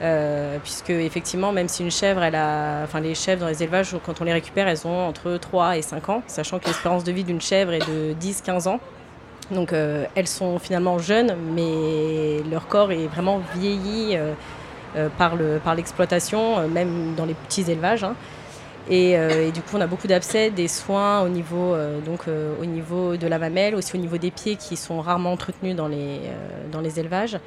Euh, 0.01 0.57
puisque 0.61 0.89
effectivement, 0.89 1.53
même 1.53 1.69
si 1.69 1.81
une 1.81 1.89
chèvre, 1.89 2.21
a, 2.21 2.83
enfin 2.83 2.99
les 2.99 3.15
chèvres 3.15 3.41
dans 3.41 3.47
les 3.47 3.63
élevages, 3.63 3.95
quand 4.05 4.21
on 4.21 4.25
les 4.25 4.33
récupère, 4.33 4.67
elles 4.67 4.85
ont 4.85 5.07
entre 5.07 5.37
3 5.37 5.77
et 5.77 5.81
5 5.81 6.09
ans, 6.09 6.21
sachant 6.27 6.59
que 6.59 6.65
l'espérance 6.65 7.05
de 7.05 7.13
vie 7.13 7.23
d'une 7.23 7.41
chèvre 7.41 7.71
est 7.71 7.87
de 7.89 8.13
10-15 8.13 8.67
ans. 8.67 8.79
Donc 9.51 9.73
euh, 9.73 10.05
elles 10.15 10.27
sont 10.27 10.59
finalement 10.59 10.99
jeunes, 10.99 11.35
mais 11.55 12.43
leur 12.51 12.67
corps 12.67 12.91
est 12.91 13.07
vraiment 13.07 13.41
vieilli 13.55 14.17
par 15.17 15.35
l'exploitation, 15.75 16.67
même 16.67 17.15
dans 17.15 17.25
les 17.25 17.33
petits 17.33 17.69
élevages. 17.69 18.03
Hein. 18.03 18.15
Et, 18.89 19.11
et, 19.11 19.51
du 19.51 19.61
coup, 19.61 19.77
on 19.77 19.81
a 19.81 19.87
beaucoup 19.87 20.07
d'abcès, 20.07 20.51
des 20.51 20.67
soins 20.67 21.21
au 21.21 21.29
niveau, 21.29 21.75
donc, 22.05 22.25
au 22.27 22.65
niveau 22.65 23.17
de 23.17 23.25
la 23.25 23.39
mamelle, 23.39 23.73
aussi 23.73 23.95
au 23.95 23.99
niveau 23.99 24.17
des 24.17 24.29
pieds 24.29 24.57
qui 24.57 24.77
sont 24.77 25.01
rarement 25.01 25.31
entretenus 25.31 25.75
dans 25.75 25.87
les, 25.87 26.19
dans 26.71 26.81
les 26.81 26.99
élevages. 26.99 27.39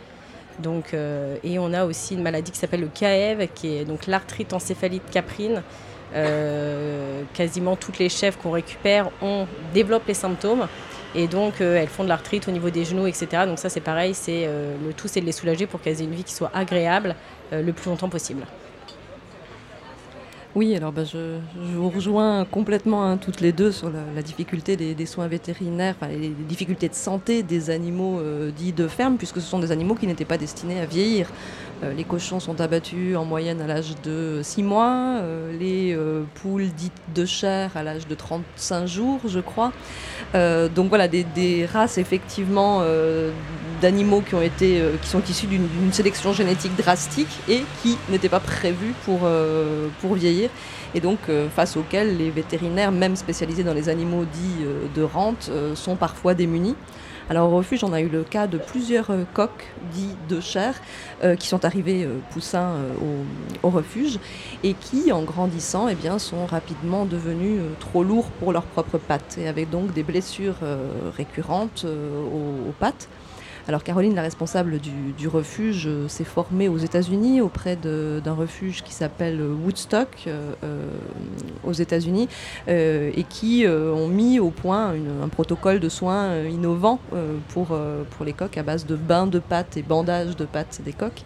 Donc, 0.59 0.93
euh, 0.93 1.37
et 1.45 1.59
on 1.59 1.73
a 1.73 1.85
aussi 1.85 2.15
une 2.15 2.23
maladie 2.23 2.51
qui 2.51 2.59
s'appelle 2.59 2.81
le 2.81 2.89
CAEV, 2.89 3.49
qui 3.55 3.77
est 3.77 3.85
donc 3.85 4.07
l'arthrite 4.07 4.53
encéphalite 4.53 5.09
caprine. 5.11 5.63
Euh, 6.15 7.23
quasiment 7.35 7.77
toutes 7.77 7.99
les 7.99 8.09
chèvres 8.09 8.39
qu'on 8.39 8.51
récupère 8.51 9.11
ont, 9.21 9.47
développent 9.75 10.09
les 10.09 10.15
symptômes. 10.15 10.67
Et 11.15 11.27
donc, 11.27 11.61
euh, 11.61 11.77
elles 11.77 11.89
font 11.89 12.03
de 12.03 12.09
l'arthrite 12.09 12.49
au 12.49 12.51
niveau 12.51 12.71
des 12.71 12.85
genoux, 12.85 13.07
etc. 13.07 13.45
Donc 13.47 13.59
ça, 13.59 13.69
c'est 13.69 13.81
pareil. 13.81 14.15
Le 14.27 14.93
tout, 14.93 15.09
c'est 15.09 15.21
de 15.21 15.27
les 15.27 15.33
soulager 15.33 15.67
pour 15.67 15.81
qu'elles 15.81 16.01
aient 16.01 16.05
une 16.05 16.15
vie 16.15 16.25
qui 16.25 16.35
soit 16.35 16.51
agréable 16.55 17.15
le 17.53 17.73
plus 17.73 17.89
longtemps 17.89 18.09
possible. 18.09 18.45
Oui, 20.59 20.75
alors 20.75 20.91
bah, 20.91 21.05
je, 21.05 21.39
vous 21.77 21.89
rejoins 21.89 22.45
complètement 22.45 23.05
hein, 23.05 23.17
toutes 23.17 23.41
les 23.41 23.53
deux 23.53 23.71
sur 23.71 23.91
la, 23.91 24.23
difficulté 24.23 24.77
des, 24.77 25.07
soins 25.07 25.29
vétérinaires, 25.29 25.95
les 26.11 26.31
difficultés 26.31 26.89
de 26.89 26.95
santé 26.95 27.45
des 27.45 27.71
animaux 27.71 28.19
euh, 28.19 28.51
dits 28.51 28.73
de 28.73 28.89
ferme, 28.89 29.19
puisque 29.19 29.37
ce 29.37 29.47
sont 29.47 29.61
des 29.61 29.71
animaux 29.71 29.95
qui 29.95 30.09
n'étaient 30.09 30.25
pas 30.25 30.37
destinés 30.37 30.81
à 30.81 30.85
vieillir. 30.85 31.31
Euh, 31.85 31.93
les 31.93 32.03
cochons 32.03 32.41
sont 32.41 32.61
abattus 32.61 33.17
en 33.17 33.25
moyenne 33.25 33.61
à 33.61 33.69
l'âge 33.69 33.95
de 34.03 34.41
6 34.43 34.65
mois, 34.65 35.21
euh, 35.23 35.57
les 35.57 35.97
poules 36.43 36.71
dites 36.77 36.93
de 37.15 37.25
chair 37.25 37.77
à 37.77 37.85
l'âge 37.85 38.09
de 38.09 38.17
35 38.17 38.87
jours, 38.87 39.21
je 39.29 39.39
crois. 39.39 39.73
donc 40.35 40.89
voilà, 40.89 41.07
des, 41.07 41.69
races 41.73 41.99
effectivement 41.99 42.83
d'animaux 43.81 44.23
qui, 44.23 44.35
qui 44.59 45.09
sont 45.09 45.23
issus 45.23 45.47
d'une 45.47 45.93
sélection 45.93 46.33
génétique 46.33 46.75
drastique 46.77 47.31
et 47.49 47.63
qui 47.83 47.97
n'étaient 48.11 48.29
pas 48.29 48.41
prévus 48.41 48.95
pour, 49.05 49.21
pour 50.01 50.15
vieillir 50.15 50.48
et 50.95 51.01
donc 51.01 51.19
euh, 51.29 51.49
face 51.49 51.77
auxquels 51.77 52.17
les 52.17 52.31
vétérinaires, 52.31 52.93
même 52.93 53.17
spécialisés 53.17 53.65
dans 53.65 53.75
les 53.75 53.89
animaux 53.89 54.25
dits 54.25 54.65
euh, 54.65 54.87
de 54.95 55.03
rente, 55.03 55.49
euh, 55.51 55.75
sont 55.75 55.97
parfois 55.97 56.35
démunis. 56.35 56.77
Alors 57.31 57.53
au 57.53 57.57
refuge, 57.57 57.85
on 57.85 57.93
a 57.93 58.01
eu 58.01 58.09
le 58.09 58.23
cas 58.23 58.47
de 58.47 58.57
plusieurs 58.57 59.11
coqs 59.35 59.67
dits 59.93 60.17
de 60.31 60.41
chair 60.41 60.81
qui 61.39 61.47
sont 61.47 61.63
arrivés 61.67 62.09
poussins 62.31 62.77
au, 63.63 63.69
refuge 63.69 64.19
et 64.65 64.73
qui, 64.73 65.13
en 65.13 65.25
grandissant, 65.25 65.89
eh 65.89 66.19
sont 66.19 66.47
rapidement 66.47 67.05
devenus 67.05 67.61
trop 67.81 68.03
lourds 68.03 68.31
pour 68.41 68.55
leurs 68.55 68.65
propres 68.65 68.97
pattes 68.97 69.37
et 69.37 69.47
avec 69.47 69.69
donc 69.69 69.93
des 69.93 70.05
blessures 70.05 70.57
récurrentes 71.19 71.85
aux 71.85 72.73
pattes. 72.81 73.11
Alors 73.69 73.85
Caroline, 73.85 74.15
la 74.15 74.23
responsable 74.23 74.79
du, 74.79 75.29
refuge, 75.29 75.89
euh, 75.89 76.09
s'est 76.09 76.25
formée 76.25 76.71
aux 76.71 76.79
États-Unis 76.79 77.43
auprès 77.43 77.77
d'un 77.77 78.33
refuge 78.33 78.83
qui 78.83 78.95
s'appelle 78.95 79.43
Woodstock 79.43 80.09
euh, 80.27 80.53
euh, 80.65 80.89
aux 81.65 81.75
États-Unis 81.75 82.31
et 82.67 83.25
qui 83.29 83.67
ont 83.67 84.09
mis 84.09 84.41
au 84.41 84.49
point 84.49 84.95
un 85.23 85.29
protocole 85.29 85.81
de 85.81 85.89
soins 85.91 86.45
innovant 86.45 86.99
pour, 87.51 87.79
pour 88.11 88.25
les 88.25 88.33
coqs 88.33 88.57
à 88.57 88.63
base 88.63 88.87
de 88.87 88.97
bains 88.97 89.27
de 89.27 89.39
pâtes 89.39 89.77
et 89.77 89.83
bandages 89.83 90.37
de 90.37 90.47
pâtes 90.47 90.81
des 90.85 90.93
coqs. 90.93 91.25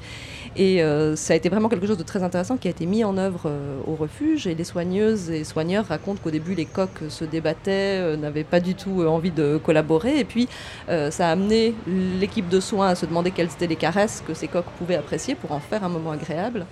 Et 0.55 0.83
euh, 0.83 1.17
ça 1.17 1.33
a 1.33 1.37
été 1.37 1.49
vraiment 1.49 1.71
quelque 1.71 1.87
chose 1.87 1.97
de 1.97 2.03
très 2.03 2.23
intéressant 2.23 2.59
qui 2.59 2.69
a 2.69 2.71
été 2.71 2.85
mis 2.85 3.05
en 3.05 3.17
œuvre 3.17 3.45
euh, 3.47 3.81
au 3.87 3.95
refuge. 3.95 4.47
Et 4.47 4.55
les 4.55 4.65
soigneuses 4.65 5.31
et 5.31 5.45
soigneurs 5.45 5.87
racontent 5.87 6.21
qu'au 6.23 6.31
début, 6.31 6.55
les 6.55 6.67
coqs 6.67 7.09
se 7.09 7.25
débattaient, 7.25 8.01
euh, 8.01 8.17
n'avaient 8.17 8.45
pas 8.45 8.61
du 8.61 8.75
tout 8.75 9.03
envie 9.07 9.31
de 9.31 9.57
collaborer. 9.57 10.19
Et 10.19 10.25
puis, 10.25 10.49
ça 10.89 11.29
a 11.29 11.33
amené 11.33 11.75
l'équipe 11.87 12.49
de 12.49 12.61
soins 12.61 12.89
à 12.89 12.95
se 12.95 13.07
demander 13.07 13.31
quelles 13.31 13.47
étaient 13.47 13.67
les 13.67 13.77
caresses 13.77 14.23
que 14.27 14.35
ces 14.35 14.49
coqs 14.49 14.67
pouvaient 14.79 14.97
apprécier 14.97 15.35
pour 15.35 15.53
en 15.53 15.61
faire 15.61 15.85
un 15.85 15.89
moment 15.89 16.11
agréable. 16.11 16.67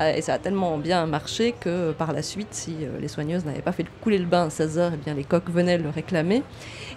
Et 0.00 0.20
ça 0.20 0.34
a 0.34 0.38
tellement 0.38 0.78
bien 0.78 1.06
marché 1.06 1.54
que 1.58 1.92
par 1.92 2.12
la 2.12 2.22
suite, 2.22 2.48
si 2.50 2.76
les 3.00 3.08
soigneuses 3.08 3.44
n'avaient 3.44 3.62
pas 3.62 3.72
fait 3.72 3.86
couler 4.00 4.18
le 4.18 4.26
bain 4.26 4.46
à 4.46 4.50
16 4.50 4.78
heures, 4.78 4.92
et 4.92 4.98
eh 5.00 5.04
bien 5.04 5.14
les 5.14 5.24
coqs 5.24 5.48
venaient 5.50 5.78
le 5.78 5.88
réclamer. 5.88 6.42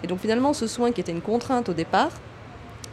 Et 0.03 0.07
donc 0.07 0.19
finalement, 0.19 0.53
ce 0.53 0.67
soin 0.67 0.91
qui 0.91 1.01
était 1.01 1.11
une 1.11 1.21
contrainte 1.21 1.69
au 1.69 1.73
départ, 1.73 2.11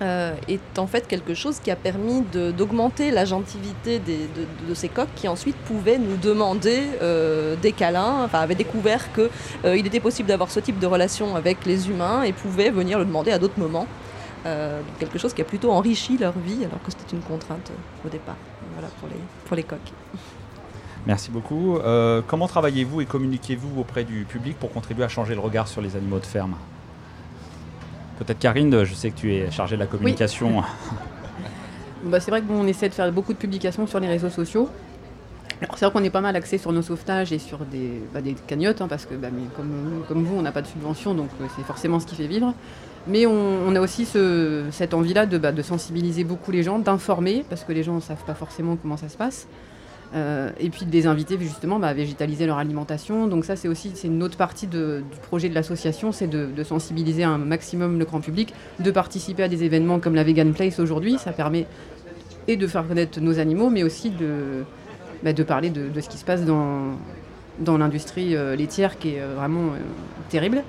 euh, 0.02 0.34
est 0.48 0.78
en 0.80 0.88
fait 0.88 1.06
quelque 1.06 1.32
chose 1.32 1.60
qui 1.60 1.70
a 1.70 1.76
permis 1.76 2.22
d'augmenter 2.22 3.12
la 3.12 3.24
gentilité 3.24 4.00
de, 4.00 4.74
ces 4.74 4.88
coqs 4.88 5.14
qui 5.14 5.28
ensuite 5.28 5.54
pouvaient 5.56 5.98
nous 5.98 6.16
demander 6.16 6.82
euh, 7.00 7.54
des 7.62 7.70
câlins, 7.70 8.24
enfin 8.24 8.40
avaient 8.40 8.56
découvert 8.56 9.12
qu'il 9.12 9.28
euh, 9.64 9.74
était 9.74 10.00
possible 10.00 10.28
d'avoir 10.28 10.50
ce 10.50 10.58
type 10.58 10.80
de 10.80 10.86
relation 10.86 11.36
avec 11.36 11.64
les 11.66 11.88
humains 11.88 12.24
et 12.24 12.32
pouvaient 12.32 12.70
venir 12.70 12.98
le 12.98 13.04
demander 13.04 13.30
à 13.30 13.38
d'autres 13.38 13.60
moments. 13.60 13.86
quelque 14.98 15.18
chose 15.18 15.32
qui 15.34 15.42
a 15.42 15.44
plutôt 15.44 15.70
enrichi 15.70 16.18
leur 16.18 16.36
vie 16.36 16.64
alors 16.64 16.82
que 16.82 16.90
c'était 16.90 17.14
une 17.14 17.22
contrainte 17.22 17.70
au 18.04 18.08
départ. 18.08 18.40
Voilà 18.74 18.88
pour 18.98 19.08
les, 19.08 19.20
pour 19.44 19.56
les 19.56 19.62
coqs. 19.62 19.92
Merci 21.06 21.30
beaucoup. 21.30 21.78
comment 22.26 22.48
travaillez-vous 22.48 23.02
et 23.02 23.06
communiquez-vous 23.06 23.80
auprès 23.80 24.02
du 24.02 24.24
public 24.24 24.58
pour 24.58 24.72
contribuer 24.72 25.04
à 25.04 25.08
changer 25.08 25.34
le 25.34 25.40
regard 25.40 25.68
sur 25.68 25.80
les 25.80 25.94
animaux 25.94 26.18
de 26.18 26.26
ferme? 26.26 26.56
Peut-être 28.18 28.38
Karine, 28.38 28.84
je 28.84 28.94
sais 28.94 29.10
que 29.10 29.16
tu 29.16 29.34
es 29.34 29.50
chargée 29.50 29.76
de 29.76 29.80
la 29.80 29.86
communication. 29.86 30.62
Bah, 32.04 32.18
c'est 32.18 32.32
vrai 32.32 32.42
qu'on 32.42 32.66
essaie 32.66 32.88
de 32.88 32.94
faire 32.94 33.12
beaucoup 33.12 33.32
de 33.32 33.38
publications 33.38 33.86
sur 33.86 34.00
les 34.00 34.08
réseaux 34.08 34.28
sociaux. 34.28 34.68
C'est 35.76 35.84
vrai 35.84 35.92
qu'on 35.92 36.04
est 36.04 36.10
pas 36.10 36.20
mal 36.20 36.34
axé 36.34 36.58
sur 36.58 36.72
nos 36.72 36.82
sauvetages 36.82 37.32
et 37.32 37.38
sur 37.38 37.58
des, 37.58 38.02
bah, 38.12 38.20
des 38.20 38.34
cagnottes, 38.34 38.80
hein, 38.80 38.88
parce 38.88 39.06
que 39.06 39.14
bah, 39.14 39.28
mais 39.32 39.44
comme, 39.56 40.02
comme, 40.08 40.24
vous, 40.24 40.36
on 40.36 40.42
n'a 40.42 40.50
pas 40.50 40.62
de 40.62 40.66
subvention, 40.66 41.14
donc 41.14 41.28
euh, 41.40 41.44
c'est 41.56 41.62
forcément 41.62 42.00
ce 42.00 42.06
qui 42.06 42.16
fait 42.16 42.26
vivre. 42.26 42.54
Mais 43.06 43.26
on, 43.26 43.68
on 43.68 43.76
a 43.76 43.80
aussi 43.80 44.04
ce, 44.04 44.64
cette 44.72 44.94
envie-là 44.94 45.26
de, 45.26 45.38
bah, 45.38 45.52
de, 45.52 45.62
sensibiliser 45.62 46.24
beaucoup 46.24 46.50
les 46.50 46.64
gens, 46.64 46.80
d'informer, 46.80 47.44
parce 47.48 47.62
que 47.62 47.72
les 47.72 47.84
gens 47.84 47.94
ne 47.94 48.00
savent 48.00 48.24
pas 48.24 48.34
forcément 48.34 48.76
comment 48.76 48.96
ça 48.96 49.08
se 49.08 49.16
passe. 49.16 49.46
Euh, 50.14 50.50
et 50.60 50.68
puis 50.68 50.84
de 50.84 50.92
les 50.92 51.06
inviter 51.06 51.38
justement 51.40 51.78
bah, 51.78 51.88
à 51.88 51.94
végétaliser 51.94 52.44
leur 52.46 52.58
alimentation. 52.58 53.26
Donc 53.26 53.44
ça, 53.46 53.56
c'est 53.56 53.68
aussi 53.68 53.92
c'est 53.94 54.08
une 54.08 54.22
autre 54.22 54.36
partie 54.36 54.66
du 54.66 55.02
projet 55.22 55.48
de 55.48 55.54
l'association, 55.54 56.12
c'est 56.12 56.26
de, 56.26 56.62
sensibiliser 56.62 57.24
un 57.24 57.38
maximum 57.38 57.98
le 57.98 58.04
grand 58.04 58.20
public, 58.20 58.52
de 58.78 58.90
participer 58.90 59.42
à 59.42 59.48
des 59.48 59.64
événements 59.64 60.00
comme 60.00 60.14
la 60.14 60.22
Vegan 60.22 60.52
Place 60.52 60.78
aujourd'hui. 60.78 61.16
Ça 61.18 61.32
permet 61.32 61.66
et 62.46 62.56
de 62.56 62.66
faire 62.66 62.86
connaître 62.86 63.20
nos 63.20 63.38
animaux, 63.38 63.70
mais 63.70 63.82
aussi 63.84 64.10
de, 64.10 64.64
bah, 65.22 65.32
de 65.32 65.42
parler 65.42 65.70
de, 65.70 65.88
ce 66.00 66.08
qui 66.08 66.18
se 66.18 66.24
passe 66.24 66.44
dans, 66.44 66.98
dans 67.58 67.78
l'industrie 67.78 68.36
euh, 68.36 68.54
laitière 68.54 68.98
qui 68.98 69.14
est 69.14 69.20
euh, 69.20 69.34
vraiment 69.36 69.70
terrible 70.28 70.62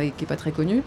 et 0.00 0.10
qui 0.10 0.24
n'est 0.24 0.28
pas 0.28 0.36
très 0.36 0.50
connue. 0.50 0.82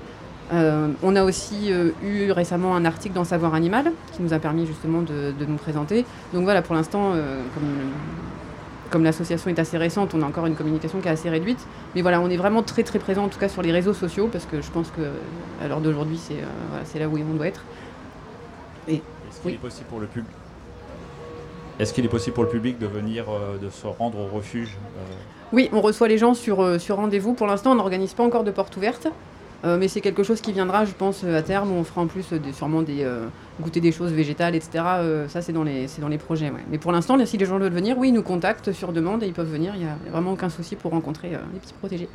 Euh, 0.52 0.88
on 1.04 1.16
a 1.16 1.24
aussi 1.24 1.72
eu 2.04 2.32
récemment 2.32 2.76
un 2.76 2.86
article 2.86 3.14
dans 3.14 3.24
Savoir 3.24 3.54
Animal 3.54 3.92
qui 4.14 4.24
nous 4.24 4.34
a 4.34 4.40
permis 4.40 4.66
justement 4.66 5.02
de, 5.02 5.32
de 5.38 5.46
nous 5.46 5.58
présenter. 5.58 6.06
Donc 6.34 6.44
voilà, 6.44 6.62
pour 6.62 6.74
l'instant, 6.76 7.12
comme, 7.54 7.92
comme 8.90 9.04
l'association 9.04 9.52
est 9.52 9.60
assez 9.60 9.78
récente, 9.78 10.16
on 10.16 10.24
a 10.24 10.26
encore 10.26 10.48
une 10.48 10.56
communication 10.56 11.02
qui 11.02 11.08
est 11.08 11.12
assez 11.12 11.30
réduite. 11.30 11.60
Mais 11.94 12.02
voilà, 12.02 12.20
on 12.20 12.30
est 12.30 12.38
vraiment 12.38 12.64
très 12.64 12.82
très 12.82 12.98
présent 12.98 13.26
en 13.26 13.30
tout 13.30 13.38
cas 13.38 13.48
sur 13.48 13.62
les 13.62 13.72
réseaux 13.72 13.94
sociaux 13.94 14.28
parce 14.32 14.46
que 14.46 14.60
je 14.62 14.72
pense 14.72 14.92
qu'à 14.92 15.68
l'heure 15.68 15.82
d'aujourd'hui, 15.82 16.18
c'est 16.18 16.38
voilà, 16.72 17.06
là 17.06 17.08
où 17.08 17.18
on 17.32 17.36
doit 17.36 17.48
être. 17.48 17.64
Et 18.88 18.96
est-ce 18.96 19.42
qu'il 19.42 19.52
oui. 19.52 19.54
est 19.54 19.58
possible 19.58 19.88
pour 19.88 20.00
le 20.00 20.08
public 20.08 20.32
Est-ce 21.80 21.94
qu'il 21.94 22.06
est 22.06 22.10
possible 22.10 22.34
pour 22.34 22.44
le 22.44 22.50
public 22.50 22.80
de 22.80 22.88
venir, 22.88 23.26
euh, 23.30 23.58
de 23.58 23.70
se 23.70 23.86
rendre 23.86 24.20
au 24.20 24.28
refuge 24.36 24.78
euh... 24.98 25.02
Oui, 25.54 25.70
on 25.72 25.82
reçoit 25.82 26.08
les 26.08 26.18
gens 26.18 26.34
sur, 26.34 26.62
euh, 26.62 26.80
sur 26.80 26.96
rendez-vous. 26.98 27.34
Pour 27.34 27.48
l'instant, 27.48 27.72
on 27.72 27.76
n'organise 27.76 28.14
pas 28.14 28.24
encore 28.24 28.44
de 28.44 28.52
porte 28.52 28.76
ouverte. 28.78 29.08
Euh, 29.66 29.78
mais 29.78 29.88
c'est 29.88 30.02
quelque 30.02 30.24
chose 30.24 30.42
qui 30.42 30.54
viendra, 30.54 30.86
je 30.86 30.94
pense, 30.94 31.24
à 31.24 31.42
terme, 31.42 31.72
où 31.72 31.76
on 31.76 31.84
fera 31.84 32.02
en 32.02 32.08
plus 32.08 32.32
des, 32.32 32.54
sûrement 32.54 32.84
goûter 33.60 33.82
des 33.82 33.92
choses 33.92 34.12
végétales, 34.12 34.56
etc. 34.56 34.84
ça, 35.28 35.42
c'est 35.42 35.52
dans, 35.52 35.64
les, 35.64 36.18
projets. 36.18 36.52
Mais 36.72 36.78
pour 36.78 36.92
l'instant, 36.92 37.18
si 37.26 37.38
les 37.38 37.46
gens 37.46 37.60
veulent 37.60 37.74
venir, 37.74 37.98
oui, 37.98 38.10
ils 38.10 38.14
nous 38.14 38.24
contactent 38.24 38.72
sur 38.72 38.94
demande 38.94 39.24
et 39.24 39.28
ils 39.28 39.34
peuvent 39.34 39.52
venir. 39.52 39.74
Il 39.76 39.82
n'y 39.82 39.90
a 39.90 39.98
vraiment 40.12 40.34
aucun 40.34 40.50
souci 40.50 40.76
pour 40.76 40.92
rencontrer 40.92 41.32
les 41.32 41.60
petits 41.60 41.74
protégés. 41.74 42.10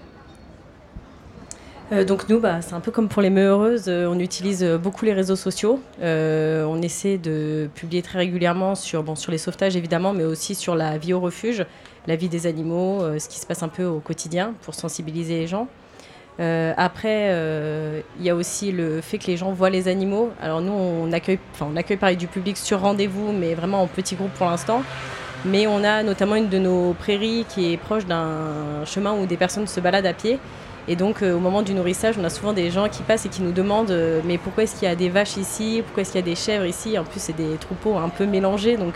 Euh, 1.93 2.05
donc 2.05 2.29
nous, 2.29 2.41
bah, 2.41 2.63
c'est 2.63 2.75
un 2.75 2.81
peu 2.81 2.91
comme 2.91 3.09
pour 3.09 3.21
les 3.21 3.31
meureuses, 3.31 3.85
euh, 3.89 4.07
on 4.07 4.19
utilise 4.19 4.65
beaucoup 4.83 5.05
les 5.05 5.13
réseaux 5.13 5.37
sociaux. 5.37 5.81
Euh, 6.03 6.65
on 6.65 6.81
essaie 6.81 7.19
de 7.19 7.69
publier 7.75 8.01
très 8.01 8.19
régulièrement 8.19 8.75
sur, 8.75 9.05
les 9.29 9.39
sauvetages 9.39 9.77
évidemment, 9.77 10.13
mais 10.15 10.25
aussi 10.25 10.55
sur 10.55 10.75
la 10.75 10.97
vie 10.97 11.13
au 11.13 11.21
refuge, 11.21 11.67
la 12.07 12.17
vie 12.17 12.29
des 12.29 12.47
animaux, 12.47 13.03
euh, 13.03 13.19
ce 13.19 13.29
qui 13.29 13.39
se 13.39 13.47
passe 13.47 13.63
un 13.63 13.69
peu 13.69 13.85
au 13.85 14.01
quotidien 14.01 14.55
pour 14.63 14.75
sensibiliser 14.75 15.41
les 15.41 15.47
gens. 15.47 15.69
Euh, 16.41 16.73
après, 16.77 17.27
il 17.27 17.31
euh, 17.31 18.01
y 18.21 18.29
a 18.29 18.35
aussi 18.35 18.73
le 18.73 19.01
fait 19.01 19.19
que 19.19 19.27
les 19.27 19.37
gens 19.37 19.53
voient 19.53 19.71
les 19.71 19.89
animaux. 19.89 20.31
Alors 20.43 20.61
nous, 20.61 20.73
on 20.73 21.13
accueille, 21.13 21.39
enfin, 21.53 21.69
on 21.73 21.77
accueille 21.77 21.97
pareil 21.97 22.17
du 22.17 22.27
public 22.27 22.57
sur 22.57 22.81
rendez-vous, 22.81 23.33
mais 23.33 23.55
vraiment 23.55 23.83
en 23.83 23.87
petits 23.87 24.17
groupes 24.17 24.33
pour 24.35 24.47
l'instant. 24.47 24.83
Mais 25.45 25.67
on 25.67 25.85
a 25.85 26.03
notamment 26.03 26.37
une 26.37 26.49
de 26.49 26.59
nos 26.59 26.95
prairies 26.95 27.45
qui 27.49 27.73
est 27.73 27.77
proche 27.77 28.07
d'un 28.07 28.85
chemin 28.87 29.13
où 29.13 29.27
des 29.27 29.37
personnes 29.37 29.67
se 29.67 29.79
baladent 29.79 30.07
à 30.07 30.15
pied. 30.15 30.39
Et 30.89 30.97
donc, 30.97 31.23
euh, 31.23 31.35
au 31.35 31.39
moment 31.39 31.63
du 31.63 31.73
nourrissage, 31.73 32.17
on 32.19 32.25
a 32.25 32.31
souvent 32.31 32.53
des 32.53 32.71
gens 32.71 32.89
qui 32.89 33.03
passent 33.03 33.27
et 33.27 33.29
qui 33.29 33.43
nous 33.43 33.53
demandent 33.53 33.97
mais 34.25 34.39
pourquoi 34.39 34.65
est-ce 34.65 34.79
qu'il 34.79 34.89
y 34.89 34.91
a 34.91 34.97
des 34.97 35.09
vaches 35.11 35.37
ici? 35.37 35.83
Pourquoi 35.85 36.03
est-ce 36.03 36.13
qu'il 36.13 36.21
y 36.21 36.25
a 36.25 36.27
des 36.27 36.35
chèvres 36.35 36.67
ici? 36.67 36.99
En 36.99 37.05
plus, 37.05 37.21
c'est 37.21 37.37
des 37.37 37.57
troupeaux 37.59 37.97
un 37.97 38.09
peu 38.09 38.27
mélangés. 38.27 38.77
Donc, 38.77 38.95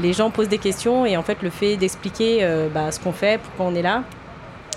les 0.00 0.12
gens 0.12 0.30
posent 0.30 0.48
des 0.48 0.58
questions 0.58 1.06
et 1.06 1.16
en 1.16 1.22
fait, 1.22 1.42
le 1.42 1.50
fait 1.50 1.76
d'expliquer 1.76 2.46
bah, 2.74 2.92
ce 2.92 3.00
qu'on 3.00 3.12
fait, 3.12 3.40
pourquoi 3.40 3.66
on 3.66 3.74
est 3.74 3.82
là, 3.82 4.04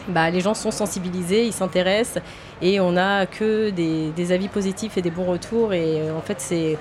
bah, 0.08 0.30
les 0.30 0.42
gens 0.42 0.54
sont 0.54 0.72
sensibilisés, 0.72 1.46
ils 1.46 1.54
s'intéressent 1.54 2.22
et 2.62 2.80
on 2.80 2.94
n'a 2.94 3.26
que 3.26 3.70
des, 3.70 4.32
avis 4.32 4.48
positifs 4.48 4.98
et 4.98 5.02
des 5.02 5.12
bons 5.12 5.26
retours. 5.26 5.74
Et 5.74 6.02
euh, 6.02 6.18
en 6.18 6.22
fait, 6.22 6.40
c'est 6.40 6.78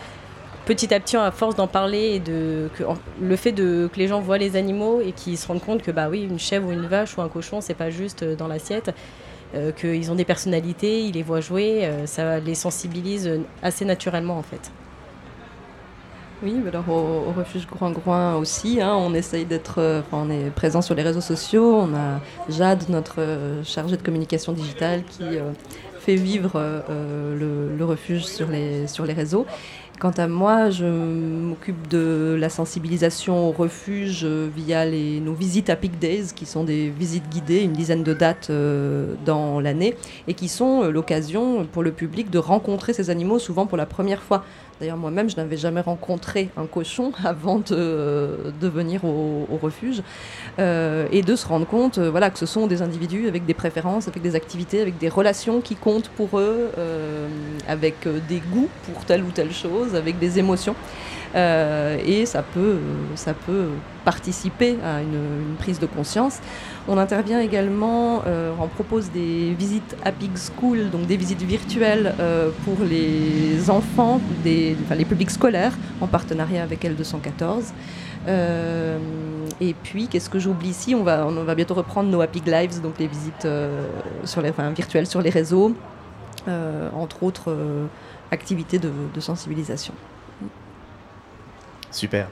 petit 0.66 0.92
à 0.94 1.00
petit, 1.00 1.16
à 1.16 1.30
force 1.30 1.56
d'en 1.56 1.66
parler 1.66 2.20
de 2.20 2.68
le 3.20 3.37
fait 3.37 3.52
que 3.52 3.96
les 3.96 4.09
gens 4.09 4.20
voient 4.20 4.38
les 4.38 4.56
animaux 4.56 5.00
et 5.00 5.12
qu'ils 5.12 5.38
se 5.38 5.46
rendent 5.46 5.62
compte 5.62 5.83
que 5.83 5.90
bah 5.90 6.09
oui, 6.11 6.22
une 6.22 6.38
chèvre 6.38 6.68
ou 6.68 6.72
une 6.72 6.87
vache 6.87 7.16
ou 7.16 7.22
un 7.22 7.28
cochon, 7.28 7.61
c'est 7.61 7.74
pas 7.74 7.90
juste 7.90 8.24
dans 8.24 8.46
l'assiette 8.46 8.94
euh, 9.54 9.72
qu'ils 9.72 10.12
ont 10.12 10.14
des 10.14 10.24
personnalités, 10.24 11.00
ils 11.00 11.14
les 11.14 11.24
voient 11.24 11.40
jouer, 11.40 11.85
euh, 11.85 12.06
ça 12.06 12.38
les 12.38 12.54
sensibilise 12.54 13.40
assez 13.62 13.85
naturellement 13.85 14.38
en 14.38 14.42
fait. 14.42 14.70
Oui, 16.42 16.57
alors 16.66 16.88
au, 16.88 17.33
refuge 17.33 17.66
Groin-Groin 17.66 18.37
aussi, 18.37 18.81
hein, 18.81 18.94
on 18.96 19.12
essaye 19.12 19.44
d'être, 19.44 19.74
euh, 19.76 20.00
on 20.11 20.31
est 20.31 20.48
présent 20.48 20.81
sur 20.81 20.94
les 20.94 21.03
réseaux 21.03 21.20
sociaux. 21.20 21.74
On 21.74 21.94
a 21.94 22.20
Jade, 22.48 22.88
notre 22.88 23.16
euh, 23.20 23.62
chargée 23.62 23.98
de 23.98 24.03
communication 24.03 24.55
digitale, 24.55 25.03
qui 25.05 25.22
euh, 25.22 25.53
fait 25.98 26.14
vivre 26.14 26.59
le, 26.88 27.85
refuge 27.85 28.24
sur 28.24 28.48
les, 28.48 28.87
sur 28.87 29.05
les 29.05 29.12
réseaux. 29.12 29.44
Quant 29.98 30.12
à 30.16 30.29
moi, 30.29 30.70
je 30.70 30.87
m'occupe 30.87 31.88
de 31.88 32.35
la 32.40 32.48
sensibilisation 32.48 33.50
au 33.50 33.53
refuge 33.53 34.24
via 34.24 34.87
les, 34.87 35.20
nos 35.20 35.35
visites 35.35 35.68
à 35.68 35.76
Peak 35.76 35.98
Days, 35.98 36.29
qui 36.35 36.46
sont 36.46 36.64
des 36.64 36.88
visites 36.88 37.29
guidées, 37.29 37.61
une 37.61 37.74
dizaine 37.74 38.03
de 38.03 38.14
dates 38.14 38.50
dans 39.26 39.61
l'année, 39.61 39.94
et 40.26 40.33
qui 40.33 40.48
sont 40.48 40.85
l'occasion 40.85 41.66
pour 41.70 41.83
le 41.83 41.92
public 41.92 42.31
de 42.31 42.38
rencontrer 42.38 42.94
ces 42.94 43.11
animaux, 43.11 43.38
souvent 43.38 43.66
pour 43.66 43.76
la 43.76 43.85
première 43.85 44.22
fois. 44.22 44.42
D'ailleurs, 44.81 44.97
moi-même, 44.97 45.29
je 45.29 45.37
n'avais 45.37 45.59
jamais 45.59 45.83
rencontré 45.83 46.49
un 46.57 46.64
cochon 46.64 47.12
avant 47.25 47.59
de, 47.59 48.53
venir 48.62 49.05
au, 49.05 49.47
au 49.51 49.57
refuge 49.59 50.03
euh, 50.59 51.07
et 51.12 51.21
de 51.21 51.37
se 51.37 51.47
rendre 51.47 51.66
compte 51.66 51.99
euh, 51.99 52.11
voilà, 52.11 52.31
que 52.31 52.38
ce 52.38 52.47
sont 52.47 52.66
des 52.66 52.81
individus 52.81 53.29
avec 53.29 53.45
des 53.45 53.53
préférences, 53.53 54.09
avec 54.09 54.23
des 54.23 54.35
activités, 54.37 54.81
avec 54.81 54.97
des 54.97 55.11
relations 55.11 55.61
qui 55.61 55.77
comptent 55.77 56.09
pour 56.09 56.38
eux, 56.38 56.71
euh, 56.79 57.29
avec 57.69 58.09
des 58.27 58.40
goûts 58.40 58.71
pour 58.90 59.05
telle 59.05 59.23
ou 59.23 59.31
telle 59.31 59.53
chose, 59.53 59.95
avec 59.95 60.19
des 60.19 60.38
émotions. 60.38 60.75
Euh, 61.35 61.99
et 62.05 62.27
ça 62.27 62.43
peut, 62.43 62.79
ça 63.14 63.35
peut 63.35 63.69
participer 64.05 64.77
à 64.85 65.01
une, 65.03 65.55
prise 65.59 65.79
de 65.79 65.87
conscience. 65.87 66.38
On 66.88 66.97
intervient 66.99 67.40
également, 67.40 68.23
euh, 68.27 68.53
on 68.59 68.66
propose 68.66 69.11
des 69.11 69.55
visites 69.55 69.97
à 70.05 70.11
School, 70.37 70.90
donc 70.90 71.07
des 71.07 71.16
visites 71.16 71.43
virtuelles 71.43 72.14
euh, 72.19 72.51
pour 72.64 72.85
les 72.85 73.71
enfants, 73.71 74.21
les 74.45 74.77
publics 75.05 75.31
scolaires, 75.31 75.73
en 76.01 76.07
partenariat 76.07 76.62
avec 76.62 76.83
L214. 76.85 77.73
Euh, 78.29 78.99
et 79.61 79.75
puis, 79.75 80.09
qu'est-ce 80.09 80.31
que 80.31 80.38
j'oublie 80.38 80.71
ici? 80.71 80.95
On 80.95 81.03
va, 81.03 81.27
on 81.27 81.45
va 81.45 81.55
bientôt 81.55 81.75
reprendre 81.75 82.09
nos 82.09 82.21
Happy 82.21 82.43
Lives, 82.47 82.81
donc 82.81 82.99
les 82.99 83.07
visites 83.07 83.47
virtuelles 84.77 85.07
sur 85.07 85.21
les 85.23 85.31
réseaux, 85.31 85.75
entre 86.95 87.23
autres 87.23 87.55
activités 88.31 88.79
de 88.79 89.21
sensibilisation. 89.21 89.95
Super. 91.90 92.29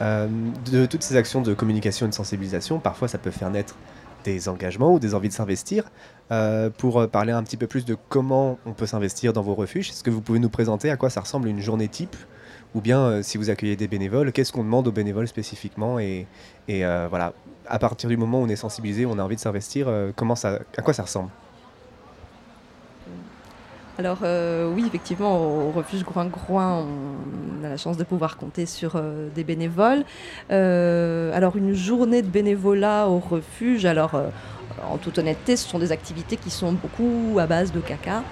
Euh, 0.00 0.28
de 0.70 0.86
toutes 0.86 1.02
ces 1.02 1.16
actions 1.16 1.42
de 1.42 1.54
communication 1.54 2.06
et 2.06 2.08
de 2.08 2.14
sensibilisation, 2.14 2.78
parfois 2.78 3.08
ça 3.08 3.18
peut 3.18 3.30
faire 3.30 3.50
naître 3.50 3.76
des 4.24 4.48
engagements 4.48 4.92
ou 4.92 4.98
des 4.98 5.14
envies 5.14 5.28
de 5.28 5.34
s'investir. 5.34 5.84
Euh, 6.30 6.70
pour 6.70 7.08
parler 7.08 7.32
un 7.32 7.42
petit 7.42 7.56
peu 7.56 7.66
plus 7.66 7.84
de 7.84 7.96
comment 8.08 8.58
on 8.66 8.72
peut 8.72 8.86
s'investir 8.86 9.32
dans 9.32 9.42
vos 9.42 9.54
refuges, 9.54 9.90
est-ce 9.90 10.04
que 10.04 10.10
vous 10.10 10.20
pouvez 10.20 10.38
nous 10.38 10.50
présenter 10.50 10.90
à 10.90 10.96
quoi 10.96 11.10
ça 11.10 11.20
ressemble 11.20 11.48
une 11.48 11.60
journée 11.60 11.88
type? 11.88 12.16
Ou 12.74 12.80
bien 12.80 13.00
euh, 13.00 13.22
si 13.22 13.38
vous 13.38 13.50
accueillez 13.50 13.76
des 13.76 13.88
bénévoles, 13.88 14.32
qu'est-ce 14.32 14.52
qu'on 14.52 14.64
demande 14.64 14.86
aux 14.88 14.92
bénévoles 14.92 15.28
spécifiquement? 15.28 15.98
Et, 15.98 16.26
euh, 16.70 17.06
voilà, 17.08 17.34
à 17.66 17.78
partir 17.78 18.08
du 18.08 18.16
moment 18.16 18.40
où 18.40 18.44
on 18.44 18.48
est 18.48 18.56
sensibilisé, 18.56 19.06
on 19.06 19.18
a 19.18 19.22
envie 19.22 19.36
de 19.36 19.40
s'investir, 19.40 19.88
euh, 19.88 20.12
comment 20.14 20.36
ça, 20.36 20.60
à 20.76 20.82
quoi 20.82 20.92
ça 20.92 21.02
ressemble? 21.04 21.30
Alors 23.98 24.20
euh, 24.22 24.72
oui, 24.72 24.84
effectivement, 24.86 25.38
au, 25.44 25.72
refuge 25.72 26.04
Groin-Groin, 26.04 26.86
on 26.86 27.64
a 27.64 27.68
la 27.68 27.76
chance 27.76 27.96
de 27.96 28.04
pouvoir 28.04 28.36
compter 28.36 28.64
sur 28.64 28.94
euh, 28.94 29.28
des 29.34 29.42
bénévoles. 29.42 30.04
Euh, 30.52 31.32
alors 31.34 31.56
une 31.56 31.74
journée 31.74 32.22
de 32.22 32.28
bénévolat 32.28 33.08
au 33.08 33.18
refuge, 33.18 33.86
alors 33.86 34.12
en 34.88 34.98
toute 34.98 35.18
honnêteté, 35.18 35.56
ce 35.56 35.68
sont 35.68 35.80
des 35.80 35.90
activités 35.90 36.36
qui 36.36 36.50
sont 36.50 36.72
beaucoup 36.72 37.38
à 37.40 37.46
base 37.46 37.72
de 37.72 37.80
caca. 37.80 38.22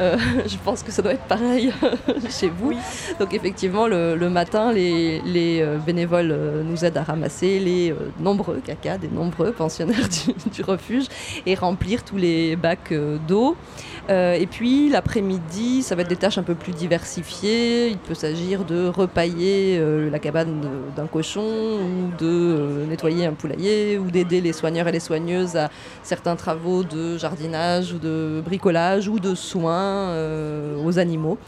Euh, 0.00 0.16
je 0.46 0.56
pense 0.64 0.82
que 0.82 0.92
ça 0.92 1.02
doit 1.02 1.12
être 1.12 1.24
pareil 1.24 1.72
chez 2.30 2.48
vous. 2.48 2.70
Oui. 2.70 2.76
Donc 3.18 3.34
effectivement, 3.34 3.86
le, 3.86 4.16
le 4.16 4.30
matin, 4.30 4.72
les, 4.72 5.20
les, 5.22 5.64
bénévoles 5.86 6.36
nous 6.64 6.84
aident 6.84 6.98
à 6.98 7.02
ramasser 7.02 7.58
les 7.58 7.94
nombreux 8.18 8.60
caca 8.64 8.98
des 8.98 9.08
nombreux 9.08 9.52
pensionnaires 9.52 10.08
du, 10.26 10.50
du 10.50 10.62
refuge 10.62 11.06
et 11.46 11.54
remplir 11.54 12.04
tous 12.04 12.16
les 12.16 12.56
bacs 12.56 12.94
d'eau. 13.26 13.56
Euh, 14.10 14.34
et 14.34 14.46
puis 14.46 14.88
l'après-midi, 14.88 15.82
ça 15.82 15.94
va 15.94 16.02
être 16.02 16.08
des 16.08 16.16
tâches 16.16 16.38
un 16.38 16.42
peu 16.42 16.54
plus 16.54 16.72
diversifiées. 16.72 17.88
Il 17.88 17.98
peut 17.98 18.14
s'agir 18.14 18.64
de 18.64 18.88
repailler 18.88 19.78
euh, 19.78 20.10
la 20.10 20.18
cabane 20.18 20.66
d'un 20.96 21.06
cochon 21.06 21.42
ou 21.42 22.16
de 22.18 22.26
euh, 22.26 22.86
nettoyer 22.86 23.26
un 23.26 23.34
poulailler 23.34 23.98
ou 23.98 24.10
d'aider 24.10 24.40
les 24.40 24.52
soigneurs 24.52 24.88
et 24.88 24.92
les 24.92 25.00
soigneuses 25.00 25.56
à 25.56 25.70
certains 26.02 26.34
travaux 26.34 26.82
de 26.82 27.18
jardinage 27.18 27.92
ou 27.92 27.98
de 27.98 28.42
bricolage 28.44 28.89
ou 29.08 29.20
de 29.20 29.34
soins 29.34 30.14
aux 30.84 30.98
animaux. 30.98 31.38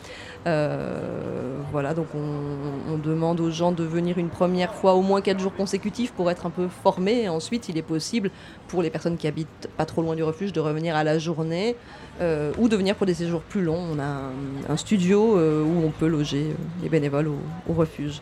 Euh, 0.47 1.61
voilà, 1.71 1.95
donc 1.95 2.09
on, 2.15 2.99
demande 2.99 3.41
aux 3.41 3.51
gens 3.51 3.73
de 3.73 3.85
venir 3.85 4.19
une 4.19 4.29
première 4.29 4.75
fois 4.75 4.95
au 4.95 5.03
moins 5.03 5.21
4 5.21 5.39
jours 5.41 5.55
consécutifs 5.55 6.13
pour 6.13 6.31
être 6.31 6.47
un 6.47 6.51
peu 6.51 6.69
formés. 6.69 7.29
Ensuite, 7.29 7.69
il 7.69 7.79
est 7.79 7.83
possible 7.83 8.31
pour 8.69 8.83
les 8.83 8.91
personnes 8.91 9.17
qui 9.17 9.27
habitent 9.27 9.69
pas 9.77 9.87
trop 9.87 10.03
loin 10.03 10.15
du 10.15 10.23
refuge 10.23 10.53
de 10.53 10.61
revenir 10.61 10.95
à 10.95 11.05
la 11.05 11.19
journée 11.19 11.77
euh, 12.21 12.53
ou 12.59 12.69
de 12.69 12.77
venir 12.77 12.95
pour 12.97 13.07
des 13.07 13.15
séjours 13.15 13.41
plus 13.41 13.63
longs. 13.63 13.81
On 13.93 13.99
a 13.99 14.31
un, 14.69 14.77
studio 14.77 15.37
euh, 15.37 15.63
où 15.63 15.85
on 15.85 15.91
peut 15.91 16.07
loger 16.07 16.55
les 16.83 16.89
bénévoles 16.89 17.29
au, 17.69 17.73
refuge. 17.73 18.21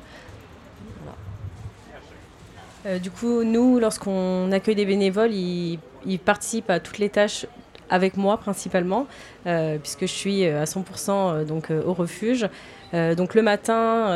du 3.02 3.10
coup, 3.10 3.44
nous, 3.44 3.78
lorsqu'on 3.78 4.50
accueille 4.52 4.76
des 4.76 4.86
bénévoles, 4.86 5.32
ils, 5.32 5.78
participent 6.24 6.70
à 6.70 6.80
toutes 6.80 6.98
les 6.98 7.10
tâches 7.10 7.46
avec 7.90 8.16
moi 8.16 8.38
principalement, 8.38 9.06
euh, 9.46 9.78
puisque 9.78 10.02
je 10.02 10.12
suis 10.12 10.46
euh, 10.46 10.62
à 10.62 10.64
100% 10.64 11.10
euh, 11.10 11.44
donc, 11.44 11.70
au 11.70 11.92
refuge. 11.92 12.48
donc 12.92 13.34
le 13.34 13.42
matin, 13.42 14.08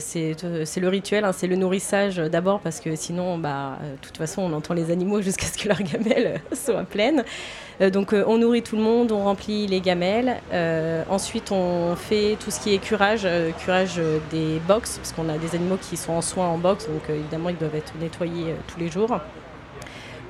c'est 0.00 0.34
le 0.42 0.88
rituel, 0.88 1.24
hein, 1.24 1.32
c'est 1.32 1.46
le 1.46 1.54
nourrissage 1.56 2.16
d'abord 2.16 2.58
parce 2.60 2.80
que 2.80 2.96
sinon, 2.96 3.38
bah, 3.38 3.78
de 3.82 4.04
toute 4.04 4.16
façon, 4.16 4.42
on 4.42 4.52
entend 4.52 4.74
les 4.74 4.90
animaux 4.90 5.20
jusqu'à 5.28 5.46
ce 5.46 5.56
que 5.58 5.68
leur 5.68 5.80
gamelle 5.80 6.40
soit 6.52 6.82
pleine. 6.84 7.24
donc 7.92 8.12
on 8.12 8.38
nourrit 8.38 8.62
tout 8.62 8.76
le 8.76 8.82
monde, 8.82 9.12
on 9.12 9.22
remplit 9.22 9.68
les 9.68 9.80
gamelles. 9.80 10.40
ensuite, 11.08 11.52
on 11.52 11.94
fait 11.94 12.36
tout 12.40 12.50
ce 12.50 12.58
qui 12.58 12.74
est 12.74 12.78
curage, 12.78 13.28
curage 13.58 14.00
des 14.32 14.60
box, 14.66 14.98
parce 14.98 15.12
qu'on 15.12 15.28
a 15.28 15.38
des 15.38 15.54
animaux 15.54 15.78
qui 15.80 15.96
sont 15.96 16.14
en 16.14 16.22
soins 16.22 16.48
en 16.48 16.58
box, 16.58 16.88
donc 16.88 17.08
évidemment, 17.08 17.50
ils 17.50 17.58
doivent 17.58 17.76
être 17.76 17.92
nettoyés 18.00 18.56
tous 18.66 18.80
les 18.80 18.88
jours 18.88 19.20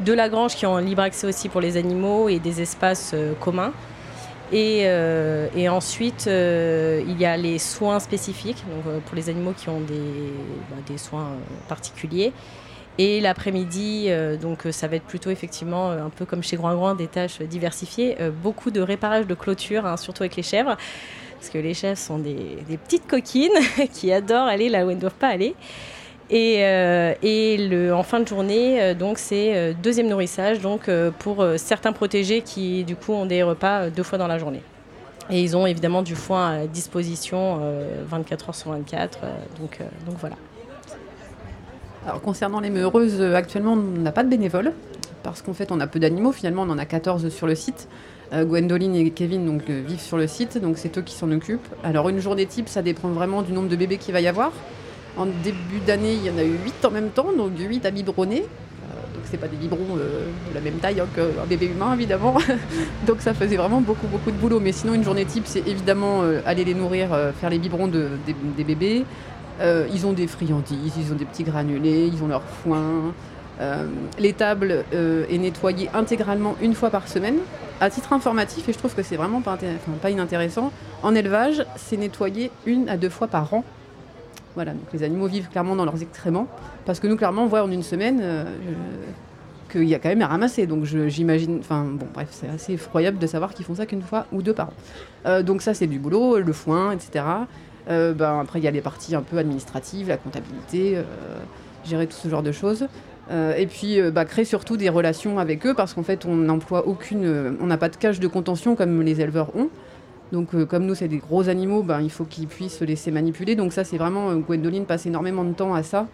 de 0.01 0.13
la 0.13 0.29
grange 0.29 0.55
qui 0.55 0.67
ont 0.67 0.77
un 0.77 0.83
libre 0.83 1.03
accès 1.03 1.27
aussi 1.27 1.49
pour 1.49 1.61
les 1.61 1.77
animaux 1.77 2.29
et 2.29 2.39
des 2.39 2.61
espaces 2.61 3.13
euh, 3.15 3.35
communs. 3.35 3.73
Et, 4.53 4.83
euh, 4.85 5.49
ensuite, 5.69 6.27
euh, 6.29 7.03
il 7.07 7.21
y 7.21 7.25
a 7.25 7.37
les 7.37 7.59
soins 7.59 7.99
spécifiques 7.99 8.63
pour 9.07 9.17
les 9.17 9.29
animaux 9.29 9.53
qui 9.57 9.69
ont 9.69 9.81
des, 9.81 10.33
bah, 10.71 10.99
soins 10.99 11.31
particuliers. 11.69 12.33
Et 12.99 13.21
l'après-midi, 13.21 14.09
donc 14.41 14.63
ça 14.71 14.89
va 14.89 14.97
être 14.97 15.05
plutôt 15.05 15.29
effectivement 15.29 15.91
un 15.91 16.09
peu 16.09 16.25
comme 16.25 16.43
chez 16.43 16.57
Grand 16.57 16.95
des 16.95 17.09
tâches 17.09 17.43
diversifiées. 17.43 18.17
beaucoup 18.43 18.71
de 18.71 18.81
réparage 18.81 19.27
de 19.27 19.35
clôture, 19.35 19.85
hein, 19.85 19.99
surtout 19.99 20.23
avec 20.23 20.35
les 20.37 20.43
chèvres, 20.43 20.79
parce 21.39 21.51
que 21.51 21.59
les 21.59 21.75
chèvres 21.75 21.99
sont 21.99 22.19
des, 22.19 22.57
des 22.67 22.79
petites 22.79 23.07
coquines 23.07 23.51
qui 23.93 24.11
adorent 24.13 24.47
aller 24.47 24.71
là 24.71 24.87
où 24.87 24.91
elles 24.91 24.97
ne 24.97 25.01
doivent 25.03 25.13
pas 25.13 25.29
aller. 25.29 25.55
Et, 26.29 26.59
euh, 26.61 27.93
en 27.93 28.03
fin 28.03 28.21
de 28.21 28.27
journée, 28.27 28.83
euh, 28.83 28.95
donc 28.95 29.19
c'est 29.19 29.57
euh, 29.57 29.73
deuxième 29.81 30.09
nourrissage, 30.09 30.61
donc 30.61 30.91
pour 31.19 31.45
certains 31.57 31.93
protégés 31.93 32.43
qui 32.43 32.85
du 32.85 32.97
coup 32.97 33.12
ont 33.12 33.27
des 33.27 33.43
repas 33.43 33.91
deux 33.91 34.03
fois 34.03 34.19
dans 34.19 34.27
la 34.27 34.39
journée. 34.39 34.62
Et 35.31 35.41
ils 35.41 35.57
ont 35.57 35.67
évidemment 35.67 36.03
du 36.03 36.15
foin 36.15 36.51
à 36.51 36.67
disposition 36.67 37.61
24 38.07 38.49
heures 38.49 38.55
sur 38.55 38.71
24. 38.71 39.19
donc, 39.61 39.81
donc 40.07 40.17
voilà. 40.21 40.37
Alors 42.07 42.21
concernant 42.21 42.61
les 42.61 42.71
meureuses, 42.71 43.21
actuellement 43.21 43.73
on 43.73 44.01
n'a 44.01 44.12
pas 44.12 44.23
de 44.23 44.29
bénévoles 44.29 44.73
parce 45.25 45.43
qu'en 45.43 45.53
fait 45.53 45.73
on 45.73 45.81
a 45.81 45.89
peu 45.89 45.99
d'animaux. 45.99 46.31
Finalement 46.31 46.62
on 46.62 46.71
en 46.71 46.79
a 46.79 46.85
14 46.85 47.29
sur 47.29 47.47
le 47.47 47.57
site. 47.57 47.89
Gwendoline 48.33 48.95
et 48.97 49.11
Kevin 49.11 49.47
donc, 49.47 49.69
vivent 49.69 50.01
sur 50.01 50.17
le 50.17 50.27
site, 50.27 50.59
donc 50.59 50.79
c'est 50.79 50.97
eux 50.99 51.03
qui 51.03 51.15
s'en 51.15 51.31
occupent. 51.31 51.67
Alors 51.83 52.09
une 52.09 52.21
journée 52.21 52.47
type, 52.47 52.69
ça 52.69 52.83
dépend 52.83 53.09
vraiment 53.09 53.43
du 53.43 53.53
nombre 53.53 53.69
de 53.69 53.77
bébés 53.77 53.99
qu'il 53.99 54.12
va 54.12 54.21
y 54.21 54.29
avoir. 54.29 54.53
En 55.16 55.26
début 55.26 55.81
d'année, 55.87 56.14
il 56.14 56.24
y 56.24 56.31
en 56.31 56.37
a 56.37 56.44
eu 56.44 56.59
8 56.64 56.85
en 56.85 56.90
même 56.90 57.09
temps, 57.09 57.29
donc 57.37 57.52
8 57.59 57.87
à 57.87 57.90
biberonner. 57.90 58.42
Euh, 58.42 59.14
donc 59.14 59.22
c'est 59.24 59.38
pas 59.38 59.48
des 59.48 59.57
biberons 59.57 59.96
euh, 59.98 60.26
de 60.50 60.55
la 60.55 60.61
même 60.61 60.74
taille 60.74 61.00
hein, 61.00 61.07
qu'un 61.14 61.46
bébé 61.48 61.66
humain 61.66 61.94
évidemment. 61.94 62.35
donc 63.07 63.20
ça 63.20 63.33
faisait 63.33 63.57
vraiment 63.57 63.81
beaucoup 63.81 64.07
beaucoup 64.09 64.31
de 64.31 64.37
boulot. 64.37 64.61
Mais 64.61 64.72
sinon 64.72 64.92
une 64.94 65.05
journée 65.05 65.24
type 65.24 65.44
c'est 65.46 65.66
évidemment 65.66 66.22
euh, 66.22 66.40
aller 66.44 66.64
les 66.64 66.74
nourrir, 66.74 67.09
faire 67.40 67.48
les 67.48 67.59
biberons 67.59 67.88
des, 67.88 68.64
bébés. 68.64 69.05
ils 69.62 70.07
ont 70.07 70.12
des 70.12 70.26
friandises, 70.26 70.92
ils 70.98 71.12
ont 71.12 71.16
des 71.16 71.24
petits 71.24 71.44
granulés, 71.44 72.11
ils 72.12 72.22
ont 72.22 72.29
leur 72.29 72.42
foin. 72.42 73.14
les 74.18 74.35
tables 74.35 74.85
est 74.92 75.38
nettoyée 75.38 75.88
intégralement 75.94 76.57
une 76.61 76.74
fois 76.74 76.90
par 76.90 77.09
semaine. 77.09 77.38
À 77.79 77.90
titre 77.90 78.14
informatif, 78.14 78.66
et 78.70 78.72
je 78.72 78.79
trouve 78.79 78.94
que 78.94 79.02
c'est 79.02 79.16
vraiment 79.16 79.42
pas, 79.42 79.59
pas 80.00 80.09
inintéressant, 80.09 80.72
en 81.02 81.14
élevage, 81.14 81.62
c'est 81.76 81.98
nettoyé 81.98 82.50
une 82.64 82.88
à 82.88 82.96
deux 82.96 83.11
fois 83.11 83.29
par 83.29 83.52
an 83.52 83.64
les 84.92 85.03
animaux 85.03 85.27
vivent 85.27 85.49
clairement 85.49 85.77
dans 85.77 85.85
leurs 85.85 86.03
excréments. 86.03 86.47
Parce 86.85 87.01
que 87.01 87.07
nous, 87.07 87.16
clairement, 87.16 87.45
on 87.45 87.47
voit 87.47 87.62
en 87.62 87.71
une 87.71 87.83
semaine 87.83 88.21
euh, 88.23 88.45
qu'il 89.71 89.85
y 89.85 89.95
a 89.95 89.99
quand 89.99 90.09
même 90.09 90.23
à 90.23 90.29
ramasser. 90.29 90.66
Donc 90.66 90.85
j'imagine. 90.85 91.59
Enfin, 91.61 91.85
bon, 91.85 92.07
bref, 92.12 92.29
c'est 92.31 92.49
assez 92.49 92.75
effroyable 92.75 93.19
de 93.19 93.27
savoir 93.27 93.55
qu'ils 93.55 93.64
font 93.64 93.75
ça 93.75 93.87
qu'une 93.87 94.03
fois 94.03 94.27
ou 94.33 94.42
deux 94.42 94.55
par 94.55 94.69
an. 94.69 94.73
Euh, 95.27 95.42
donc 95.42 95.62
ça, 95.62 95.75
c'est 95.75 95.87
du 95.87 95.99
boulot, 95.99 96.38
le 96.38 96.53
foin, 96.53 96.92
etc. 96.92 97.25
Euh, 97.88 98.12
ben, 98.12 98.40
après, 98.40 98.61
il 98.61 98.64
y 98.64 98.69
a 98.69 98.73
les 98.73 98.81
parties 98.81 99.14
un 99.14 99.23
peu 99.23 99.38
administratives, 99.38 100.09
la 100.09 100.16
comptabilité, 100.16 100.99
gérer 101.85 102.07
tout 102.07 102.16
ce 102.16 102.29
genre 102.29 102.42
de 102.42 102.53
choses. 102.53 102.88
et 103.31 103.66
puis 103.66 104.01
bah, 104.11 104.25
créer 104.25 104.45
surtout 104.45 104.77
des 104.77 104.88
relations 104.88 105.38
avec 105.38 105.66
eux 105.66 105.75
parce 105.75 105.95
qu'en 105.95 106.03
fait 106.03 106.25
on 106.25 106.35
n'emploie 106.35 106.87
aucune, 106.87 107.57
on 107.61 107.66
n'a 107.66 107.77
pas 107.77 107.88
de 107.88 107.97
cage 107.97 108.21
de 108.21 108.29
contention 108.29 108.77
comme 108.77 109.03
les 109.03 109.21
éleveurs 109.21 109.55
ont. 109.57 109.69
Donc 110.33 110.55
euh, 110.55 110.67
comme 110.67 110.87
nous 110.87 110.95
c'est 110.95 111.09
des 111.09 111.19
gros 111.19 111.49
animaux, 111.49 111.83
ben, 111.83 112.01
il 112.01 112.11
faut 112.11 112.25
qu'ils 112.25 112.47
puissent 112.47 112.79
se 112.79 112.85
laisser 112.85 113.11
manipuler. 113.11 113.55
Donc 113.55 113.73
ça 113.73 113.85
c'est 113.85 113.99
vraiment, 113.99 114.31
euh, 114.31 114.37
Gwendoline 114.37 114.85
passe 114.85 115.07
énormément 115.07 115.45
de 115.45 115.53
temps 115.53 115.75
à 115.75 115.83
ça, 115.83 116.07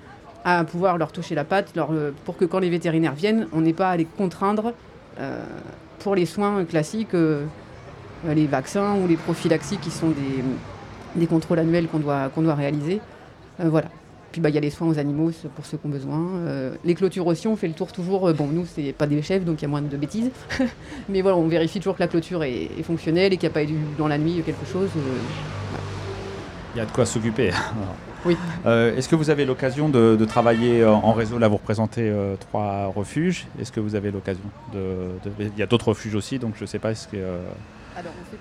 à 0.44 0.64
pouvoir 0.64 0.98
leur 0.98 1.12
toucher 1.12 1.34
la 1.34 1.44
patte, 1.44 1.72
euh, 1.76 2.10
pour 2.24 2.36
que 2.36 2.44
quand 2.44 2.58
les 2.58 2.70
vétérinaires 2.70 3.14
viennent, 3.14 3.48
on 3.52 3.60
n'ait 3.60 3.72
pas 3.72 3.90
à 3.90 3.96
les 3.96 4.04
contraindre 4.04 4.72
pour 5.98 6.14
les 6.14 6.24
soins 6.24 6.64
classiques, 6.64 7.12
les 7.12 8.46
vaccins 8.46 8.96
ou 8.96 9.06
les 9.06 9.16
prophylaxies 9.16 9.76
qui 9.76 9.90
sont 9.90 10.12
des, 11.14 11.26
contrôles 11.26 11.58
annuels 11.58 11.86
qu'on 11.86 11.98
doit, 11.98 12.30
qu'on 12.30 12.40
doit 12.40 12.54
réaliser. 12.54 13.00
voilà. 13.58 13.88
Puis 14.32 14.40
bah, 14.40 14.48
il 14.48 14.54
y 14.54 14.58
a 14.58 14.62
les 14.62 14.70
soins 14.70 14.88
aux 14.88 14.98
animaux 14.98 15.30
pour 15.54 15.66
ceux 15.66 15.76
qui 15.76 15.86
ont 15.86 15.90
besoin. 15.90 16.18
Euh, 16.38 16.74
les 16.84 16.94
clôtures 16.94 17.26
aussi, 17.26 17.46
on 17.46 17.54
fait 17.54 17.68
le 17.68 17.74
tour 17.74 17.92
toujours. 17.92 18.28
Euh, 18.28 18.32
bon, 18.32 18.46
nous, 18.46 18.64
c'est 18.64 18.94
pas 18.94 19.06
des 19.06 19.20
chefs, 19.20 19.44
donc 19.44 19.60
il 19.60 19.62
y 19.62 19.66
a 19.66 19.68
moins 19.68 19.82
de 19.82 19.96
bêtises. 19.96 20.30
Mais 21.10 21.20
voilà, 21.20 21.36
on 21.36 21.46
vérifie 21.48 21.78
toujours 21.78 21.96
que 21.96 22.00
la 22.00 22.08
clôture 22.08 22.42
est, 22.42 22.70
fonctionnelle 22.82 23.34
et 23.34 23.36
qu'il 23.36 23.46
n'y 23.46 23.52
a 23.52 23.54
pas 23.54 23.62
eu 23.62 23.76
dans 23.98 24.08
la 24.08 24.16
nuit 24.16 24.42
quelque 24.44 24.66
chose. 24.66 24.88
Euh, 24.96 25.18
il 26.74 26.78
y 26.78 26.80
a 26.80 26.86
de 26.86 26.90
quoi 26.90 27.04
s'occuper. 27.04 27.50
oui. 28.24 28.38
Est-ce 28.64 29.06
que 29.06 29.16
vous 29.16 29.28
avez 29.28 29.44
l'occasion 29.44 29.90
de, 29.90 30.24
travailler 30.24 30.82
en 30.82 31.12
réseau? 31.12 31.38
Là, 31.38 31.48
vous 31.48 31.56
représentez 31.56 32.10
trois 32.40 32.86
refuges. 32.86 33.46
Est-ce 33.60 33.70
que 33.70 33.80
vous 33.80 33.94
avez 33.94 34.10
l'occasion 34.10 34.40
de, 34.72 35.10
Il 35.38 35.58
y 35.58 35.62
a 35.62 35.66
d'autres 35.66 35.88
refuges 35.88 36.14
aussi, 36.14 36.38
donc 36.38 36.54
je 36.56 36.62
ne 36.62 36.66
sais 36.66 36.78
pas. 36.78 36.92
Est-ce 36.92 37.06
que. 37.06 37.18
Alors, 37.18 38.12
on 38.18 38.30
fait... 38.30 38.38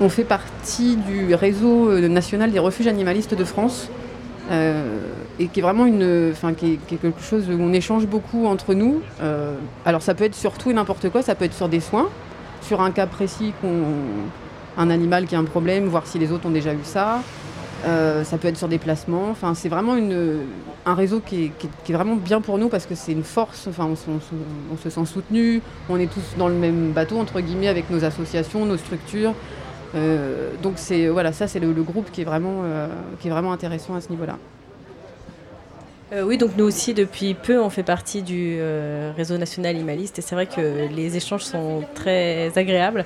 On 0.00 0.08
fait 0.08 0.24
partie 0.24 0.96
du 0.96 1.34
réseau 1.34 1.96
national 2.08 2.50
des 2.50 2.58
refuges 2.58 2.86
animalistes 2.88 3.34
de 3.34 3.44
France. 3.44 3.88
Euh, 4.50 4.98
et 5.38 5.48
qui 5.48 5.60
est 5.60 5.62
vraiment 5.62 5.84
une, 5.84 6.32
qui, 6.56 6.72
est, 6.72 6.98
quelque 6.98 7.20
chose 7.20 7.48
où 7.50 7.60
on 7.60 7.72
échange 7.72 8.06
beaucoup 8.06 8.46
entre 8.46 8.74
nous. 8.74 9.02
Euh, 9.20 9.54
alors 9.84 10.00
ça 10.00 10.14
peut 10.14 10.24
être 10.24 10.34
sur 10.34 10.54
tout 10.54 10.70
et 10.70 10.74
n'importe 10.74 11.10
quoi, 11.10 11.22
ça 11.22 11.34
peut 11.34 11.44
être 11.44 11.54
sur 11.54 11.68
des 11.68 11.80
soins, 11.80 12.08
sur 12.62 12.80
un 12.80 12.90
cas 12.90 13.06
précis, 13.06 13.52
qu'on, 13.60 13.84
un 14.78 14.90
animal 14.90 15.26
qui 15.26 15.36
a 15.36 15.38
un 15.38 15.44
problème, 15.44 15.86
voir 15.86 16.06
si 16.06 16.18
les 16.18 16.32
autres 16.32 16.46
ont 16.46 16.50
déjà 16.50 16.72
eu 16.72 16.80
ça. 16.82 17.20
Euh, 17.84 18.24
ça 18.24 18.38
peut 18.38 18.48
être 18.48 18.56
sur 18.56 18.68
des 18.68 18.78
placements. 18.78 19.28
Enfin, 19.30 19.54
c'est 19.54 19.68
vraiment 19.68 19.96
un 20.86 20.94
réseau 20.94 21.20
qui 21.20 21.52
est, 21.88 21.92
vraiment 21.92 22.16
bien 22.16 22.40
pour 22.40 22.58
nous 22.58 22.68
parce 22.68 22.86
que 22.86 22.94
c'est 22.94 23.12
une 23.12 23.22
force. 23.22 23.68
On, 23.78 24.76
se 24.76 24.90
sent 24.90 25.06
soutenu. 25.06 25.62
On 25.88 25.98
est 25.98 26.10
tous 26.12 26.36
dans 26.36 26.48
le 26.48 26.54
même 26.54 26.92
bateau 26.92 27.18
entre 27.18 27.40
guillemets 27.40 27.68
avec 27.68 27.90
nos 27.90 28.04
associations, 28.04 28.64
nos 28.64 28.78
structures. 28.78 29.34
Euh, 29.94 30.50
donc 30.62 30.74
c'est 30.76 31.08
voilà, 31.08 31.32
ça 31.32 31.46
c'est 31.46 31.60
le, 31.60 31.72
groupe 31.72 32.10
qui 32.10 32.20
est 32.20 32.24
vraiment 32.24 32.62
euh, 32.64 32.88
qui 33.20 33.28
est 33.28 33.30
vraiment 33.30 33.52
intéressant 33.52 33.94
à 33.94 34.00
ce 34.00 34.10
niveau-là. 34.10 34.36
Euh, 36.12 36.22
oui, 36.22 36.38
donc 36.38 36.52
nous 36.56 36.64
aussi, 36.64 36.94
depuis 36.94 37.34
peu, 37.34 37.60
on 37.60 37.68
fait 37.68 37.82
partie 37.82 38.22
du 38.22 38.58
réseau 39.16 39.36
national 39.36 39.74
animaliste 39.74 40.18
et 40.18 40.22
c'est 40.22 40.34
vrai 40.34 40.46
que 40.46 40.88
les 40.88 41.16
échanges 41.16 41.44
sont 41.44 41.84
très 41.94 42.50
agréables. 42.56 43.04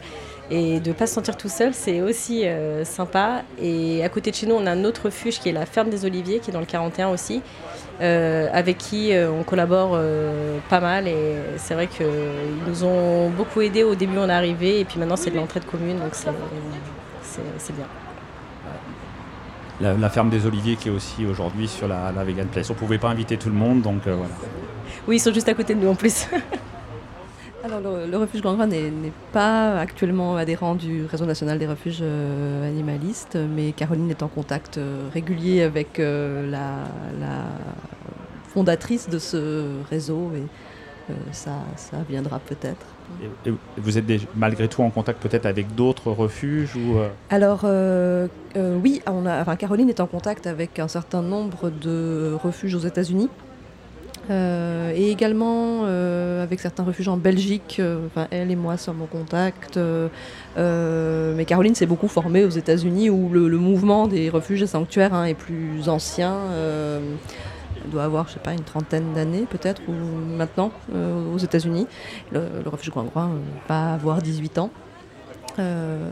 Et 0.55 0.81
de 0.81 0.91
ne 0.91 0.95
pas 0.95 1.07
se 1.07 1.15
sentir 1.15 1.39
tout 1.39 1.49
seul, 1.49 1.73
c'est 1.73 2.03
aussi 2.03 2.45
sympa. 2.85 3.43
Et 3.59 4.05
à 4.05 4.11
côté 4.11 4.31
de 4.31 4.37
chez 4.37 4.47
nous, 4.47 4.55
on 4.55 4.67
a 4.67 4.71
un 4.71 4.85
autre 4.85 5.07
refuge 5.07 5.41
qui 5.41 5.49
est 5.49 5.53
la 5.53 5.65
Ferme 5.65 5.89
des 5.89 6.05
Oliviers, 6.05 6.41
qui 6.41 6.51
est 6.51 6.53
dans 6.53 6.61
le 6.61 6.67
41 6.67 7.09
aussi, 7.09 7.41
euh, 8.01 8.49
avec 8.53 8.79
qui 8.79 9.13
euh, 9.13 9.31
on 9.31 9.45
collabore 9.45 9.93
euh, 9.95 10.59
pas 10.69 10.81
mal 10.81 11.07
et 11.07 11.37
c'est 11.57 11.75
vrai 11.75 11.87
qu'ils 11.87 12.07
nous 12.67 12.83
ont 12.83 13.31
beaucoup 13.31 13.61
aidés 13.61 13.85
au 13.85 13.95
début 13.95 14.17
on 14.19 14.29
est 14.29 14.33
arrivé 14.33 14.81
et 14.81 14.85
puis 14.85 14.99
maintenant 14.99 15.15
c'est 15.15 15.31
de 15.31 15.37
l'entraide 15.37 15.65
commune 15.67 15.99
donc 15.99 16.15
c'est 16.15 17.77
bien. 17.77 17.87
La, 19.81 20.11
ferme 20.11 20.31
des 20.31 20.47
Oliviers 20.47 20.77
qui 20.77 20.89
est 20.89 20.93
aussi 20.93 21.27
aujourd'hui 21.27 21.69
sur 21.69 21.87
la, 21.87 22.13
Vegan 22.25 22.47
Place. 22.47 22.71
On 22.71 22.75
ne 22.75 22.79
pouvait 22.79 22.99
pas 22.99 23.09
inviter 23.09 23.37
tout 23.37 23.51
le 23.51 23.55
monde 23.55 23.83
donc 23.83 24.03
voilà. 24.05 24.35
Oui 25.07 25.17
ils 25.17 25.21
sont 25.21 25.33
juste 25.33 25.49
à 25.49 25.55
côté 25.55 25.75
de 25.75 25.81
nous 25.81 25.91
en 25.91 25.95
plus. 25.95 26.27
Alors, 27.65 27.81
le, 27.81 28.17
refuge 28.17 28.43
Grand 28.43 28.57
n'est 28.67 29.13
pas 29.33 29.79
actuellement 29.79 30.37
adhérent 30.37 30.75
du 30.75 31.05
réseau 31.05 31.27
national 31.27 31.59
des 31.59 31.67
refuges 31.67 32.03
animalistes, 32.03 33.37
mais 33.37 33.73
Caroline 33.73 34.11
est 34.11 34.23
en 34.23 34.29
contact 34.29 34.81
régulier 35.13 35.63
avec 35.63 35.99
la, 35.99 36.87
fondatrice 38.49 39.09
de 39.09 39.19
ce 39.19 39.81
réseau 39.89 40.31
et 40.35 40.43
euh, 41.11 41.15
ça, 41.33 41.53
ça 41.77 41.97
viendra 42.07 42.39
peut-être. 42.39 42.85
Et, 43.47 43.53
vous 43.79 43.97
êtes 43.97 44.05
malgré 44.37 44.69
tout 44.69 44.83
en 44.83 44.91
contact 44.91 45.23
peut-être 45.23 45.47
avec 45.47 45.75
d'autres 45.75 46.11
refuges 46.11 46.77
ou 46.77 46.99
Alors 47.31 47.65
oui, 48.57 49.01
on 49.07 49.25
a, 49.25 49.41
enfin, 49.41 49.57
Caroline 49.57 49.89
est 49.89 50.01
en 50.01 50.07
contact 50.07 50.47
avec 50.47 50.79
un 50.81 50.89
certain 50.89 51.23
nombre 51.23 51.71
de 51.71 52.37
refuges 52.43 52.75
aux 52.75 52.81
États-Unis. 52.81 53.31
Euh, 54.31 54.93
et 54.95 55.11
également 55.11 55.83
euh, 55.85 56.43
avec 56.43 56.61
certains 56.61 56.85
refuges 56.85 57.09
en 57.09 57.17
Belgique. 57.17 57.79
Euh, 57.81 58.07
elle 58.31 58.51
et 58.51 58.57
moi 58.57 58.77
sommes 58.77 59.03
en 59.03 59.07
contact. 59.07 59.79
mais 60.57 61.45
Caroline 61.45 61.75
s'est 61.75 61.87
beaucoup 61.87 62.09
formée 62.09 62.45
aux 62.45 62.51
États-Unis 62.51 63.11
où 63.11 63.29
le, 63.31 63.49
mouvement 63.59 64.07
des 64.07 64.31
refuges 64.31 64.63
et 64.63 64.67
sanctuaires 64.67 65.15
hein, 65.15 65.25
est 65.25 65.35
plus 65.35 65.89
ancien. 65.89 66.37
elle 66.55 67.91
doit 67.91 68.05
avoir, 68.05 68.29
je 68.29 68.35
sais 68.35 68.41
pas, 68.41 68.53
une 68.53 68.65
trentaine 68.65 69.13
d'années 69.15 69.47
peut-être, 69.49 69.83
ou 69.89 69.93
maintenant 70.37 70.73
aux 70.95 71.39
États-Unis. 71.39 71.87
Le, 72.33 72.43
refuge 72.67 72.91
Grand 72.91 73.05
Groin 73.05 73.31
va 73.69 73.95
avoir 73.95 74.23
18 74.23 74.59
ans. 74.59 74.71
Euh, 75.59 76.11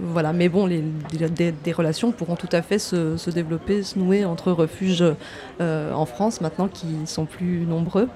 voilà, 0.00 0.32
mais 0.32 0.48
bon, 0.48 0.66
les, 0.66 0.82
des, 1.10 1.72
relations 1.72 2.12
pourront 2.12 2.36
tout 2.36 2.48
à 2.52 2.62
fait 2.62 2.78
se, 2.78 3.30
développer, 3.30 3.82
se 3.82 3.98
nouer 3.98 4.24
entre 4.24 4.52
refuges 4.52 5.04
euh, 5.60 5.92
en 5.92 6.06
France 6.06 6.40
maintenant 6.40 6.68
qui 6.68 7.06
sont 7.06 7.26
plus 7.26 7.66
nombreux. 7.66 8.08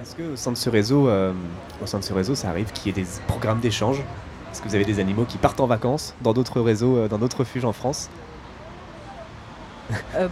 Est-ce 0.00 0.14
qu'au 0.16 0.36
sein 0.36 0.52
de 0.52 0.56
ce 0.56 0.70
réseau, 0.70 1.08
euh, 1.08 1.32
au 1.82 1.86
sein 1.86 1.98
de 1.98 2.04
ce 2.04 2.12
réseau, 2.12 2.34
ça 2.34 2.50
arrive 2.50 2.72
qu'il 2.72 2.86
y 2.86 3.00
ait 3.00 3.02
des 3.02 3.08
programmes 3.26 3.60
d'échange? 3.60 4.00
Est-ce 4.52 4.62
que 4.62 4.68
vous 4.68 4.74
avez 4.74 4.84
des 4.84 5.00
animaux 5.00 5.24
qui 5.24 5.38
partent 5.38 5.60
en 5.60 5.66
vacances 5.66 6.14
dans 6.22 6.32
d'autres 6.32 6.60
réseaux, 6.60 7.08
dans 7.08 7.18
d'autres 7.18 7.38
refuges 7.40 7.64
en 7.64 7.72
France? 7.72 8.08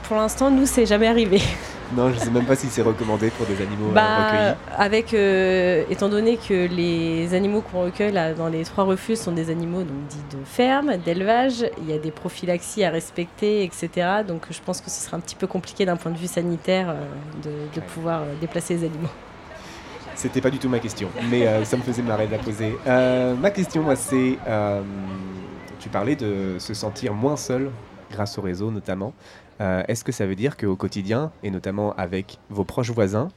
Pour 0.05 0.17
l'instant, 0.17 0.51
nous, 0.51 0.67
c'est 0.67 0.87
jamais 0.87 1.07
arrivé. 1.07 1.41
Non, 1.93 2.11
je 2.11 2.15
ne 2.15 2.21
sais 2.21 2.31
même 2.31 2.47
pas 2.47 2.57
si 2.57 2.67
c'est 2.69 2.83
recommandé 2.83 3.31
pour 3.31 3.47
des 3.47 3.61
animaux 3.63 3.91
euh, 3.91 3.95
bah, 3.95 4.27
recueillis. 4.27 4.55
Avec, 4.77 5.15
euh, 5.15 5.85
étant 5.91 6.09
donné 6.09 6.37
que 6.37 6.67
les 6.67 7.35
animaux 7.35 7.61
qu'on 7.61 7.85
recueille 7.85 8.13
là, 8.13 8.33
dans 8.33 8.49
les 8.49 8.65
trois 8.65 8.85
refuges 8.85 9.19
sont 9.19 9.33
des 9.33 9.51
animaux 9.51 9.83
donc, 9.83 10.07
dits 10.09 10.37
de 10.37 10.45
ferme, 10.45 10.97
d'élevage, 10.97 11.67
il 11.79 11.91
y 11.91 11.93
a 11.93 11.99
des 11.99 12.11
prophylaxies 12.11 12.85
à 12.85 12.91
respecter, 12.91 13.65
etc. 13.65 14.23
Donc 14.27 14.47
je 14.51 14.61
pense 14.65 14.81
que 14.81 14.91
ce 14.91 15.05
sera 15.05 15.17
un 15.17 15.21
petit 15.21 15.37
peu 15.37 15.47
compliqué 15.47 15.85
d'un 15.85 15.97
point 15.97 16.11
de 16.11 16.19
vue 16.19 16.27
sanitaire 16.27 16.91
euh, 16.91 17.67
de, 17.75 17.81
pouvoir 17.81 18.23
déplacer 18.41 18.75
les 18.75 18.85
animaux. 18.85 19.09
C'était 20.15 20.41
pas 20.41 20.51
du 20.51 20.59
tout 20.59 20.69
ma 20.69 20.79
question, 20.79 21.09
mais 21.31 21.65
ça 21.65 21.77
me 21.77 21.83
faisait 21.83 22.03
marrer 22.03 22.27
de 22.27 22.33
la 22.33 22.39
poser. 22.39 22.77
ma 22.87 23.51
question, 23.51 23.83
moi, 23.83 23.97
c'est 23.97 24.39
tu 25.81 25.91
parlais 25.91 26.17
de 26.17 26.57
se 26.59 26.73
sentir 26.73 27.13
moins 27.13 27.37
seul 27.37 27.71
grâce 28.11 28.39
au 28.39 28.43
réseau 28.43 28.71
notamment. 28.71 29.13
Euh, 29.61 29.83
est-ce 29.89 30.05
que 30.05 30.13
ça 30.13 30.27
veut 30.27 30.35
dire 30.35 30.57
qu'au 30.57 30.77
quotidien, 30.77 31.31
et 31.43 31.51
notamment 31.51 31.95
avec 31.95 32.39
vos 32.51 32.65
proches 32.65 32.91
voisins, 32.91 33.29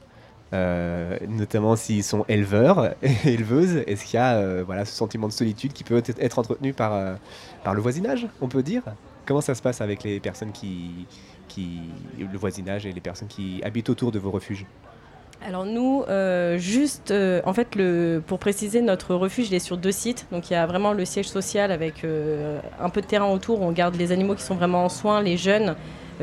euh, 0.54 1.18
notamment 1.28 1.76
s'ils 1.76 2.04
sont 2.04 2.26
éleveurs 2.28 2.96
et 3.04 3.34
éleveuses, 3.34 3.84
est-ce 3.88 4.06
qu'il 4.06 4.16
y 4.16 4.22
a 4.22 4.36
euh, 4.36 4.64
voilà, 4.66 4.86
ce 4.86 4.96
sentiment 4.96 5.28
de 5.28 5.34
solitude 5.34 5.74
qui 5.74 5.84
peut 5.84 6.02
être 6.20 6.40
entretenu 6.40 6.74
par, 6.74 7.18
par 7.64 7.74
le 7.74 7.82
voisinage, 7.82 8.28
on 8.42 8.48
peut 8.48 8.64
dire? 8.64 8.84
Comment 9.26 9.42
ça 9.42 9.56
se 9.56 9.62
passe 9.62 9.82
avec 9.82 10.04
les 10.04 10.20
personnes 10.20 10.52
qui, 10.52 11.06
qui. 11.48 11.82
le 12.18 12.38
voisinage 12.38 12.86
et 12.86 12.94
les 12.94 13.02
personnes 13.02 13.28
qui 13.28 13.62
habitent 13.64 13.90
autour 13.90 14.12
de 14.12 14.20
vos 14.20 14.32
refuges? 14.32 14.66
Alors 15.46 15.66
nous, 15.66 16.04
juste, 16.58 17.14
en 17.46 17.54
fait, 17.54 17.76
le, 17.76 18.24
pour 18.26 18.40
préciser, 18.40 18.82
notre 18.82 19.16
refuge 19.16 19.50
il 19.50 19.54
est 19.54 19.60
sur 19.60 19.78
deux 19.78 19.92
sites. 19.92 20.28
Donc 20.32 20.50
il 20.50 20.54
y 20.54 20.56
a 20.56 20.66
vraiment 20.66 20.94
le 20.94 21.04
siège 21.04 21.28
social 21.28 21.74
avec 21.74 22.06
un 22.80 22.90
peu 22.90 23.02
de 23.02 23.06
terrain 23.06 23.30
autour 23.30 23.62
où 23.62 23.66
on 23.66 23.74
garde 23.74 23.96
les 23.96 24.14
animaux 24.14 24.34
qui 24.34 24.44
sont 24.44 24.56
vraiment 24.56 24.86
en 24.86 24.90
soins, 24.90 25.22
les 25.22 25.36
jeunes 25.36 25.76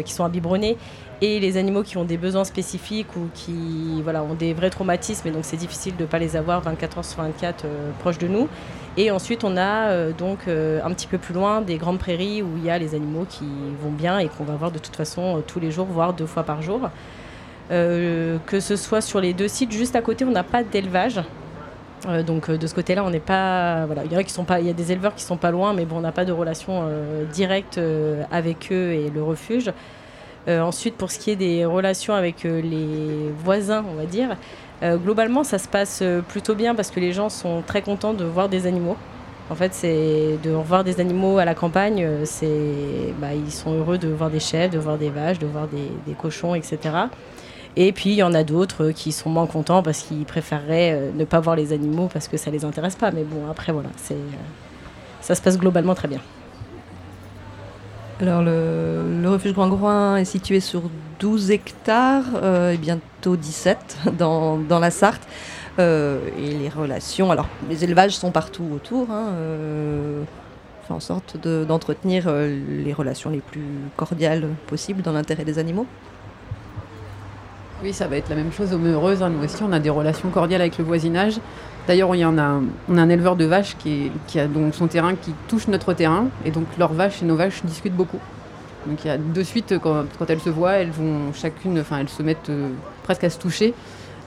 qui 0.02 0.12
sont 0.12 0.24
à 0.24 0.28
biberonner 0.28 0.76
et 1.20 1.40
les 1.40 1.56
animaux 1.56 1.82
qui 1.82 1.96
ont 1.96 2.04
des 2.04 2.16
besoins 2.16 2.44
spécifiques 2.44 3.16
ou 3.16 3.28
qui 3.34 4.00
voilà, 4.02 4.22
ont 4.22 4.34
des 4.34 4.52
vrais 4.52 4.70
traumatismes 4.70 5.28
et 5.28 5.30
donc 5.30 5.44
c'est 5.44 5.56
difficile 5.56 5.96
de 5.96 6.02
ne 6.02 6.08
pas 6.08 6.18
les 6.18 6.36
avoir 6.36 6.60
24 6.60 6.98
heures 6.98 7.04
sur 7.04 7.22
24 7.22 7.64
euh, 7.64 7.90
proches 8.00 8.18
de 8.18 8.28
nous. 8.28 8.48
Et 8.96 9.10
ensuite 9.10 9.44
on 9.44 9.56
a 9.56 9.88
euh, 9.88 10.12
donc 10.12 10.48
un 10.48 10.90
petit 10.92 11.06
peu 11.06 11.18
plus 11.18 11.34
loin 11.34 11.60
des 11.60 11.76
grandes 11.76 11.98
prairies 11.98 12.42
où 12.42 12.56
il 12.56 12.64
y 12.64 12.70
a 12.70 12.78
les 12.78 12.94
animaux 12.94 13.26
qui 13.28 13.46
vont 13.80 13.90
bien 13.90 14.18
et 14.18 14.28
qu'on 14.28 14.44
va 14.44 14.54
voir 14.54 14.70
de 14.70 14.78
toute 14.78 14.96
façon 14.96 15.42
tous 15.46 15.60
les 15.60 15.70
jours, 15.70 15.86
voire 15.86 16.12
deux 16.12 16.26
fois 16.26 16.42
par 16.42 16.62
jour. 16.62 16.90
que 17.70 18.60
ce 18.60 18.76
soit 18.76 19.00
sur 19.00 19.20
les 19.20 19.32
deux 19.32 19.48
sites, 19.48 19.72
juste 19.72 19.96
à 19.96 20.02
côté 20.02 20.24
on 20.24 20.30
n'a 20.30 20.44
pas 20.44 20.62
d'élevage. 20.62 21.20
Donc 22.26 22.50
de 22.50 22.66
ce 22.66 22.74
côté-là, 22.74 23.04
on 23.04 23.10
n'est 23.10 23.20
pas. 23.20 23.86
Voilà, 23.86 24.04
il 24.04 24.12
y 24.12 24.16
a 24.16 24.22
qui 24.22 24.32
sont 24.32 24.44
pas. 24.44 24.60
Des 24.60 24.92
éleveurs 24.92 25.14
qui 25.14 25.24
sont 25.24 25.36
pas 25.36 25.50
loin, 25.50 25.72
mais 25.72 25.84
bon, 25.84 25.96
on 25.96 26.00
n'a 26.00 26.12
pas 26.12 26.24
de 26.24 26.32
relation 26.32 26.88
directe 27.32 27.80
avec 28.30 28.70
eux 28.70 28.92
et 28.92 29.10
le 29.10 29.22
refuge. 29.22 29.72
Euh, 30.46 30.60
ensuite, 30.60 30.96
pour 30.96 31.10
ce 31.10 31.18
qui 31.18 31.30
est 31.30 31.36
des 31.36 31.64
relations 31.64 32.14
avec 32.14 32.44
euh, 32.44 32.60
les 32.60 33.32
voisins, 33.32 33.84
on 33.90 33.94
va 33.94 34.04
dire, 34.04 34.36
euh, 34.82 34.96
globalement, 34.96 35.42
ça 35.42 35.58
se 35.58 35.68
passe 35.68 36.02
plutôt 36.28 36.54
bien 36.54 36.74
parce 36.74 36.90
que 36.90 37.00
les 37.00 37.12
gens 37.12 37.28
sont 37.28 37.62
très 37.66 37.80
contents 37.82 38.12
de 38.12 38.24
voir 38.24 38.48
des 38.48 38.66
animaux. 38.66 38.96
En 39.50 39.54
fait, 39.54 39.72
c'est 39.74 40.38
de 40.42 40.50
voir 40.50 40.84
des 40.84 41.00
animaux 41.00 41.38
à 41.38 41.44
la 41.44 41.54
campagne, 41.54 42.06
c'est, 42.24 43.12
bah, 43.20 43.34
ils 43.34 43.52
sont 43.52 43.74
heureux 43.74 43.98
de 43.98 44.08
voir 44.08 44.30
des 44.30 44.40
chèvres, 44.40 44.72
de 44.72 44.78
voir 44.78 44.96
des 44.96 45.10
vaches, 45.10 45.38
de 45.38 45.46
voir 45.46 45.68
des, 45.68 46.14
cochons, 46.14 46.54
etc. 46.54 46.78
Et 47.76 47.92
puis 47.92 48.10
il 48.10 48.16
y 48.16 48.22
en 48.22 48.34
a 48.34 48.44
d'autres 48.44 48.90
qui 48.90 49.10
sont 49.12 49.30
moins 49.30 49.46
contents 49.46 49.82
parce 49.82 50.02
qu'ils 50.02 50.24
préféreraient 50.24 51.10
ne 51.14 51.24
pas 51.24 51.40
voir 51.40 51.56
les 51.56 51.72
animaux 51.72 52.08
parce 52.12 52.28
que 52.28 52.36
ça 52.36 52.50
les 52.50 52.64
intéresse 52.64 52.94
pas. 52.94 53.10
Mais 53.10 53.24
bon, 53.24 53.50
après 53.50 53.72
voilà, 53.72 53.88
c'est, 53.96 54.16
ça 55.20 55.34
se 55.34 55.42
passe 55.42 55.58
globalement 55.58 55.94
très 55.94 56.08
bien. 56.08 56.20
Alors 58.20 58.42
le, 58.42 59.24
refuge 59.26 59.52
Grand 59.52 59.68
Groin 59.68 60.16
est 60.16 60.24
situé 60.24 60.60
sur 60.60 60.82
12 61.18 61.50
hectares 61.50 62.24
euh, 62.36 62.72
et 62.72 62.76
bientôt 62.76 63.36
17 63.36 63.98
dans, 64.18 64.60
la 64.68 64.90
Sarthe. 64.90 65.26
Euh, 65.80 66.20
et 66.38 66.54
les 66.54 66.68
relations, 66.68 67.32
alors 67.32 67.48
les 67.68 67.82
élevages 67.82 68.12
sont 68.12 68.30
partout 68.30 68.64
autour, 68.72 69.10
hein, 69.10 69.30
euh, 69.32 70.22
fait 70.86 70.92
en 70.92 71.00
sorte 71.00 71.36
d'entretenir 71.38 72.30
les 72.30 72.92
relations 72.92 73.30
les 73.30 73.40
plus 73.40 73.64
cordiales 73.96 74.46
possibles 74.68 75.02
dans 75.02 75.12
l'intérêt 75.12 75.44
des 75.44 75.58
animaux. 75.58 75.86
Oui, 77.84 77.92
ça 77.92 78.08
va 78.08 78.16
être 78.16 78.30
la 78.30 78.36
même 78.36 78.50
chose 78.50 78.72
aux 78.72 78.78
Meureuses. 78.78 79.22
Hein. 79.22 79.28
Nous 79.28 79.44
aussi, 79.44 79.62
on 79.62 79.70
a 79.70 79.78
des 79.78 79.90
relations 79.90 80.30
cordiales 80.30 80.62
avec 80.62 80.78
le 80.78 80.84
voisinage. 80.84 81.34
D'ailleurs, 81.86 82.08
on 82.08 82.38
a 82.38 82.60
un 83.02 83.08
éleveur 83.10 83.36
de 83.36 83.44
vaches 83.44 83.76
qui, 83.76 84.10
a 84.38 84.46
donc 84.46 84.74
son 84.74 84.86
terrain 84.86 85.14
qui 85.14 85.34
touche 85.48 85.68
notre 85.68 85.92
terrain. 85.92 86.28
Et 86.46 86.50
donc, 86.50 86.64
leurs 86.78 86.94
vaches 86.94 87.22
et 87.22 87.26
nos 87.26 87.36
vaches 87.36 87.62
discutent 87.62 87.94
beaucoup. 87.94 88.20
Donc, 88.86 89.00
de 89.34 89.42
suite, 89.42 89.74
quand, 89.82 90.06
elles 90.26 90.40
se 90.40 90.48
voient, 90.48 90.76
elles 90.76 90.92
vont 90.92 91.34
chacune, 91.34 91.78
enfin, 91.78 91.98
elles 91.98 92.08
se 92.08 92.22
mettent 92.22 92.48
euh, 92.48 92.70
presque 93.02 93.24
à 93.24 93.28
se 93.28 93.38
toucher. 93.38 93.74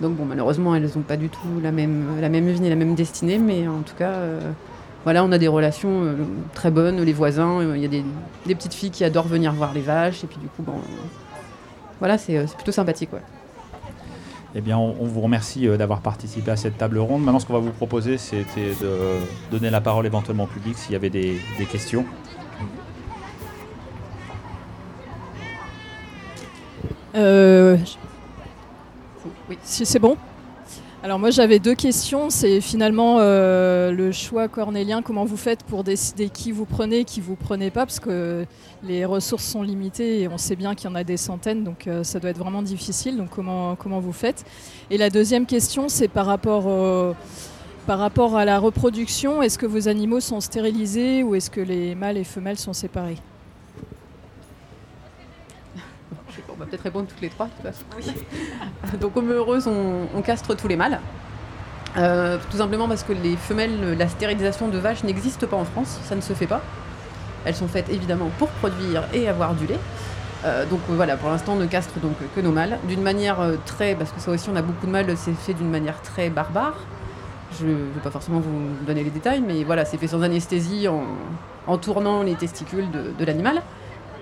Donc, 0.02 0.13
bon, 0.13 0.26
malheureusement, 0.26 0.76
elles 0.76 0.91
n'ont 0.96 1.02
pas 1.02 1.17
du 1.17 1.30
tout 1.30 1.60
la 1.63 1.72
même, 1.72 2.22
la 2.22 2.30
même 2.30 2.48
vie 2.48 2.62
ni 2.62 2.70
la 2.70 2.76
même 2.76 2.93
destinée. 2.93 3.39
Mais 3.39 3.67
en 3.67 3.82
tout 3.82 3.96
cas, 3.98 4.12
euh, 4.12 4.52
voilà, 5.04 5.24
on 5.24 5.32
a 5.32 5.39
des 5.39 5.48
relations 5.48 6.04
euh, 6.04 6.13
très 6.54 6.70
bonnes, 6.70 7.02
les 7.02 7.13
voisins. 7.13 7.74
Il 7.76 7.82
y 7.82 7.86
a 7.86 7.88
des, 7.88 8.04
petites 8.54 8.76
filles 8.76 8.91
qui 8.91 9.04
adorent 9.04 9.28
venir 9.28 9.52
voir 9.54 9.74
les 9.74 9.82
vaches. 9.82 10.24
Et 10.24 10.28
puis, 10.28 10.38
du 10.38 10.48
coup, 10.48 10.62
bon, 10.62 10.76
voilà, 11.98 12.20
c'est 12.20 12.46
plutôt 12.56 12.72
sympathique. 12.72 13.12
Ouais. 13.13 13.22
Eh 14.56 14.62
bien, 14.62 14.78
on, 14.78 15.06
vous 15.06 15.22
remercie 15.22 15.68
euh, 15.68 15.78
d'avoir 15.78 16.02
participé 16.02 16.52
à 16.52 16.56
cette 16.56 16.78
table 16.78 16.98
ronde. 16.98 17.24
Maintenant, 17.24 17.40
ce 17.40 17.46
qu'on 17.46 17.54
va 17.54 17.60
vous 17.60 17.72
proposer, 17.72 18.18
c'était 18.18 18.74
de 18.82 19.20
donner 19.52 19.70
la 19.70 19.82
parole 19.82 20.06
éventuellement 20.06 20.46
au 20.46 20.48
public 20.48 20.78
s'il 20.78 20.94
y 20.94 20.96
avait 20.96 21.10
des, 21.10 21.40
questions. 21.70 22.06
Euh, 27.16 27.78
oui. 29.50 29.58
C'est 29.64 30.00
bon? 30.00 30.18
Alors 31.08 31.20
moi 31.20 31.30
j'avais 31.30 31.60
deux 31.60 31.74
questions. 31.74 32.30
C'est 32.30 32.60
finalement 32.60 33.20
euh, 33.22 33.93
le 33.93 34.12
choix 34.12 34.50
cornélien. 34.50 35.02
Comment 35.02 35.24
vous 35.24 35.38
faites 35.38 35.63
pour 35.63 35.86
décider 35.86 36.28
qui 36.28 36.52
vous 36.52 36.65
prenez, 36.65 37.06
qui 37.06 37.22
vous 37.22 37.38
prenez 37.38 37.72
pas, 37.72 37.86
parce 37.86 38.02
que 38.02 38.46
les 38.84 39.06
ressources 39.06 39.46
sont 39.46 39.63
limitées 39.63 40.20
et 40.20 40.28
on 40.28 40.38
sait 40.38 40.58
bien 40.58 40.76
qu'il 40.76 40.89
y 40.89 40.91
en 40.91 40.96
a 40.96 41.06
des 41.06 41.15
centaines, 41.15 41.63
donc 41.63 41.88
euh, 41.88 42.04
ça 42.04 42.20
doit 42.20 42.30
être 42.30 42.38
vraiment 42.38 42.62
difficile. 42.62 43.15
Donc 43.15 43.30
comment 43.30 43.78
comment 43.78 44.02
vous 44.02 44.12
faites? 44.12 44.44
Et 44.92 44.98
la 44.98 45.10
deuxième 45.10 45.46
question, 45.46 45.88
c'est 45.88 46.10
par 46.10 46.25
rapport 46.25 46.65
par 47.86 48.00
rapport 48.00 48.36
à 48.36 48.44
la 48.44 48.60
reproduction. 48.60 49.42
Est-ce 49.42 49.58
que 49.58 49.65
vos 49.65 49.88
animaux 49.88 50.19
sont 50.19 50.42
stérilisés 50.42 51.23
ou 51.23 51.36
est-ce 51.36 51.50
que 51.50 51.62
les 51.62 51.96
mâles 51.96 52.17
et 52.17 52.25
femelles 52.25 52.60
sont 52.60 52.73
séparés? 52.73 53.15
On 56.58 56.60
va 56.64 56.66
peut-être 56.66 56.82
répondre 56.82 57.08
toutes 57.08 57.22
les 57.22 57.30
trois, 57.30 57.48
de 57.48 57.52
toute 57.52 57.74
façon. 57.74 58.98
Donc, 59.00 59.14
comme 59.14 59.32
heureuse, 59.32 59.68
on, 59.68 60.22
castre 60.22 60.56
tous 60.56 60.68
les 60.68 60.76
mâles. 60.76 61.00
Euh, 61.98 62.38
tout 62.52 62.58
simplement 62.58 62.88
parce 62.88 63.04
que 63.04 63.14
les 63.14 63.36
femelles, 63.36 63.96
la 63.98 64.08
stérilisation 64.08 64.68
de 64.68 64.78
vaches 64.78 65.04
n'existe 65.04 65.46
pas 65.46 65.56
en 65.56 65.66
France, 65.66 66.00
ça 66.04 66.16
ne 66.16 66.22
se 66.22 66.34
fait 66.34 66.48
pas. 66.48 66.62
Elles 67.46 67.56
sont 67.56 67.68
faites 67.68 67.90
évidemment 67.90 68.30
pour 68.38 68.50
produire 68.50 69.04
et 69.14 69.28
avoir 69.30 69.54
du 69.54 69.68
lait. 69.68 69.80
Euh, 70.46 70.66
donc 70.66 70.80
voilà, 70.90 71.16
pour 71.18 71.30
l'instant, 71.30 71.54
on 71.54 71.58
ne 71.58 71.66
castre 71.66 72.00
donc 72.00 72.16
que 72.36 72.42
nos 72.42 72.52
mâles. 72.52 72.80
D'une 72.88 73.02
manière 73.02 73.40
euh, 73.40 73.56
très, 73.66 73.96
parce 73.96 74.12
que 74.12 74.20
ça 74.20 74.32
aussi, 74.32 74.50
on 74.50 74.56
a 74.56 74.62
beaucoup 74.62 74.86
de 74.88 74.92
mâles, 74.92 75.16
c'est 75.16 75.34
fait 75.34 75.54
d'une 75.54 75.70
manière 75.70 76.02
très 76.02 76.30
barbare. 76.30 76.76
Je 77.60 77.66
ne 77.66 77.74
vais 77.74 78.02
pas 78.04 78.12
forcément 78.12 78.40
vous 78.40 78.86
donner 78.86 79.04
les 79.04 79.10
détails, 79.10 79.42
mais 79.42 79.64
voilà, 79.64 79.86
c'est 79.86 79.98
fait 79.98 80.08
sans 80.08 80.22
anesthésie, 80.22 80.88
en, 80.88 81.78
tournant 81.78 82.24
les 82.24 82.36
testicules 82.36 82.90
de 82.92 83.26
l'animal. 83.26 83.62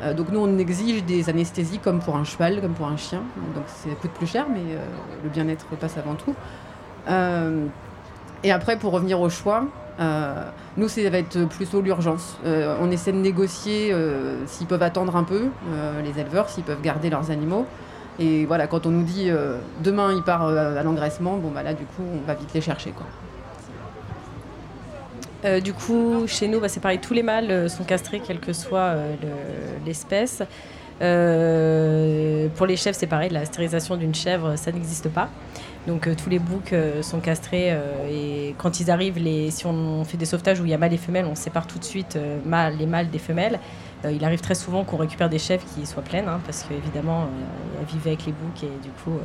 Euh, 0.01 0.13
donc 0.13 0.29
nous, 0.31 0.39
on 0.39 0.57
exige 0.57 1.03
des 1.03 1.29
anesthésies 1.29 1.79
comme 1.79 1.99
pour 1.99 2.15
un 2.15 2.23
cheval, 2.23 2.61
comme 2.61 2.73
pour 2.73 2.87
un 2.87 2.97
chien. 2.97 3.21
Donc 3.53 3.63
ça 3.67 3.89
coûte 4.01 4.11
plus 4.11 4.27
cher, 4.27 4.45
mais 4.49 4.73
euh, 4.73 4.85
le 5.23 5.29
bien-être 5.29 5.65
passe 5.79 5.97
avant 5.97 6.15
tout. 6.15 6.35
et 8.43 8.51
après, 8.51 8.77
pour 8.77 8.91
revenir 8.91 9.19
au 9.21 9.29
choix, 9.29 9.65
nous, 10.77 10.87
ça 10.87 11.09
va 11.09 11.17
être 11.17 11.45
plutôt 11.47 11.81
l'urgence. 11.81 12.37
on 12.45 12.91
essaie 12.91 13.11
de 13.11 13.17
négocier 13.17 13.95
s'ils 14.47 14.67
peuvent 14.67 14.83
attendre 14.83 15.15
un 15.15 15.23
peu, 15.23 15.49
les 16.03 16.19
éleveurs, 16.19 16.49
s'ils 16.49 16.63
peuvent 16.63 16.81
garder 16.81 17.09
leurs 17.09 17.31
animaux. 17.31 17.65
Et 18.17 18.45
voilà, 18.45 18.67
quand 18.67 18.85
on 18.85 18.91
nous 18.91 19.03
dit 19.03 19.29
demain 19.83 20.13
il 20.13 20.23
part 20.23 20.47
à 20.47 20.83
l'engraissement, 20.83 21.37
bon 21.37 21.51
bah 21.51 21.63
là 21.63 21.73
du 21.73 21.85
coup 21.85 22.03
on 22.13 22.25
va 22.25 22.33
vite 22.33 22.53
les 22.53 22.61
chercher 22.61 22.91
quoi. 22.91 23.05
Euh, 25.43 25.59
du 25.59 25.73
coup, 25.73 26.25
chez 26.27 26.47
nous, 26.47 26.59
bah, 26.59 26.69
c'est 26.69 26.79
pareil, 26.79 26.99
tous 26.99 27.13
les 27.13 27.23
mâles 27.23 27.51
euh, 27.51 27.67
sont 27.67 27.83
castrés, 27.83 28.19
quelle 28.19 28.39
que 28.39 28.53
soit 28.53 28.79
euh, 28.79 29.15
l'espèce. 29.85 30.41
pour 32.55 32.65
les 32.65 32.77
chèvres, 32.77 32.97
c'est 32.97 33.07
pareil, 33.07 33.29
la 33.29 33.45
stérilisation 33.45 33.97
d'une 33.97 34.15
chèvre, 34.15 34.55
ça 34.57 34.71
n'existe 34.71 35.09
pas. 35.09 35.29
Donc 35.87 36.09
tous 36.15 36.29
les 36.31 36.39
boucs 36.39 36.73
sont 37.01 37.19
castrés 37.19 37.77
et 38.09 38.55
quand 38.57 38.79
ils 38.79 38.89
arrivent, 38.89 39.19
si 39.51 39.67
on 39.67 40.03
fait 40.03 40.17
des 40.17 40.25
sauvetages 40.25 40.59
où 40.59 40.65
il 40.65 40.71
y 40.71 40.73
a 40.73 40.79
mâles 40.79 40.93
et 40.93 40.97
femelles, 40.97 41.27
on 41.29 41.35
sépare 41.35 41.67
tout 41.67 41.77
de 41.77 41.83
suite 41.83 42.17
les 42.17 42.85
mâles 42.87 43.09
des 43.11 43.19
femelles. 43.19 43.59
il 44.09 44.25
arrive 44.25 44.41
très 44.41 44.55
souvent 44.55 44.83
qu'on 44.83 44.97
récupère 44.97 45.29
des 45.29 45.37
chèvres 45.37 45.63
qui 45.75 45.85
soient 45.85 46.01
pleines, 46.01 46.27
hein, 46.27 46.39
parce 46.43 46.63
qu'évidemment, 46.63 47.27
elles 47.79 47.85
vivent 47.85 48.07
avec 48.07 48.25
les 48.25 48.31
boucs 48.31 48.63
et 48.63 48.81
du 48.81 48.89
coup, 49.03 49.19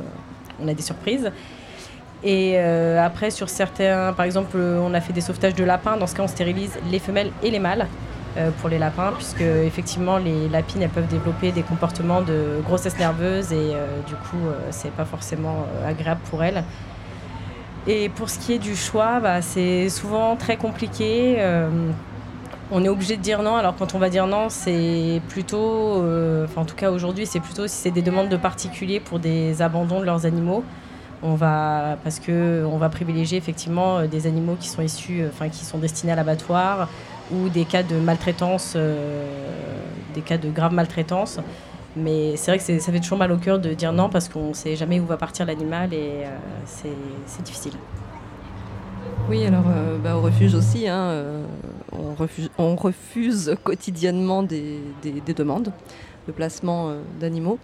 on 0.61 0.67
a 0.67 0.73
des 0.75 0.83
surprises. 0.83 1.31
Et 2.23 2.53
euh, 2.55 3.03
après, 3.03 3.31
sur 3.31 3.49
certains, 3.49 4.13
par 4.13 4.25
exemple, 4.25 4.55
euh, 4.55 4.79
on 4.79 4.93
a 4.93 5.01
fait 5.01 5.13
des 5.13 5.21
sauvetages 5.21 5.55
de 5.55 5.63
lapins. 5.63 5.97
Dans 5.97 6.07
ce 6.07 6.15
cas, 6.15 6.23
on 6.23 6.27
stérilise 6.27 6.77
les 6.91 6.99
femelles 6.99 7.31
et 7.41 7.49
les 7.49 7.59
mâles 7.59 7.87
euh, 8.37 8.51
pour 8.59 8.69
les 8.69 8.77
lapins, 8.77 9.13
puisque 9.15 9.41
effectivement, 9.41 10.17
les 10.17 10.47
lapines 10.49 10.83
elles 10.83 10.89
peuvent 10.89 11.07
développer 11.07 11.51
des 11.51 11.63
comportements 11.63 12.21
de 12.21 12.61
grossesse 12.63 12.97
nerveuse 12.99 13.51
et 13.51 13.73
du 14.07 14.13
coup, 14.15 14.37
c'est 14.69 14.91
pas 14.91 15.05
forcément 15.05 15.65
agréable 15.85 16.21
pour 16.29 16.43
elles. 16.43 16.63
Et 17.87 18.09
pour 18.09 18.29
ce 18.29 18.37
qui 18.37 18.53
est 18.53 18.59
du 18.59 18.75
choix, 18.75 19.19
bah, 19.19 19.41
c'est 19.41 19.89
souvent 19.89 20.35
très 20.35 20.57
compliqué. 20.57 21.43
on 22.71 22.85
est 22.85 22.89
obligé 22.89 23.17
de 23.17 23.21
dire 23.21 23.41
non. 23.41 23.55
Alors 23.55 23.75
quand 23.75 23.95
on 23.95 23.99
va 23.99 24.09
dire 24.09 24.27
non, 24.27 24.49
c'est 24.49 25.21
plutôt, 25.27 26.03
enfin 26.45 26.61
en 26.61 26.65
tout 26.65 26.75
cas 26.75 26.91
aujourd'hui, 26.91 27.25
c'est 27.25 27.39
plutôt 27.39 27.67
si 27.67 27.75
c'est 27.75 27.91
des 27.91 28.03
demandes 28.03 28.29
de 28.29 28.37
particuliers 28.37 28.99
pour 28.99 29.17
des 29.17 29.63
abandons 29.63 29.99
de 29.99 30.05
leurs 30.05 30.27
animaux 30.27 30.63
on 31.23 31.35
va 31.35 31.97
parce 32.03 32.19
que 32.19 32.65
on 32.65 32.77
va 32.77 32.89
privilégier 32.89 33.37
effectivement 33.37 33.99
euh, 33.99 34.07
des 34.07 34.27
animaux 34.27 34.55
qui 34.59 34.67
sont 34.67 34.81
issus, 34.81 35.21
euh, 35.21 35.29
enfin 35.29 35.49
qui 35.49 35.65
sont 35.65 35.77
destinés 35.77 36.11
à 36.11 36.15
l'abattoir 36.15 36.89
ou 37.31 37.49
des 37.49 37.65
cas 37.65 37.83
de 37.83 37.95
maltraitance, 37.95 38.73
euh, 38.75 39.25
des 40.13 40.21
cas 40.21 40.37
de 40.37 40.49
grave 40.49 40.73
maltraitance. 40.73 41.39
Mais 41.95 42.37
c'est 42.37 42.51
vrai 42.51 42.57
que 42.57 42.79
ça 42.79 42.91
fait 42.91 42.99
toujours 42.99 43.17
mal 43.17 43.31
au 43.31 43.37
cœur 43.37 43.59
de 43.59 43.73
dire 43.73 43.91
non 43.91 44.09
parce 44.09 44.29
qu'on 44.29 44.49
ne 44.49 44.53
sait 44.53 44.75
jamais 44.75 44.99
où 44.99 45.05
va 45.05 45.17
partir 45.17 45.45
l'animal 45.45 45.93
et 45.93 46.23
c'est 46.65 47.43
difficile. 47.43 47.73
Oui, 49.29 49.45
alors 49.45 49.65
bah, 50.01 50.15
au 50.15 50.21
refuge 50.21 50.55
aussi, 50.55 50.87
hein, 50.87 51.13
on, 51.91 52.75
refuse, 52.77 53.57
quotidiennement 53.65 54.41
des 54.41 54.79
demandes 55.35 55.73
de 56.27 56.31
placement 56.31 56.93
d'animaux. 57.19 57.59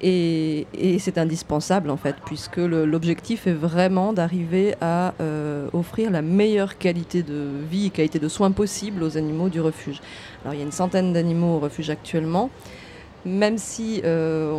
Et, 0.00 0.66
c'est 0.98 1.18
indispensable 1.18 1.90
en 1.90 1.96
fait, 1.96 2.16
puisque 2.24 2.58
l'objectif 2.58 3.46
est 3.46 3.52
vraiment 3.52 4.12
d'arriver 4.12 4.74
à 4.80 5.14
euh, 5.20 5.68
offrir 5.72 6.10
la 6.10 6.22
meilleure 6.22 6.78
qualité 6.78 7.22
de 7.22 7.48
vie 7.70 7.86
et 7.86 7.90
qualité 7.90 8.18
de 8.18 8.28
soins 8.28 8.50
possible 8.50 9.02
aux 9.02 9.16
animaux 9.16 9.48
du 9.48 9.60
refuge. 9.60 10.00
Alors 10.42 10.54
il 10.54 10.58
y 10.58 10.60
a 10.60 10.64
une 10.64 10.72
centaine 10.72 11.12
d'animaux 11.12 11.56
au 11.56 11.58
refuge 11.58 11.90
actuellement 11.90 12.50
même 13.26 13.58
si 13.58 14.00
euh, 14.04 14.54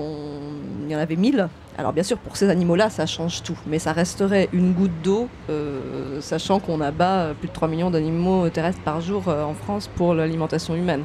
il 0.85 0.91
y 0.91 0.95
en 0.95 0.99
avait 0.99 1.15
1000. 1.15 1.47
Alors 1.77 1.93
bien 1.93 2.03
sûr, 2.03 2.17
pour 2.17 2.35
ces 2.35 2.49
animaux-là, 2.49 2.89
ça 2.89 3.05
change 3.05 3.43
tout, 3.43 3.57
mais 3.67 3.79
ça 3.79 3.93
resterait 3.93 4.49
une 4.51 4.73
goutte 4.73 5.01
d'eau, 5.03 5.29
euh, 5.49 6.19
sachant 6.21 6.59
qu'on 6.59 6.81
abat 6.81 7.29
plus 7.39 7.47
de 7.47 7.53
3 7.53 7.67
millions 7.67 7.91
d'animaux 7.91 8.49
terrestres 8.49 8.81
par 8.81 8.99
jour 8.99 9.23
euh, 9.27 9.43
en 9.43 9.53
France 9.53 9.89
pour 9.95 10.13
l'alimentation 10.13 10.75
humaine. 10.75 11.03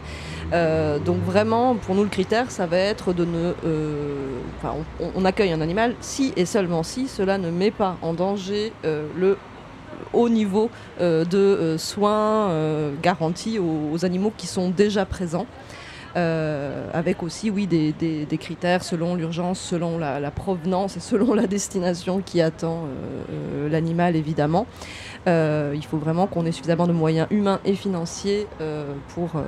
donc 1.04 1.18
vraiment, 1.24 1.76
pour 1.76 1.94
nous, 1.94 2.02
le 2.02 2.08
critère, 2.08 2.50
ça 2.50 2.66
va 2.66 2.78
être 2.78 3.12
de 3.12 3.24
ne... 3.24 3.52
Enfin, 4.58 4.74
on, 5.14 5.24
accueille 5.24 5.52
un 5.52 5.60
animal 5.60 5.94
si 6.00 6.32
et 6.36 6.46
seulement 6.46 6.82
si 6.82 7.06
cela 7.06 7.38
ne 7.38 7.50
met 7.50 7.70
pas 7.70 7.96
en 8.02 8.12
danger 8.12 8.72
le 8.84 9.38
haut 10.12 10.28
niveau 10.28 10.70
de 11.00 11.76
soins 11.78 12.50
garantis 13.02 13.58
aux, 13.58 14.04
animaux 14.04 14.32
qui 14.36 14.46
sont 14.46 14.68
déjà 14.68 15.06
présents. 15.06 15.46
Euh, 16.14 16.90
avec 16.92 17.22
aussi 17.22 17.48
oui, 17.48 17.66
des, 17.66 18.26
critères 18.38 18.84
selon 18.84 19.14
l'urgence, 19.14 19.58
selon 19.58 19.98
la, 19.98 20.30
provenance 20.30 20.96
et 20.96 21.00
selon 21.00 21.34
la 21.34 21.46
destination 21.46 22.20
qui 22.20 22.40
attend 22.40 22.84
euh, 22.84 23.22
euh, 23.32 23.68
l'animal 23.68 24.16
évidemment. 24.16 24.66
Euh, 25.28 25.72
il 25.74 25.84
faut 25.84 25.98
vraiment 25.98 26.26
qu'on 26.26 26.46
ait 26.46 26.52
suffisamment 26.52 26.86
de 26.86 26.92
moyens 26.92 27.28
humains 27.30 27.60
et 27.64 27.74
financiers 27.74 28.48
euh, 28.60 28.92
pour, 29.14 29.36
euh, 29.36 29.42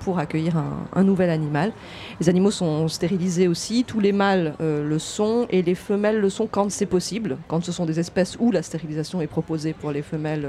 pour 0.00 0.18
accueillir 0.18 0.56
un, 0.56 1.02
nouvel 1.04 1.30
animal. 1.30 1.72
Les 2.20 2.28
animaux 2.28 2.50
sont 2.50 2.88
stérilisés 2.88 3.48
aussi, 3.48 3.84
tous 3.84 4.00
les 4.00 4.12
mâles 4.12 4.54
le 4.60 4.98
sont 4.98 5.46
et 5.50 5.62
les 5.62 5.74
femelles 5.74 6.20
le 6.20 6.30
sont 6.30 6.46
quand 6.46 6.70
c'est 6.70 6.86
possible, 6.86 7.36
quand 7.48 7.64
ce 7.64 7.72
sont 7.72 7.86
des 7.86 7.98
espèces 7.98 8.36
où 8.38 8.52
la 8.52 8.62
stérilisation 8.62 9.20
est 9.20 9.26
proposée 9.26 9.72
pour 9.72 9.90
les 9.90 10.02
femelles 10.02 10.46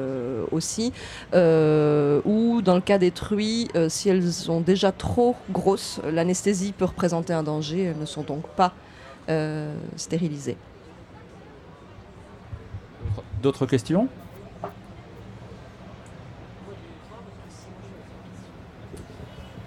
aussi, 0.52 0.94
ou 1.34 2.62
dans 2.62 2.76
le 2.76 2.82
cas 2.82 3.00
des 3.00 3.10
truies, 3.10 3.68
si 3.90 4.10
elles 4.10 4.32
sont 4.32 4.62
déjà 4.62 4.92
trop 4.92 5.36
grosses, 5.50 6.00
l'anesthésie 6.12 6.72
peut 6.72 6.86
représenter 6.86 7.34
un 7.34 7.44
danger, 7.44 7.84
elles 7.84 8.00
ne 8.00 8.06
sont 8.06 8.24
donc 8.24 8.48
pas 8.50 8.74
stérilisées. 9.98 10.58
D'autres 13.42 13.66
questions? 13.66 14.08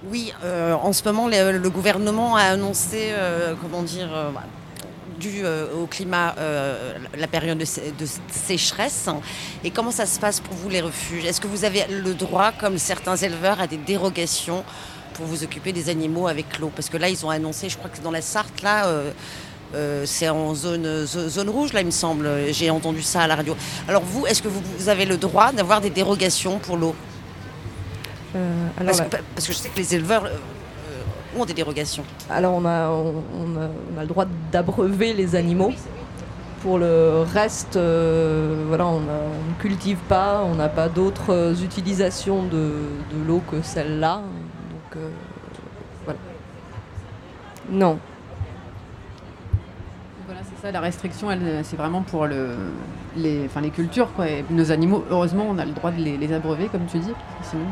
Oui, 0.05 0.33
euh, 0.45 0.75
en 0.75 0.93
ce 0.93 1.03
moment, 1.05 1.27
le, 1.27 1.71
gouvernement 1.71 2.37
a 2.37 2.43
annoncé, 2.43 3.09
euh, 3.11 3.55
comment 3.61 3.83
dire, 3.83 4.09
euh, 4.15 4.31
dû 5.19 5.43
au 5.75 5.87
climat, 5.87 6.35
la 7.17 7.27
période 7.27 7.57
de, 7.57 7.65
sécheresse. 8.31 9.09
Et 9.65 9.71
comment 9.71 9.91
ça 9.91 10.05
se 10.05 10.21
passe 10.21 10.41
pour 10.41 10.55
vous, 10.55 10.69
les 10.69 10.83
refuges? 10.83 11.25
Est-ce 11.25 11.41
que 11.41 11.47
vous 11.47 11.65
avez 11.65 11.87
le 11.89 12.13
droit, 12.13 12.53
comme 12.53 12.77
certains 12.77 13.17
éleveurs, 13.17 13.59
à 13.59 13.67
des 13.67 13.79
dérogations 13.79 14.63
pour 15.15 15.25
vous 15.25 15.43
occuper 15.43 15.73
des 15.73 15.89
animaux 15.89 16.27
avec 16.29 16.59
l'eau? 16.59 16.71
Parce 16.77 16.91
que 16.91 16.99
là, 16.99 17.09
ils 17.09 17.25
ont 17.25 17.31
annoncé, 17.31 17.71
je 17.71 17.79
crois 17.79 17.89
que 17.89 18.01
dans 18.03 18.11
la 18.11 18.21
Sarthe, 18.21 18.61
là, 18.61 18.93
c'est 20.05 20.29
en 20.29 20.55
zone, 20.55 21.07
zone 21.07 21.49
rouge, 21.49 21.73
là, 21.73 21.81
il 21.81 21.87
me 21.87 21.91
semble. 21.91 22.53
J'ai 22.53 22.69
entendu 22.69 23.01
ça 23.01 23.23
à 23.23 23.27
la 23.27 23.37
radio. 23.37 23.57
Alors 23.89 24.03
vous, 24.03 24.27
est-ce 24.27 24.43
que 24.43 24.49
vous 24.49 24.91
avez 24.91 25.07
le 25.07 25.17
droit 25.17 25.53
d'avoir 25.53 25.81
des 25.81 25.91
dérogations 25.91 26.59
pour 26.59 26.77
l'eau? 26.77 26.95
Euh, 28.37 28.69
parce, 28.85 29.01
que, 29.01 29.53
je 29.53 29.53
sais 29.53 29.69
que 29.69 29.77
les 29.77 29.95
éleveurs 29.95 30.27
euh, 30.27 31.41
ont 31.41 31.45
des 31.45 31.55
dérogations. 31.55 32.05
Alors 32.31 32.55
on 32.55 32.65
a, 32.65 32.89
on, 32.89 33.99
a, 33.99 34.03
le 34.03 34.07
droit 34.07 34.27
d'abreuver 34.53 35.13
les 35.13 35.35
animaux. 35.35 35.73
Pour 36.63 36.79
le 36.79 37.25
reste, 37.33 37.77
euh, 37.77 38.65
voilà, 38.67 38.87
on 38.87 39.01
ne 39.01 39.61
cultive 39.61 39.99
pas, 40.09 40.43
on 40.45 40.57
n'a 40.57 40.69
pas 40.69 40.89
d'autres 40.89 41.55
utilisations 41.63 42.43
de, 42.45 42.73
l'eau 43.27 43.43
que 43.51 43.63
celle-là. 43.63 44.23
Donc 44.71 45.03
voilà. 46.05 46.19
Non. 47.71 47.99
Voilà, 50.27 50.41
c'est 50.43 50.61
ça, 50.61 50.73
la 50.73 50.81
restriction, 50.81 51.29
c'est 51.63 51.77
vraiment 51.77 52.03
pour 52.03 52.27
le, 52.27 52.57
les, 53.17 53.45
enfin, 53.45 53.61
les 53.61 53.71
cultures. 53.71 54.13
Quoi. 54.15 54.27
nos 54.51 54.73
animaux, 54.73 55.05
heureusement, 55.09 55.47
on 55.49 55.59
a 55.59 55.65
le 55.65 55.73
droit 55.73 55.93
de 55.93 56.03
les, 56.03 56.17
les 56.17 56.33
abreuver, 56.33 56.67
comme 56.67 56.87
tu 56.87 56.99
dis. 56.99 57.13
Sinon... 57.43 57.67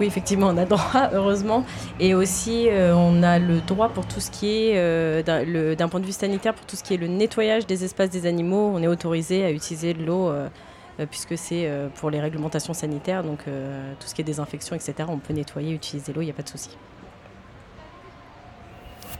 Oui, 0.00 0.06
effectivement, 0.06 0.48
on 0.48 0.56
a 0.56 0.64
droit, 0.64 1.10
heureusement. 1.12 1.66
Et 2.00 2.14
aussi, 2.14 2.70
euh, 2.70 2.94
on 2.94 3.22
a 3.22 3.38
le 3.38 3.60
droit 3.60 3.90
pour 3.90 4.06
tout 4.06 4.20
ce 4.20 4.30
qui 4.30 4.48
est, 4.48 4.78
euh, 4.78 5.74
d'un 5.74 5.88
point 5.88 6.00
de 6.00 6.06
vue 6.06 6.12
sanitaire, 6.12 6.54
pour 6.54 6.64
tout 6.64 6.74
ce 6.74 6.82
qui 6.82 6.94
est 6.94 6.96
le 6.96 7.06
nettoyage 7.06 7.66
des 7.66 7.84
espaces 7.84 8.08
des 8.08 8.24
animaux. 8.24 8.72
On 8.74 8.82
est 8.82 8.86
autorisé 8.86 9.44
à 9.44 9.50
utiliser 9.50 9.92
de 9.92 10.02
l'eau, 10.02 10.30
euh, 10.30 10.48
puisque 11.10 11.36
c'est 11.36 11.70
pour 11.96 12.08
les 12.08 12.18
réglementations 12.18 12.72
sanitaires. 12.72 13.22
Donc, 13.22 13.40
tout 13.44 14.06
ce 14.06 14.14
qui 14.14 14.22
est 14.22 14.24
désinfection, 14.24 14.74
etc., 14.74 14.94
on 15.06 15.18
peut 15.18 15.34
nettoyer, 15.34 15.74
utiliser 15.74 16.14
l'eau, 16.14 16.22
il 16.22 16.26
n'y 16.26 16.30
a 16.30 16.34
pas 16.34 16.42
de 16.42 16.48
souci. 16.48 16.70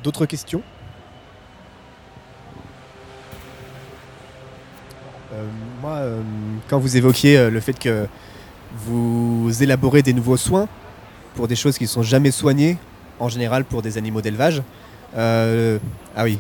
D'autres 0.02 0.24
questions? 0.24 0.62
Moi, 5.80 6.00
quand 6.68 6.78
vous 6.78 6.96
évoquiez 6.96 7.48
le 7.50 7.60
fait 7.60 7.78
que 7.78 8.06
vous 8.76 9.50
élaborez 9.62 10.02
des 10.02 10.12
nouveaux 10.12 10.36
soins 10.36 10.68
pour 11.34 11.48
des 11.48 11.56
choses 11.56 11.78
qui 11.78 11.84
ne 11.84 11.88
sont 11.88 12.02
jamais 12.02 12.30
soignées, 12.30 12.76
en 13.18 13.28
général 13.28 13.64
pour 13.64 13.82
des 13.82 13.98
animaux 13.98 14.20
d'élevage. 14.20 14.62
Euh, 15.16 15.78
ah 16.16 16.24
oui, 16.24 16.38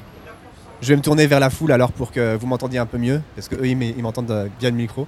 je 0.80 0.88
vais 0.88 0.96
me 0.96 1.02
tourner 1.02 1.26
vers 1.26 1.40
la 1.40 1.50
foule 1.50 1.72
alors 1.72 1.92
pour 1.92 2.12
que 2.12 2.36
vous 2.36 2.46
m'entendiez 2.46 2.78
un 2.78 2.86
peu 2.86 2.98
mieux, 2.98 3.20
parce 3.34 3.48
qu'eux 3.48 3.66
ils 3.66 4.02
m'entendent 4.02 4.50
bien 4.58 4.70
le 4.70 4.76
micro. 4.76 5.06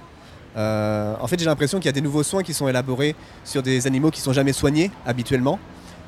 Euh, 0.55 1.15
en 1.19 1.27
fait, 1.27 1.39
j'ai 1.39 1.45
l'impression 1.45 1.79
qu'il 1.79 1.87
y 1.87 1.89
a 1.89 1.93
des 1.93 2.01
nouveaux 2.01 2.23
soins 2.23 2.43
qui 2.43 2.53
sont 2.53 2.67
élaborés 2.67 3.15
sur 3.43 3.63
des 3.63 3.87
animaux 3.87 4.11
qui 4.11 4.19
ne 4.19 4.25
sont 4.25 4.33
jamais 4.33 4.53
soignés 4.53 4.91
habituellement. 5.05 5.59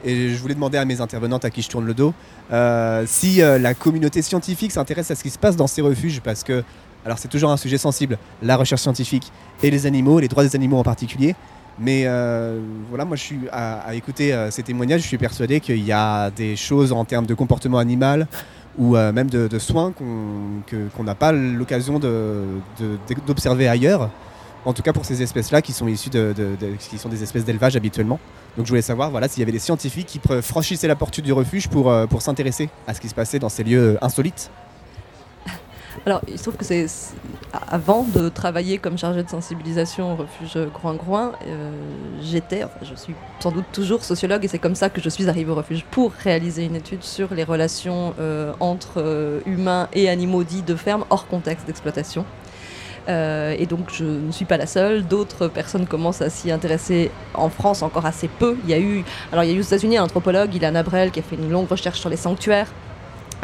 Et 0.04 0.30
je 0.30 0.38
voulais 0.40 0.54
demander 0.54 0.78
à 0.78 0.86
mes 0.86 1.02
intervenantes 1.02 1.46
à 1.46 1.50
qui 1.50 1.64
je 1.64 1.70
tourne 1.70 1.86
le 1.86 1.96
dos 1.96 2.14
euh, 2.52 3.06
si 3.08 3.38
la 3.38 3.74
communauté 3.74 4.22
scientifique 4.22 4.72
s'intéresse 4.72 5.10
à 5.10 5.16
ce 5.16 5.24
qui 5.24 5.32
se 5.32 5.40
passe 5.40 5.56
dans 5.56 5.66
ces 5.66 5.82
refuges, 5.82 6.22
parce 6.22 6.44
que 6.44 6.64
Alors 7.06 7.20
c'est 7.20 7.28
toujours 7.28 7.52
un 7.52 7.58
sujet 7.58 7.78
sensible, 7.78 8.18
la 8.42 8.58
recherche 8.58 8.82
scientifique 8.82 9.32
et 9.62 9.70
les 9.70 9.86
animaux, 9.86 10.20
les 10.20 10.28
droits 10.28 10.44
des 10.44 10.56
animaux 10.56 10.78
en 10.78 10.84
particulier. 10.84 11.36
Mais 11.78 12.04
euh, 12.06 12.60
voilà, 12.90 13.06
moi 13.06 13.16
je 13.16 13.22
suis 13.22 13.40
à, 13.52 13.94
écouter 13.94 14.34
euh, 14.34 14.50
ces 14.50 14.64
témoignages, 14.64 15.02
je 15.02 15.08
suis 15.08 15.18
persuadé 15.18 15.60
qu'il 15.60 15.84
y 15.84 15.92
a 15.92 16.32
des 16.32 16.56
choses 16.56 16.92
en 16.92 17.06
termes 17.06 17.28
de 17.28 17.34
comportement 17.34 17.78
animal 17.78 18.28
ou 18.78 18.96
euh, 18.96 19.12
même 19.12 19.30
de, 19.30 19.60
soins 19.60 19.94
qu'on 19.94 21.04
n'a 21.04 21.16
pas 21.16 21.32
l'occasion 21.32 22.00
d'observer 23.28 23.68
ailleurs. 23.68 24.10
En 24.66 24.74
tout 24.74 24.82
cas 24.82 24.94
pour 24.94 25.06
ces 25.06 25.22
espèces-là 25.22 25.62
qui 25.62 25.74
sont 25.74 25.88
issues 25.88 26.10
de, 26.10 26.34
qui 26.80 26.98
sont 26.98 27.10
des 27.10 27.22
espèces 27.22 27.46
d'élevage 27.46 27.76
habituellement. 27.76 28.20
Donc 28.58 28.66
je 28.66 28.72
voulais 28.72 28.82
savoir 28.82 29.12
voilà, 29.12 29.28
s'il 29.28 29.42
y 29.42 29.44
avait 29.44 29.52
des 29.52 29.60
scientifiques 29.60 30.08
qui 30.08 30.20
franchissaient 30.42 30.88
la 30.88 30.96
porte 30.96 31.20
du 31.20 31.34
refuge 31.34 31.68
pour, 31.68 31.94
pour 32.08 32.24
s'intéresser 32.24 32.70
à 32.88 32.96
ce 32.96 33.02
qui 33.02 33.10
se 33.10 33.14
passait 33.14 33.38
dans 33.38 33.50
ces 33.50 33.64
lieux 33.64 34.00
insolites. 34.02 34.50
Alors, 36.06 36.22
il 36.28 36.38
se 36.38 36.44
trouve 36.44 36.58
que 36.58 36.66
c'est 36.66 36.88
avant 37.70 38.04
de 38.04 38.30
travailler 38.30 38.78
comme 38.78 38.98
chargée 38.98 39.24
de 39.24 39.30
sensibilisation 39.30 40.14
au 40.14 40.16
refuge 40.16 40.58
Groin-Groin, 40.74 41.34
euh, 41.48 41.72
j'étais, 42.22 42.64
je 42.82 42.96
suis 42.96 43.14
sans 43.40 43.52
doute 43.52 43.66
toujours 43.72 44.04
sociologue 44.04 44.44
et 44.44 44.48
c'est 44.48 44.60
comme 44.60 44.76
ça 44.76 44.90
que 44.90 45.02
je 45.02 45.10
suis 45.10 45.30
arrivée 45.30 45.52
au 45.52 45.56
refuge 45.56 45.86
pour 45.92 46.12
réaliser 46.12 46.66
une 46.66 46.76
étude 46.76 47.04
sur 47.04 47.34
les 47.34 47.44
relations 47.44 48.14
euh, 48.20 48.54
entre 48.60 48.96
euh, 48.98 49.40
humains 49.46 49.88
et 49.94 50.10
animaux 50.10 50.44
dits 50.44 50.64
de 50.64 50.76
ferme 50.76 51.06
hors 51.10 51.28
contexte 51.28 51.68
d'exploitation. 51.68 52.26
et 53.08 53.68
donc 53.68 53.92
je 53.94 54.04
ne 54.04 54.32
suis 54.32 54.46
pas 54.46 54.58
la 54.58 54.68
seule. 54.68 55.06
D'autres 55.06 55.48
personnes 55.48 55.86
commencent 55.86 56.24
à 56.24 56.30
s'y 56.30 56.52
intéresser 56.52 57.12
en 57.34 57.50
France 57.50 57.84
encore 57.84 58.06
assez 58.06 58.28
peu. 58.28 58.58
Il 58.64 58.70
y 58.70 58.74
a 58.74 58.80
eu, 58.80 59.04
alors 59.32 59.44
il 59.44 59.52
y 59.52 59.54
a 59.54 59.56
eu 59.56 59.60
aux 59.60 59.70
États-Unis 59.70 59.98
un 59.98 60.04
anthropologue, 60.04 60.54
Ilan 60.56 60.76
Abrel, 60.76 61.12
qui 61.12 61.20
a 61.20 61.24
fait 61.24 61.36
une 61.36 61.52
longue 61.52 61.70
recherche 61.70 62.00
sur 62.00 62.10
les 62.10 62.18
sanctuaires 62.18 62.72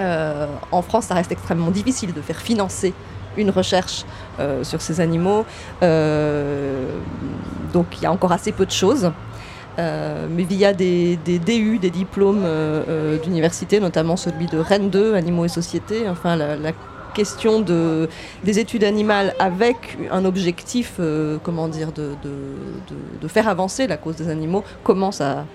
euh, 0.02 0.48
en 0.72 0.82
France, 0.82 1.06
ça 1.06 1.16
reste 1.16 1.32
extrêmement 1.32 1.72
difficile 1.72 2.14
de 2.14 2.22
faire 2.22 2.38
financer 2.38 2.94
une 3.38 3.50
recherche 3.50 4.06
euh, 4.40 4.64
sur 4.64 4.82
ces 4.82 5.00
animaux. 5.00 5.46
Euh, 5.84 6.86
donc 7.74 7.86
il 7.98 8.04
y 8.04 8.06
a 8.06 8.12
encore 8.12 8.32
assez 8.32 8.52
peu 8.52 8.66
de 8.66 8.72
choses. 8.72 9.12
mais 9.78 10.44
via 10.44 10.74
des, 10.74 11.18
DU, 11.18 11.80
des 11.80 11.90
diplômes 11.90 12.46
d'université, 13.24 13.80
notamment 13.80 14.16
celui 14.16 14.46
de 14.48 14.60
Rennes 14.60 14.90
2, 14.90 15.16
Animaux 15.16 15.46
et 15.46 15.50
Société, 15.50 16.08
enfin 16.10 16.36
la, 16.36 16.72
question 17.14 17.60
de, 17.60 18.08
des 18.46 18.58
études 18.60 18.86
animales 18.86 19.34
avec 19.38 19.98
un 20.12 20.24
objectif, 20.24 21.00
comment 21.44 21.68
dire, 21.68 21.92
de, 21.92 23.28
faire 23.28 23.48
avancer 23.48 23.88
la 23.88 23.98
cause 23.98 24.18
des 24.18 24.30
animaux 24.30 24.64
commence 24.84 25.20
à, 25.20 25.46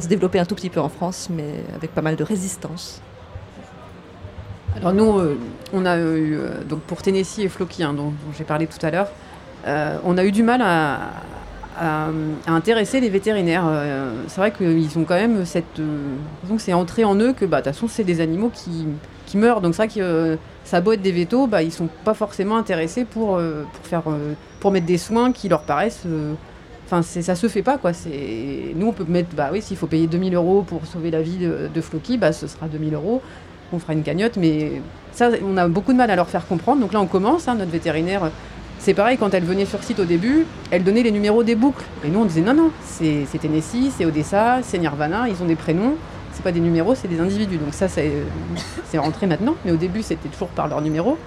se 0.00 0.08
développer 0.08 0.38
un 0.38 0.44
tout 0.44 0.54
petit 0.54 0.70
peu 0.70 0.80
en 0.80 0.90
France, 0.90 1.28
mais 1.30 1.64
avec 1.74 1.94
pas 1.94 2.02
mal 2.02 2.16
de 2.16 2.24
résistance. 2.24 3.00
Alors 4.80 4.92
nous, 4.92 5.18
euh, 5.18 5.36
on 5.72 5.84
a 5.84 5.98
eu, 5.98 6.36
euh, 6.36 6.62
donc 6.68 6.80
pour 6.82 7.02
Tennessee 7.02 7.40
et 7.40 7.48
Floki, 7.48 7.82
hein, 7.82 7.94
dont, 7.94 8.12
j'ai 8.36 8.44
parlé 8.44 8.66
tout 8.66 8.84
à 8.86 8.90
l'heure, 8.90 9.08
euh, 9.66 9.96
on 10.04 10.16
a 10.16 10.24
eu 10.24 10.30
du 10.30 10.42
mal 10.42 10.62
à, 10.62 11.00
intéresser 12.48 12.98
les 12.98 13.08
vétérinaires. 13.08 13.62
c'est 14.26 14.40
vrai 14.40 14.50
qu'ils 14.50 14.98
ont 14.98 15.04
quand 15.04 15.14
même 15.14 15.44
cette... 15.44 15.80
donc 16.48 16.60
c'est 16.60 16.72
entré 16.72 17.04
en 17.04 17.14
eux 17.14 17.32
que 17.32 17.44
bah, 17.44 17.58
de 17.58 17.66
toute 17.66 17.72
façon 17.72 17.86
c'est 17.86 18.02
des 18.02 18.20
animaux 18.20 18.50
qui, 18.52 19.38
meurent. 19.38 19.60
Donc 19.60 19.76
c'est 19.76 19.86
vrai 19.86 19.94
que 19.94 20.38
ça 20.64 20.80
beau 20.80 20.90
être 20.90 21.02
des 21.02 21.12
vétos, 21.12 21.46
bah, 21.46 21.62
ils 21.62 21.70
sont 21.70 21.88
pas 22.04 22.14
forcément 22.14 22.56
intéressés 22.56 23.04
pour, 23.04 23.40
faire, 23.84 24.02
pour 24.58 24.72
mettre 24.72 24.86
des 24.86 24.98
soins 24.98 25.30
qui 25.30 25.48
leur 25.48 25.62
paraissent... 25.62 26.02
Enfin, 26.90 27.02
ça 27.02 27.36
se 27.36 27.48
fait 27.48 27.62
pas, 27.62 27.78
quoi. 27.78 27.92
Nous, 28.74 28.86
on 28.86 28.92
peut 28.92 29.04
mettre, 29.06 29.36
bah 29.36 29.50
oui, 29.52 29.62
s'il 29.62 29.76
faut 29.76 29.86
payer 29.86 30.08
2000 30.08 30.34
euros 30.34 30.62
pour 30.62 30.84
sauver 30.86 31.12
la 31.12 31.20
vie 31.20 31.36
de, 31.36 31.68
de 31.72 31.80
Floki, 31.80 32.18
bah, 32.18 32.32
ce 32.32 32.48
sera 32.48 32.66
2000 32.66 32.94
euros 32.94 33.22
on 33.72 33.78
fera 33.78 33.92
une 33.92 34.02
cagnotte, 34.02 34.36
mais 34.36 34.80
ça, 35.12 35.30
on 35.44 35.56
a 35.56 35.68
beaucoup 35.68 35.92
de 35.92 35.98
mal 35.98 36.10
à 36.10 36.16
leur 36.16 36.28
faire 36.28 36.46
comprendre. 36.46 36.80
Donc 36.80 36.92
là, 36.92 37.00
on 37.00 37.06
commence, 37.06 37.48
hein, 37.48 37.54
notre 37.54 37.70
vétérinaire. 37.70 38.30
C'est 38.78 38.94
pareil, 38.94 39.18
quand 39.18 39.34
elle 39.34 39.44
venait 39.44 39.66
sur 39.66 39.82
site 39.82 39.98
au 39.98 40.04
début, 40.04 40.46
elle 40.70 40.84
donnait 40.84 41.02
les 41.02 41.10
numéros 41.10 41.42
des 41.42 41.56
boucles. 41.56 41.84
Et 42.04 42.08
nous, 42.08 42.20
on 42.20 42.24
disait 42.24 42.40
non, 42.40 42.54
non, 42.54 42.70
c'est 42.84 43.26
Tennessee, 43.40 43.90
c'est 43.96 44.04
Odessa, 44.04 44.60
c'est 44.62 44.78
Nirvana, 44.78 45.28
ils 45.28 45.42
ont 45.42 45.46
des 45.46 45.56
prénoms, 45.56 45.96
c'est 46.32 46.42
pas 46.42 46.52
des 46.52 46.60
numéros, 46.60 46.94
c'est 46.94 47.08
des 47.08 47.20
individus. 47.20 47.58
Donc 47.58 47.74
ça, 47.74 47.88
c'est 47.88 48.12
rentré 48.98 49.26
maintenant, 49.26 49.56
mais 49.64 49.72
au 49.72 49.76
début, 49.76 50.02
c'était 50.02 50.28
toujours 50.28 50.48
par 50.48 50.68
leur 50.68 50.80
numéro. 50.80 51.18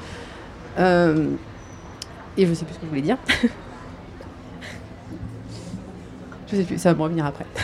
Euh, 0.79 1.27
et 2.37 2.45
je 2.45 2.53
sais 2.53 2.63
plus 2.63 2.75
ce 2.75 2.79
que 2.79 2.85
je 2.85 2.89
voulais 2.89 3.01
dire. 3.01 3.17
je 6.49 6.55
sais 6.55 6.63
plus, 6.63 6.77
ça 6.77 6.93
va 6.93 6.97
me 6.97 7.03
revenir 7.03 7.25
après. 7.25 7.45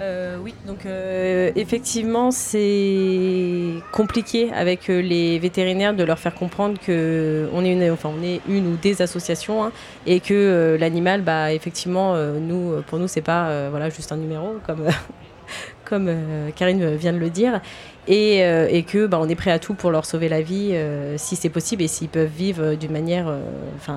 Euh, 0.00 0.38
oui, 0.42 0.54
donc 0.66 0.86
euh, 0.86 1.50
effectivement, 1.56 2.30
c'est 2.30 3.74
compliqué 3.92 4.50
avec 4.54 4.88
euh, 4.88 5.02
les 5.02 5.38
vétérinaires 5.38 5.92
de 5.92 6.02
leur 6.04 6.18
faire 6.18 6.34
comprendre 6.34 6.78
que 6.80 7.50
on 7.52 7.62
est 7.62 7.72
une, 7.72 7.90
enfin, 7.90 8.10
est 8.24 8.40
une 8.48 8.72
ou 8.72 8.76
des 8.76 9.02
associations 9.02 9.62
hein, 9.62 9.72
et 10.06 10.20
que 10.20 10.78
l'animal, 10.80 11.20
bah, 11.20 11.52
effectivement, 11.52 12.16
nous, 12.16 12.82
pour 12.86 12.98
nous, 12.98 13.08
c'est 13.08 13.20
pas 13.20 13.68
voilà 13.68 13.90
juste 13.90 14.10
un 14.12 14.16
numéro 14.16 14.54
comme 14.66 14.86
comme 15.84 16.10
Karine 16.56 16.94
vient 16.94 17.12
de 17.12 17.18
le 17.18 17.28
dire, 17.28 17.60
et, 18.06 18.38
et 18.38 18.82
que 18.84 19.06
bah, 19.06 19.18
on 19.20 19.28
est 19.28 19.34
prêt 19.34 19.50
à 19.50 19.58
tout 19.58 19.74
pour 19.74 19.90
leur 19.90 20.06
sauver 20.06 20.28
la 20.28 20.40
vie 20.40 20.74
si 21.16 21.36
c'est 21.36 21.50
possible 21.50 21.82
et 21.82 21.88
s'ils 21.88 22.08
peuvent 22.08 22.30
vivre 22.30 22.74
d'une 22.74 22.92
manière, 22.92 23.34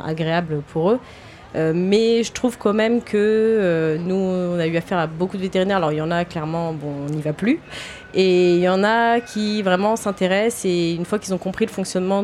agréable 0.05 0.61
pour 0.67 0.91
eux. 0.91 0.99
Euh, 1.55 1.71
mais 1.75 2.23
je 2.23 2.31
trouve 2.31 2.57
quand 2.57 2.73
même 2.73 3.01
que 3.01 3.17
euh, 3.17 3.97
nous, 3.97 4.15
on 4.15 4.59
a 4.59 4.67
eu 4.67 4.75
affaire 4.77 4.97
à 4.97 5.07
beaucoup 5.07 5.37
de 5.37 5.41
vétérinaires. 5.41 5.77
Alors, 5.77 5.91
il 5.91 5.97
y 5.97 6.01
en 6.01 6.11
a 6.11 6.25
clairement, 6.25 6.73
bon, 6.73 6.91
on 7.07 7.09
n'y 7.09 7.21
va 7.21 7.33
plus. 7.33 7.59
Et 8.13 8.55
il 8.55 8.61
y 8.61 8.69
en 8.69 8.83
a 8.83 9.19
qui 9.19 9.61
vraiment 9.61 9.95
s'intéressent 9.95 10.65
et 10.65 10.93
une 10.93 11.05
fois 11.05 11.19
qu'ils 11.19 11.33
ont 11.33 11.39
compris 11.39 11.65
le 11.65 11.71
fonctionnement 11.71 12.23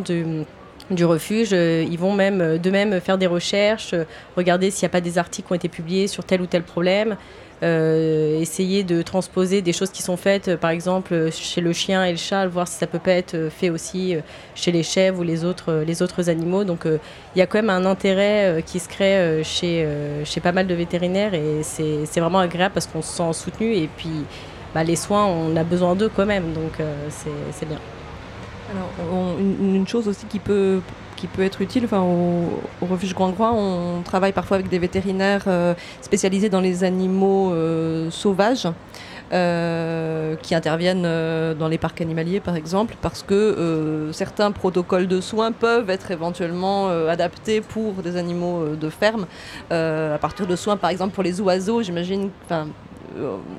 du 0.92 1.06
refuge. 1.06 1.50
Euh, 1.54 1.86
ils 1.90 1.98
vont 1.98 2.14
même 2.14 2.58
de 2.58 2.70
même 2.70 3.00
faire 3.00 3.18
des 3.18 3.28
recherches, 3.28 3.96
regarder 4.36 4.72
s'il 4.72 4.86
n'y 4.86 4.92
a 4.92 4.94
pas 4.94 5.02
des 5.02 5.18
articles 5.18 5.48
qui 5.48 5.54
ont 5.54 5.56
été 5.56 5.70
publiés 5.70 6.08
sur 6.08 6.24
tel 6.24 6.42
ou 6.42 6.46
tel 6.46 6.64
problème. 6.64 7.16
Euh, 7.62 8.40
essayer 8.40 8.86
de 8.86 9.02
transposer 9.02 9.62
des 9.62 9.74
choses 9.74 9.90
qui 9.90 10.02
sont 10.02 10.16
faites, 10.16 10.48
euh, 10.48 10.56
par 10.56 10.70
exemple 10.70 11.30
chez 11.30 11.60
le 11.60 11.74
chien 11.74 12.06
et 12.06 12.12
le 12.12 12.18
chat, 12.18 12.48
voir 12.48 12.70
si 12.70 12.76
ça 12.76 12.88
peut 12.88 13.00
pas 13.00 13.12
être 13.12 13.50
fait 13.50 13.70
aussi 13.70 14.16
euh, 14.16 14.22
chez 14.56 14.72
les 14.72 14.82
chèvres 14.82 15.20
ou 15.20 15.24
les 15.24 15.44
autres, 15.44 15.84
les 15.86 16.02
autres 16.02 16.30
animaux. 16.30 16.64
Donc 16.64 16.86
il 16.86 17.40
y 17.40 17.42
a 17.42 17.48
quand 17.48 17.58
même 17.58 17.70
un 17.70 17.86
intérêt 17.86 18.64
qui 18.66 18.80
se 18.80 18.88
crée 18.88 19.44
chez, 19.44 19.88
chez 20.24 20.40
pas 20.40 20.52
mal 20.52 20.68
de 20.68 20.74
vétérinaires 20.74 21.34
et 21.34 21.62
c'est 21.64 22.20
vraiment 22.20 22.40
agréable 22.40 22.74
parce 22.74 22.88
qu'on 22.88 23.02
se 23.02 23.12
sent 23.12 23.34
soutenu 23.34 23.76
et 23.76 23.90
puis 23.98 24.26
bah, 24.74 24.84
les 24.84 24.96
soins, 24.96 25.26
on 25.26 25.56
a 25.56 25.64
besoin 25.64 25.96
d'eux 25.96 26.10
quand 26.14 26.26
même, 26.26 26.54
donc 26.54 26.74
c'est 27.10 27.66
bien. 27.68 27.80
Alors, 28.72 29.38
une, 29.40 29.88
chose 29.88 30.08
aussi 30.08 30.26
qui 30.28 30.40
peut 30.40 30.82
être 31.40 31.62
utile. 31.62 31.88
Au, 31.92 32.86
refuge 32.86 33.14
Grand 33.14 33.32
Croix, 33.32 33.52
on 33.54 34.02
travaille 34.04 34.34
parfois 34.34 34.56
avec 34.56 34.70
des 34.70 34.80
vétérinaires 34.80 35.46
euh, 35.48 35.74
spécialisés 36.02 36.50
dans 36.50 36.62
les 36.62 36.84
animaux 36.84 37.52
euh, 37.54 38.10
sauvages. 38.12 38.68
Euh, 39.32 40.36
qui 40.38 40.56
interviennent 40.56 41.04
dans 41.04 41.68
les 41.68 41.78
parcs 41.78 42.02
animaliers 42.02 42.40
par 42.40 42.56
exemple 42.56 42.96
parce 43.00 43.22
que 43.22 44.10
certains 44.12 44.52
protocoles 44.52 45.08
de 45.08 45.22
soins 45.22 45.52
peuvent 45.52 45.88
être 45.92 46.10
éventuellement 46.10 46.90
adaptés 47.08 47.62
pour 47.62 47.94
des 48.02 48.18
animaux 48.18 48.70
de 48.76 48.90
ferme 48.90 49.28
à 49.70 50.18
partir 50.20 50.48
de 50.48 50.56
soins 50.56 50.78
par 50.78 50.90
exemple 50.90 51.14
pour 51.14 51.22
les 51.22 51.40
oiseaux 51.42 51.84
j'imagine 51.84 52.32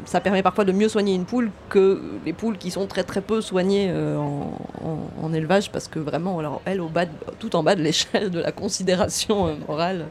ça 0.05 0.21
permet 0.21 0.43
parfois 0.43 0.65
de 0.65 0.73
mieux 0.73 0.89
soigner 0.89 1.15
une 1.15 1.25
poule 1.25 1.51
que 1.69 2.01
les 2.25 2.33
poules 2.33 2.59
qui 2.59 2.71
sont 2.71 2.87
très 2.87 3.21
peu 3.21 3.41
soignées 3.41 3.89
euh, 3.91 4.17
en, 4.19 5.33
élevage 5.33 5.71
parce 5.71 5.87
que 5.87 5.99
vraiment, 5.99 6.39
alors, 6.41 6.61
elle, 6.65 6.81
au 6.81 6.89
bas 6.89 7.07
tout 7.39 7.55
en 7.55 7.63
bas 7.63 7.77
de 7.77 7.83
l'échelle 7.83 8.31
de 8.31 8.41
la 8.41 8.53
considération 8.53 9.47
euh, 9.47 9.55
morale, 9.69 10.07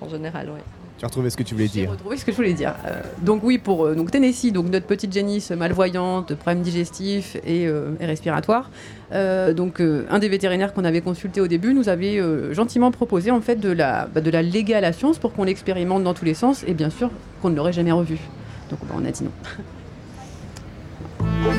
en 0.00 0.08
général. 0.08 0.50
Tu 0.98 1.04
as 1.04 1.08
retrouvé 1.08 1.30
ce 1.30 1.36
que 1.36 1.44
tu 1.44 1.54
voulais 1.54 1.68
dire. 1.68 1.84
J'ai 1.84 1.90
retrouvé 1.90 2.16
ce 2.16 2.24
que 2.24 2.32
je 2.32 2.36
voulais 2.36 2.54
dire. 2.54 2.74
donc 3.22 3.42
oui, 3.44 3.58
pour 3.58 3.94
donc 3.94 4.10
Tennessee, 4.10 4.52
donc 4.52 4.68
notre 4.68 4.86
petite 4.86 5.12
génisse 5.12 5.52
malvoyante, 5.52 6.34
problème 6.34 6.62
digestif 6.62 7.36
et, 7.46 7.62
et 7.62 8.06
respiratoire. 8.06 8.70
donc 9.12 9.80
un 9.80 10.18
des 10.18 10.28
vétérinaires 10.28 10.74
qu'on 10.74 10.84
avait 10.84 11.00
consulté 11.00 11.40
au 11.40 11.46
début 11.46 11.72
nous 11.72 11.88
avait 11.88 12.20
gentiment 12.52 12.90
proposé 12.90 13.30
en 13.30 13.40
fait 13.40 13.56
de 13.56 13.70
la, 13.70 14.06
bah, 14.06 14.20
de 14.20 14.30
la 14.30 14.42
léguer 14.42 14.74
à 14.74 14.80
la 14.80 14.92
science 14.92 15.18
pour 15.18 15.32
qu'on 15.32 15.44
l'expérimente 15.44 16.02
dans 16.02 16.14
tous 16.14 16.24
les 16.24 16.34
sens 16.34 16.64
et 16.66 16.74
bien 16.74 16.90
sûr 16.90 17.10
qu'on 17.40 17.50
ne 17.50 17.56
l'aurait 17.56 17.72
jamais 17.72 17.92
revu. 17.92 18.18
Donc 18.70 18.80
on 18.92 19.04
a 19.04 19.10
dit 19.10 19.22
non. 19.24 19.30